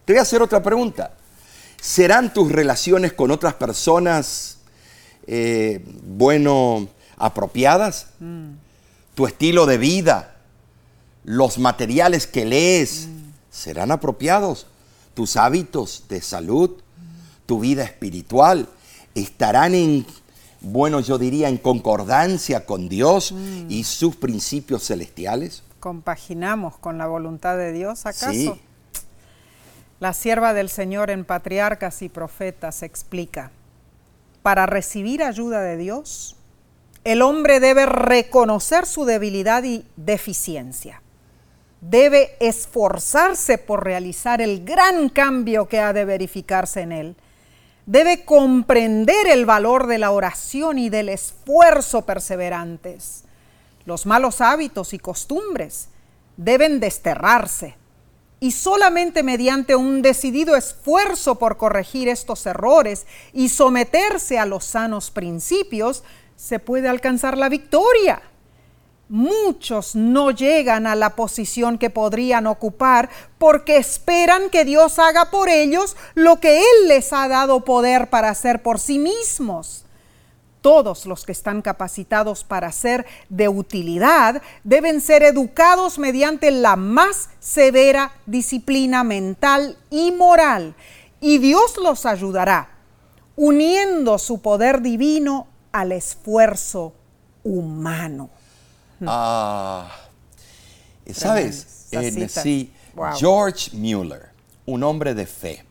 Te 0.04 0.12
voy 0.12 0.18
a 0.18 0.22
hacer 0.22 0.42
otra 0.42 0.62
pregunta. 0.62 1.12
¿Serán 1.80 2.34
tus 2.34 2.52
relaciones 2.52 3.14
con 3.14 3.30
otras 3.30 3.54
personas, 3.54 4.58
eh, 5.26 5.82
bueno, 6.02 6.88
apropiadas? 7.16 8.08
¿Tu 9.14 9.26
estilo 9.26 9.64
de 9.64 9.78
vida? 9.78 10.36
¿Los 11.24 11.58
materiales 11.58 12.26
que 12.26 12.44
lees 12.44 13.08
serán 13.50 13.90
apropiados? 13.90 14.66
¿Tus 15.14 15.38
hábitos 15.38 16.04
de 16.10 16.20
salud? 16.20 16.82
¿Tu 17.46 17.60
vida 17.60 17.82
espiritual? 17.82 18.68
Estarán 19.16 19.74
en, 19.74 20.06
bueno, 20.60 21.00
yo 21.00 21.18
diría, 21.18 21.48
en 21.48 21.58
concordancia 21.58 22.64
con 22.64 22.88
Dios 22.88 23.34
y 23.68 23.84
sus 23.84 24.14
principios 24.16 24.86
celestiales? 24.86 25.64
¿Compaginamos 25.80 26.78
con 26.78 26.98
la 26.98 27.06
voluntad 27.06 27.56
de 27.56 27.72
Dios 27.72 28.06
acaso? 28.06 28.32
Sí. 28.32 28.52
La 29.98 30.12
sierva 30.12 30.52
del 30.52 30.68
Señor 30.68 31.10
en 31.10 31.24
Patriarcas 31.24 32.02
y 32.02 32.08
Profetas 32.08 32.82
explica, 32.82 33.50
para 34.42 34.66
recibir 34.66 35.22
ayuda 35.22 35.62
de 35.62 35.76
Dios, 35.76 36.36
el 37.04 37.22
hombre 37.22 37.60
debe 37.60 37.86
reconocer 37.86 38.84
su 38.84 39.04
debilidad 39.04 39.62
y 39.64 39.86
deficiencia. 39.96 41.02
Debe 41.80 42.36
esforzarse 42.40 43.58
por 43.58 43.84
realizar 43.84 44.40
el 44.40 44.64
gran 44.64 45.08
cambio 45.08 45.66
que 45.66 45.80
ha 45.80 45.92
de 45.92 46.04
verificarse 46.04 46.80
en 46.80 46.92
él. 46.92 47.16
Debe 47.86 48.24
comprender 48.24 49.28
el 49.28 49.46
valor 49.46 49.86
de 49.86 49.98
la 49.98 50.10
oración 50.10 50.78
y 50.78 50.90
del 50.90 51.08
esfuerzo 51.08 52.02
perseverantes. 52.02 53.22
Los 53.84 54.06
malos 54.06 54.40
hábitos 54.40 54.92
y 54.92 54.98
costumbres 54.98 55.88
deben 56.36 56.80
desterrarse 56.80 57.76
y 58.40 58.50
solamente 58.50 59.22
mediante 59.22 59.76
un 59.76 60.02
decidido 60.02 60.56
esfuerzo 60.56 61.38
por 61.38 61.56
corregir 61.56 62.08
estos 62.08 62.44
errores 62.46 63.06
y 63.32 63.48
someterse 63.48 64.38
a 64.38 64.46
los 64.46 64.64
sanos 64.64 65.10
principios 65.10 66.02
se 66.34 66.58
puede 66.58 66.88
alcanzar 66.88 67.38
la 67.38 67.48
victoria. 67.48 68.20
Muchos 69.08 69.94
no 69.94 70.32
llegan 70.32 70.86
a 70.88 70.96
la 70.96 71.10
posición 71.10 71.78
que 71.78 71.90
podrían 71.90 72.48
ocupar 72.48 73.08
porque 73.38 73.76
esperan 73.76 74.50
que 74.50 74.64
Dios 74.64 74.98
haga 74.98 75.30
por 75.30 75.48
ellos 75.48 75.96
lo 76.14 76.40
que 76.40 76.58
Él 76.58 76.88
les 76.88 77.12
ha 77.12 77.28
dado 77.28 77.64
poder 77.64 78.10
para 78.10 78.30
hacer 78.30 78.62
por 78.62 78.80
sí 78.80 78.98
mismos. 78.98 79.84
Todos 80.60 81.06
los 81.06 81.24
que 81.24 81.30
están 81.30 81.62
capacitados 81.62 82.42
para 82.42 82.72
ser 82.72 83.06
de 83.28 83.48
utilidad 83.48 84.42
deben 84.64 85.00
ser 85.00 85.22
educados 85.22 86.00
mediante 86.00 86.50
la 86.50 86.74
más 86.74 87.28
severa 87.38 88.10
disciplina 88.26 89.04
mental 89.04 89.78
y 89.88 90.10
moral, 90.10 90.74
y 91.20 91.38
Dios 91.38 91.76
los 91.76 92.04
ayudará, 92.04 92.70
uniendo 93.36 94.18
su 94.18 94.42
poder 94.42 94.82
divino 94.82 95.46
al 95.70 95.92
esfuerzo 95.92 96.92
humano. 97.44 98.30
Ah, 99.04 99.90
¿Sabes? 101.12 101.88
Eh, 101.92 102.28
sí, 102.28 102.72
George 103.18 103.70
Mueller, 103.76 104.30
un 104.64 104.82
hombre 104.82 105.14
de 105.14 105.26
fe, 105.26 105.64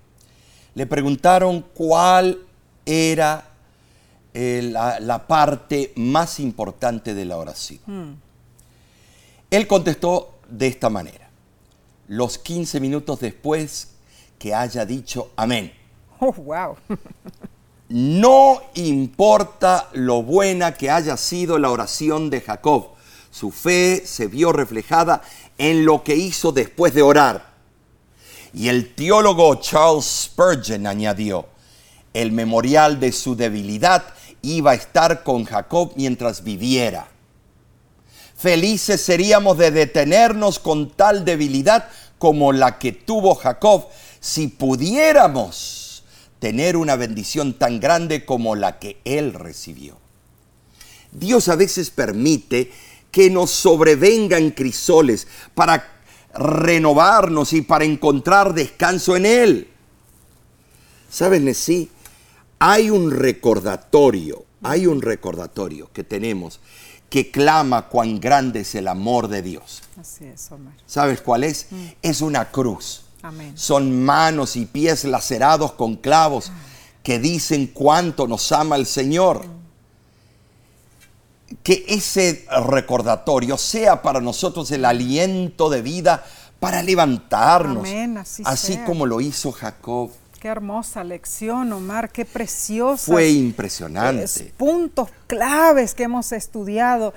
le 0.76 0.86
preguntaron 0.86 1.66
cuál 1.74 2.40
era 2.86 3.46
eh, 4.34 4.62
la, 4.64 5.28
parte 5.28 5.94
más 5.96 6.40
importante 6.40 7.14
de 7.14 7.26
la 7.26 7.38
oración. 7.38 7.80
Hmm. 7.86 8.16
Él 9.50 9.68
contestó 9.68 10.36
de 10.50 10.68
esta 10.68 10.90
manera, 10.90 11.30
los 12.08 12.38
15 12.38 12.80
minutos 12.80 13.20
después 13.20 13.90
que 14.38 14.54
haya 14.54 14.86
dicho 14.86 15.32
amén. 15.36 15.74
Oh, 16.20 16.34
wow. 16.34 16.76
no 17.90 18.62
importa 18.76 19.90
lo 19.94 20.24
buena 20.24 20.74
que 20.74 20.90
haya 20.90 21.18
sido 21.18 21.58
la 21.58 21.72
oración 21.72 22.30
de 22.30 22.42
Jacob, 22.42 22.95
su 23.38 23.52
fe 23.52 24.04
se 24.06 24.28
vio 24.28 24.54
reflejada 24.54 25.22
en 25.58 25.84
lo 25.84 26.04
que 26.04 26.16
hizo 26.16 26.54
después 26.54 26.94
de 26.94 27.02
orar. 27.02 27.54
Y 28.54 28.70
el 28.70 28.96
teólogo 28.96 29.56
Charles 29.56 30.06
Spurgeon 30.06 30.88
añadió, 30.88 31.46
el 32.14 32.32
memorial 32.32 32.98
de 33.02 33.12
su 33.12 33.36
debilidad 33.36 34.06
iba 34.42 34.72
a 34.72 34.76
estar 34.76 35.24
con 35.24 35.44
Jacob 35.44 35.92
mientras 35.98 36.46
viviera. 36.46 37.10
Felices 38.38 39.02
seríamos 39.02 39.58
de 39.58 39.72
detenernos 39.72 40.58
con 40.58 40.92
tal 40.92 41.26
debilidad 41.26 41.90
como 42.18 42.54
la 42.54 42.80
que 42.80 42.94
tuvo 42.94 43.36
Jacob 43.36 43.88
si 44.22 44.48
pudiéramos 44.48 46.06
tener 46.40 46.78
una 46.78 46.96
bendición 46.96 47.54
tan 47.54 47.82
grande 47.82 48.24
como 48.24 48.56
la 48.56 48.80
que 48.80 49.02
él 49.04 49.34
recibió. 49.34 49.98
Dios 51.12 51.50
a 51.50 51.56
veces 51.56 51.90
permite 51.90 52.72
que 53.16 53.30
nos 53.30 53.50
sobrevengan 53.50 54.52
crisoles 54.52 55.26
para 55.54 56.02
renovarnos 56.34 57.54
y 57.54 57.62
para 57.62 57.86
encontrar 57.86 58.54
descanso 58.54 59.16
en 59.16 59.26
Él. 59.26 59.70
¿Sabes, 61.10 61.40
Nesí? 61.40 61.90
Hay 62.60 62.90
un 62.90 63.12
recordatorio, 63.12 64.44
hay 64.64 64.86
un 64.86 65.02
recordatorio 65.02 65.90
que 65.94 66.04
tenemos 66.04 66.60
que 67.10 67.32
clama 67.32 67.88
cuán 67.88 68.20
grande 68.20 68.60
es 68.60 68.76
el 68.76 68.90
amor 68.90 69.30
de 69.30 69.42
Dios. 69.42 69.82
Así 69.98 70.26
es, 70.26 70.52
Omar. 70.52 70.74
¿Sabes 70.86 71.22
cuál 71.22 71.46
es? 71.46 71.68
Mm. 71.72 71.86
Es 72.02 72.20
una 72.20 72.52
cruz. 72.52 73.06
Son 73.54 74.04
manos 74.04 74.58
y 74.58 74.66
pies 74.66 75.06
lacerados 75.06 75.72
con 75.72 75.96
clavos 75.96 76.52
que 77.02 77.18
dicen 77.20 77.68
cuánto 77.68 78.28
nos 78.28 78.52
ama 78.52 78.76
el 78.76 78.86
Señor. 78.86 79.48
Mm 79.48 79.55
que 81.64 81.86
ese 81.88 82.46
recordatorio 82.68 83.58
sea 83.58 84.02
para 84.02 84.22
nosotros 84.22 84.72
el 84.72 84.86
aliento 84.86 85.70
de 85.70 85.82
vida 85.82 86.24
para 86.60 86.82
levantarnos, 86.82 87.88
así, 88.46 88.78
como 88.86 89.06
lo 89.06 89.22
hizo 89.22 89.52
Jacob. 89.52 90.10
Qué 90.40 90.48
hermosa 90.48 91.04
lección, 91.04 91.72
Omar, 91.74 92.12
qué 92.12 92.26
preciosa. 92.26 93.12
Fue 93.12 93.30
impresionante. 93.30 94.54
puntos 94.58 95.10
claves 95.28 95.94
que 95.94 96.04
hemos 96.04 96.32
estudiado 96.32 97.14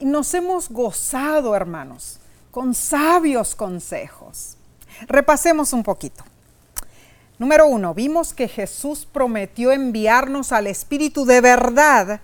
nos 0.00 0.34
hemos 0.34 0.68
gozado, 0.68 1.54
hermanos, 1.54 2.18
con 2.50 2.74
sabios 2.74 3.54
consejos. 3.54 4.56
Repasemos 5.08 5.72
un 5.72 5.82
poquito. 5.82 6.24
Número 7.38 7.66
uno, 7.66 7.94
vimos 7.94 8.32
que 8.32 8.48
Jesús 8.48 9.06
prometió 9.10 9.72
enviarnos 9.72 10.52
al 10.52 10.66
Espíritu 10.66 11.26
de 11.26 11.40
verdad 11.40 12.20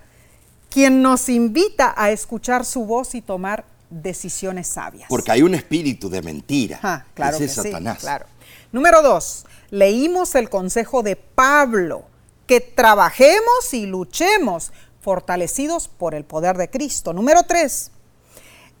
quien 0.73 1.03
nos 1.03 1.29
invita 1.29 1.93
a 1.95 2.09
escuchar 2.09 2.65
su 2.65 2.83
voz 2.85 3.13
y 3.13 3.21
tomar 3.21 3.63
decisiones 3.91 4.67
sabias. 4.67 5.07
Porque 5.07 5.31
hay 5.31 5.43
un 5.43 5.53
espíritu 5.53 6.09
de 6.09 6.23
mentira. 6.23 6.79
Ah, 6.81 7.05
claro 7.13 7.35
Ese 7.35 7.45
es 7.45 7.53
Satanás. 7.53 7.99
claro. 7.99 8.25
Número 8.71 9.03
dos, 9.03 9.45
leímos 9.69 10.33
el 10.33 10.49
consejo 10.49 11.03
de 11.03 11.15
Pablo, 11.15 12.05
que 12.47 12.59
trabajemos 12.59 13.71
y 13.73 13.85
luchemos 13.85 14.71
fortalecidos 14.99 15.87
por 15.87 16.15
el 16.15 16.23
poder 16.23 16.57
de 16.57 16.71
Cristo. 16.71 17.13
Número 17.13 17.43
tres, 17.43 17.91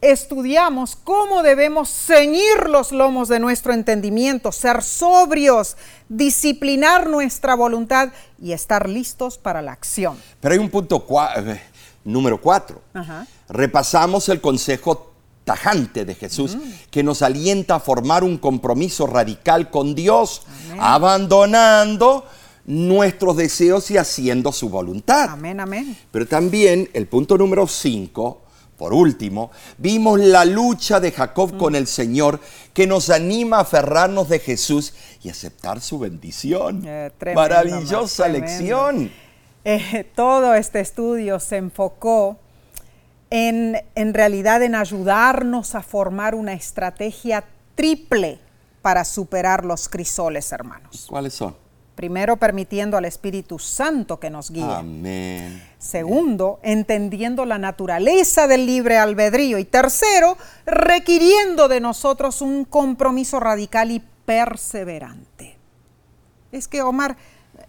estudiamos 0.01 0.95
cómo 0.95 1.43
debemos 1.43 1.89
ceñir 1.89 2.67
los 2.67 2.91
lomos 2.91 3.29
de 3.29 3.39
nuestro 3.39 3.71
entendimiento, 3.71 4.51
ser 4.51 4.81
sobrios, 4.81 5.77
disciplinar 6.09 7.07
nuestra 7.07 7.53
voluntad 7.53 8.09
y 8.41 8.51
estar 8.51 8.89
listos 8.89 9.37
para 9.37 9.61
la 9.61 9.73
acción. 9.73 10.17
Pero 10.41 10.53
hay 10.53 10.59
un 10.59 10.71
punto 10.71 11.05
eh, 11.37 11.61
Número 12.05 12.41
cuatro, 12.41 12.81
repasamos 13.47 14.27
el 14.29 14.41
consejo 14.41 15.13
tajante 15.43 16.05
de 16.05 16.15
Jesús 16.15 16.57
que 16.89 17.03
nos 17.03 17.21
alienta 17.21 17.75
a 17.75 17.79
formar 17.79 18.23
un 18.23 18.37
compromiso 18.37 19.07
radical 19.07 19.69
con 19.69 19.95
Dios, 19.95 20.43
abandonando 20.79 22.25
nuestros 22.65 23.37
deseos 23.37 23.91
y 23.91 23.97
haciendo 23.97 24.51
su 24.51 24.69
voluntad. 24.69 25.29
Amén, 25.29 25.59
amén. 25.59 25.97
Pero 26.11 26.27
también 26.27 26.89
el 26.93 27.07
punto 27.07 27.37
número 27.37 27.67
cinco, 27.67 28.41
por 28.77 28.93
último, 28.93 29.51
vimos 29.77 30.19
la 30.19 30.45
lucha 30.45 30.99
de 30.99 31.11
Jacob 31.11 31.53
mm. 31.53 31.57
con 31.57 31.75
el 31.75 31.87
Señor 31.87 32.39
que 32.73 32.87
nos 32.87 33.09
anima 33.09 33.57
a 33.57 33.61
aferrarnos 33.61 34.29
de 34.29 34.39
Jesús 34.39 34.93
y 35.21 35.29
aceptar 35.29 35.81
su 35.81 35.99
bendición. 35.99 36.83
Eh, 36.85 37.11
Maravillosa 37.35 38.27
lección. 38.27 39.11
Eh, 39.65 40.09
todo 40.15 40.55
este 40.55 40.79
estudio 40.79 41.39
se 41.39 41.57
enfocó 41.57 42.37
en, 43.29 43.81
en 43.95 44.13
realidad 44.13 44.61
en 44.61 44.75
ayudarnos 44.75 45.75
a 45.75 45.81
formar 45.81 46.35
una 46.35 46.53
estrategia 46.53 47.45
triple 47.75 48.39
para 48.81 49.05
superar 49.05 49.63
los 49.63 49.87
crisoles, 49.87 50.51
hermanos. 50.51 51.07
¿Cuáles 51.09 51.33
son? 51.33 51.55
Primero, 51.95 52.37
permitiendo 52.37 52.97
al 52.97 53.05
Espíritu 53.05 53.59
Santo 53.59 54.19
que 54.19 54.31
nos 54.31 54.49
guíe. 54.49 54.63
Amén. 54.63 55.63
Segundo, 55.77 56.59
entendiendo 56.63 57.45
la 57.45 57.59
naturaleza 57.59 58.47
del 58.47 58.65
libre 58.65 58.97
albedrío. 58.97 59.59
Y 59.59 59.65
tercero, 59.65 60.35
requiriendo 60.65 61.67
de 61.67 61.79
nosotros 61.79 62.41
un 62.41 62.65
compromiso 62.65 63.39
radical 63.39 63.91
y 63.91 64.03
perseverante. 64.25 65.55
Es 66.51 66.67
que, 66.67 66.81
Omar, 66.81 67.15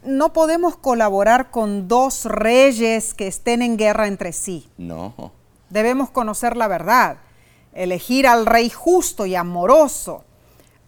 no 0.05 0.33
podemos 0.33 0.77
colaborar 0.77 1.51
con 1.51 1.89
dos 1.89 2.25
reyes 2.25 3.15
que 3.15 3.27
estén 3.27 3.63
en 3.63 3.77
guerra 3.77 4.07
entre 4.07 4.33
sí. 4.33 4.69
No. 4.77 5.33
Debemos 5.71 6.11
conocer 6.11 6.57
la 6.57 6.69
verdad, 6.69 7.19
elegir 7.73 8.27
al 8.27 8.47
rey 8.47 8.71
justo 8.71 9.27
y 9.27 9.35
amoroso, 9.35 10.25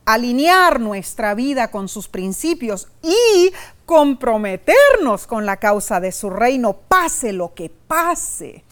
alinear 0.04 0.80
nuestra 0.80 1.34
vida 1.34 1.70
con 1.70 1.88
sus 1.88 2.08
principios 2.08 2.88
y 3.02 3.52
comprometernos 3.84 5.26
con 5.26 5.46
la 5.46 5.56
causa 5.56 6.00
de 6.00 6.12
su 6.12 6.30
reino, 6.30 6.74
pase 6.74 7.32
lo 7.32 7.54
que 7.54 7.70
pase. 7.70 8.64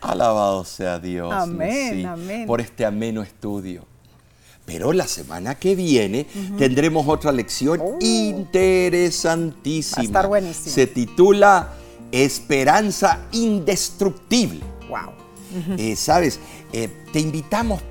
Alabado 0.00 0.64
sea 0.64 0.98
Dios. 0.98 1.32
Amén, 1.32 2.06
amén. 2.06 2.46
Por 2.46 2.60
este 2.60 2.86
ameno 2.86 3.22
estudio. 3.22 3.89
Pero 4.70 4.92
la 4.92 5.08
semana 5.08 5.56
que 5.56 5.74
viene 5.74 6.26
tendremos 6.56 7.04
otra 7.08 7.32
lección 7.32 7.80
oh. 7.82 7.96
interesantísima. 7.98 9.96
Va 9.96 10.02
a 10.02 10.04
estar 10.04 10.28
buenísimo. 10.28 10.72
Se 10.72 10.86
titula 10.86 11.74
Esperanza 12.12 13.26
Indestructible. 13.32 14.60
Wow. 14.88 15.10
Eh, 15.76 15.96
Sabes, 15.96 16.38
eh, 16.72 16.88
te 17.12 17.18
invitamos 17.18 17.82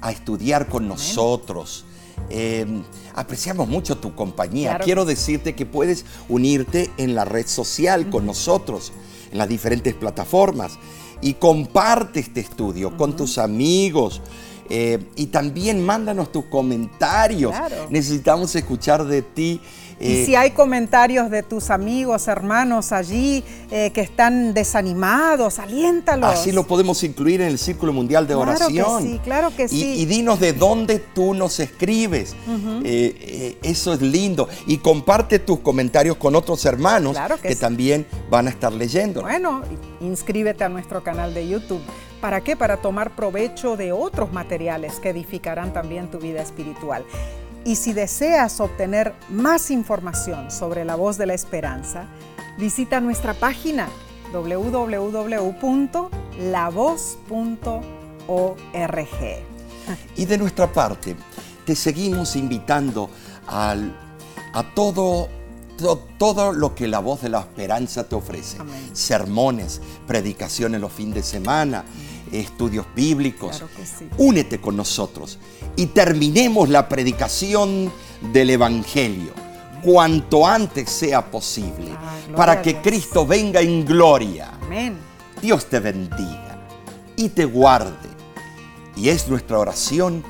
a 0.00 0.10
estudiar 0.10 0.66
con 0.68 0.88
nosotros. 0.88 1.84
Em, 2.28 2.82
apreciamos 3.14 3.68
mucho 3.68 3.98
tu 3.98 4.16
compañía. 4.16 4.80
Quiero 4.82 5.04
decirte 5.04 5.54
que 5.54 5.64
puedes 5.64 6.04
unirte 6.28 6.90
en 6.96 7.14
la 7.14 7.24
red 7.24 7.46
social 7.46 8.10
con 8.10 8.26
nosotros, 8.26 8.92
en 9.30 9.38
las 9.38 9.48
diferentes 9.48 9.94
plataformas, 9.94 10.72
y 11.20 11.34
comparte 11.34 12.18
este 12.18 12.40
estudio 12.40 12.96
con 12.96 13.14
tus 13.14 13.38
amigos, 13.38 14.20
eh, 14.70 14.98
y 15.16 15.26
también 15.26 15.84
mándanos 15.84 16.32
tus 16.32 16.44
comentarios. 16.46 17.54
Necesitamos 17.90 18.54
escuchar 18.54 19.04
de 19.04 19.22
ti 19.22 19.60
y 19.98 20.26
si 20.26 20.34
hay 20.34 20.50
comentarios 20.50 21.30
de 21.30 21.42
tus 21.42 21.70
amigos, 21.70 22.28
hermanos 22.28 22.92
allí 22.92 23.42
que 23.70 24.00
están 24.00 24.52
desanimados, 24.52 25.58
aliéntalos. 25.58 26.30
Así 26.30 26.52
lo 26.52 26.66
podemos 26.66 27.02
incluir 27.02 27.40
en 27.40 27.48
el 27.48 27.58
Círculo 27.58 27.92
Mundial 27.92 28.26
de 28.26 28.34
Oración. 28.34 28.72
Claro 28.72 28.98
que 28.98 29.02
sí, 29.02 29.20
claro 29.24 29.56
que 29.56 29.68
sí. 29.68 30.00
Y, 30.00 30.04
dinos 30.04 30.38
de 30.38 30.52
dónde 30.52 30.98
tú 30.98 31.34
nos 31.34 31.60
escribes. 31.60 32.36
eso 33.62 33.92
es 33.94 34.02
lindo. 34.02 34.48
Y 34.66 34.78
comparte 34.78 35.38
tus 35.38 35.60
comentarios 35.60 36.16
con 36.16 36.36
otros 36.36 36.64
hermanos 36.64 37.16
que, 37.40 37.56
también 37.56 38.06
van 38.30 38.48
a 38.48 38.50
estar 38.50 38.72
leyendo. 38.72 39.22
Bueno, 39.22 39.62
inscríbete 40.00 40.64
a 40.64 40.68
nuestro 40.68 41.02
canal 41.02 41.32
de 41.32 41.48
YouTube. 41.48 41.80
¿Para 42.20 42.40
qué? 42.42 42.56
Para 42.56 42.78
tomar 42.78 43.14
provecho 43.14 43.76
de 43.76 43.92
otros 43.92 44.32
materiales 44.32 44.98
que 45.00 45.10
edificarán 45.10 45.72
también 45.72 46.10
tu 46.10 46.18
vida 46.18 46.42
espiritual. 46.42 47.04
Y 47.64 47.76
si 47.76 47.92
deseas 47.92 48.60
obtener 48.60 49.12
más 49.28 49.70
información 49.70 50.50
sobre 50.50 50.84
la 50.84 50.94
voz 50.94 51.18
de 51.18 51.26
la 51.26 51.34
esperanza, 51.34 52.06
visita 52.58 53.00
nuestra 53.00 53.34
página 53.34 53.88
www.lavoz.org. 54.32 55.26
Y 60.16 60.24
de 60.24 60.38
nuestra 60.38 60.72
parte, 60.72 61.16
te 61.64 61.76
seguimos 61.76 62.36
invitando 62.36 63.10
al, 63.46 63.94
a 64.52 64.74
todo 64.74 65.28
todo 66.18 66.52
lo 66.52 66.74
que 66.74 66.88
la 66.88 66.98
voz 66.98 67.22
de 67.22 67.28
la 67.28 67.40
esperanza 67.40 68.08
te 68.08 68.14
ofrece. 68.14 68.58
Sermones, 68.92 69.80
predicaciones 70.06 70.80
los 70.80 70.92
fines 70.92 71.14
de 71.14 71.22
semana, 71.22 71.84
estudios 72.32 72.86
bíblicos. 72.94 73.62
Únete 74.18 74.60
con 74.60 74.76
nosotros 74.76 75.38
y 75.76 75.86
terminemos 75.86 76.68
la 76.68 76.88
predicación 76.88 77.92
del 78.32 78.50
Evangelio 78.50 79.46
cuanto 79.82 80.46
antes 80.46 80.90
sea 80.90 81.30
posible 81.30 81.92
ah, 81.92 82.16
para 82.34 82.60
que 82.60 82.80
Cristo 82.80 83.26
venga 83.26 83.60
en 83.60 83.84
gloria. 83.84 84.52
Dios 85.40 85.66
te 85.66 85.80
bendiga 85.80 86.66
y 87.14 87.28
te 87.28 87.44
guarde. 87.44 88.08
Y 88.96 89.10
es 89.10 89.28
nuestra 89.28 89.58
oración 89.58 90.24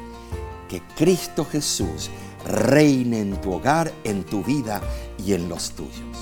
que 0.69 0.83
Cristo 0.97 1.45
Jesús 1.45 2.11
reine 2.45 3.21
en 3.21 3.41
tu 3.41 3.53
hogar, 3.53 3.93
en 4.05 4.25
tu 4.25 4.43
vida 4.43 4.83
y 5.27 5.33
en 5.33 5.49
los 5.49 5.71
tuyos. 5.73 6.16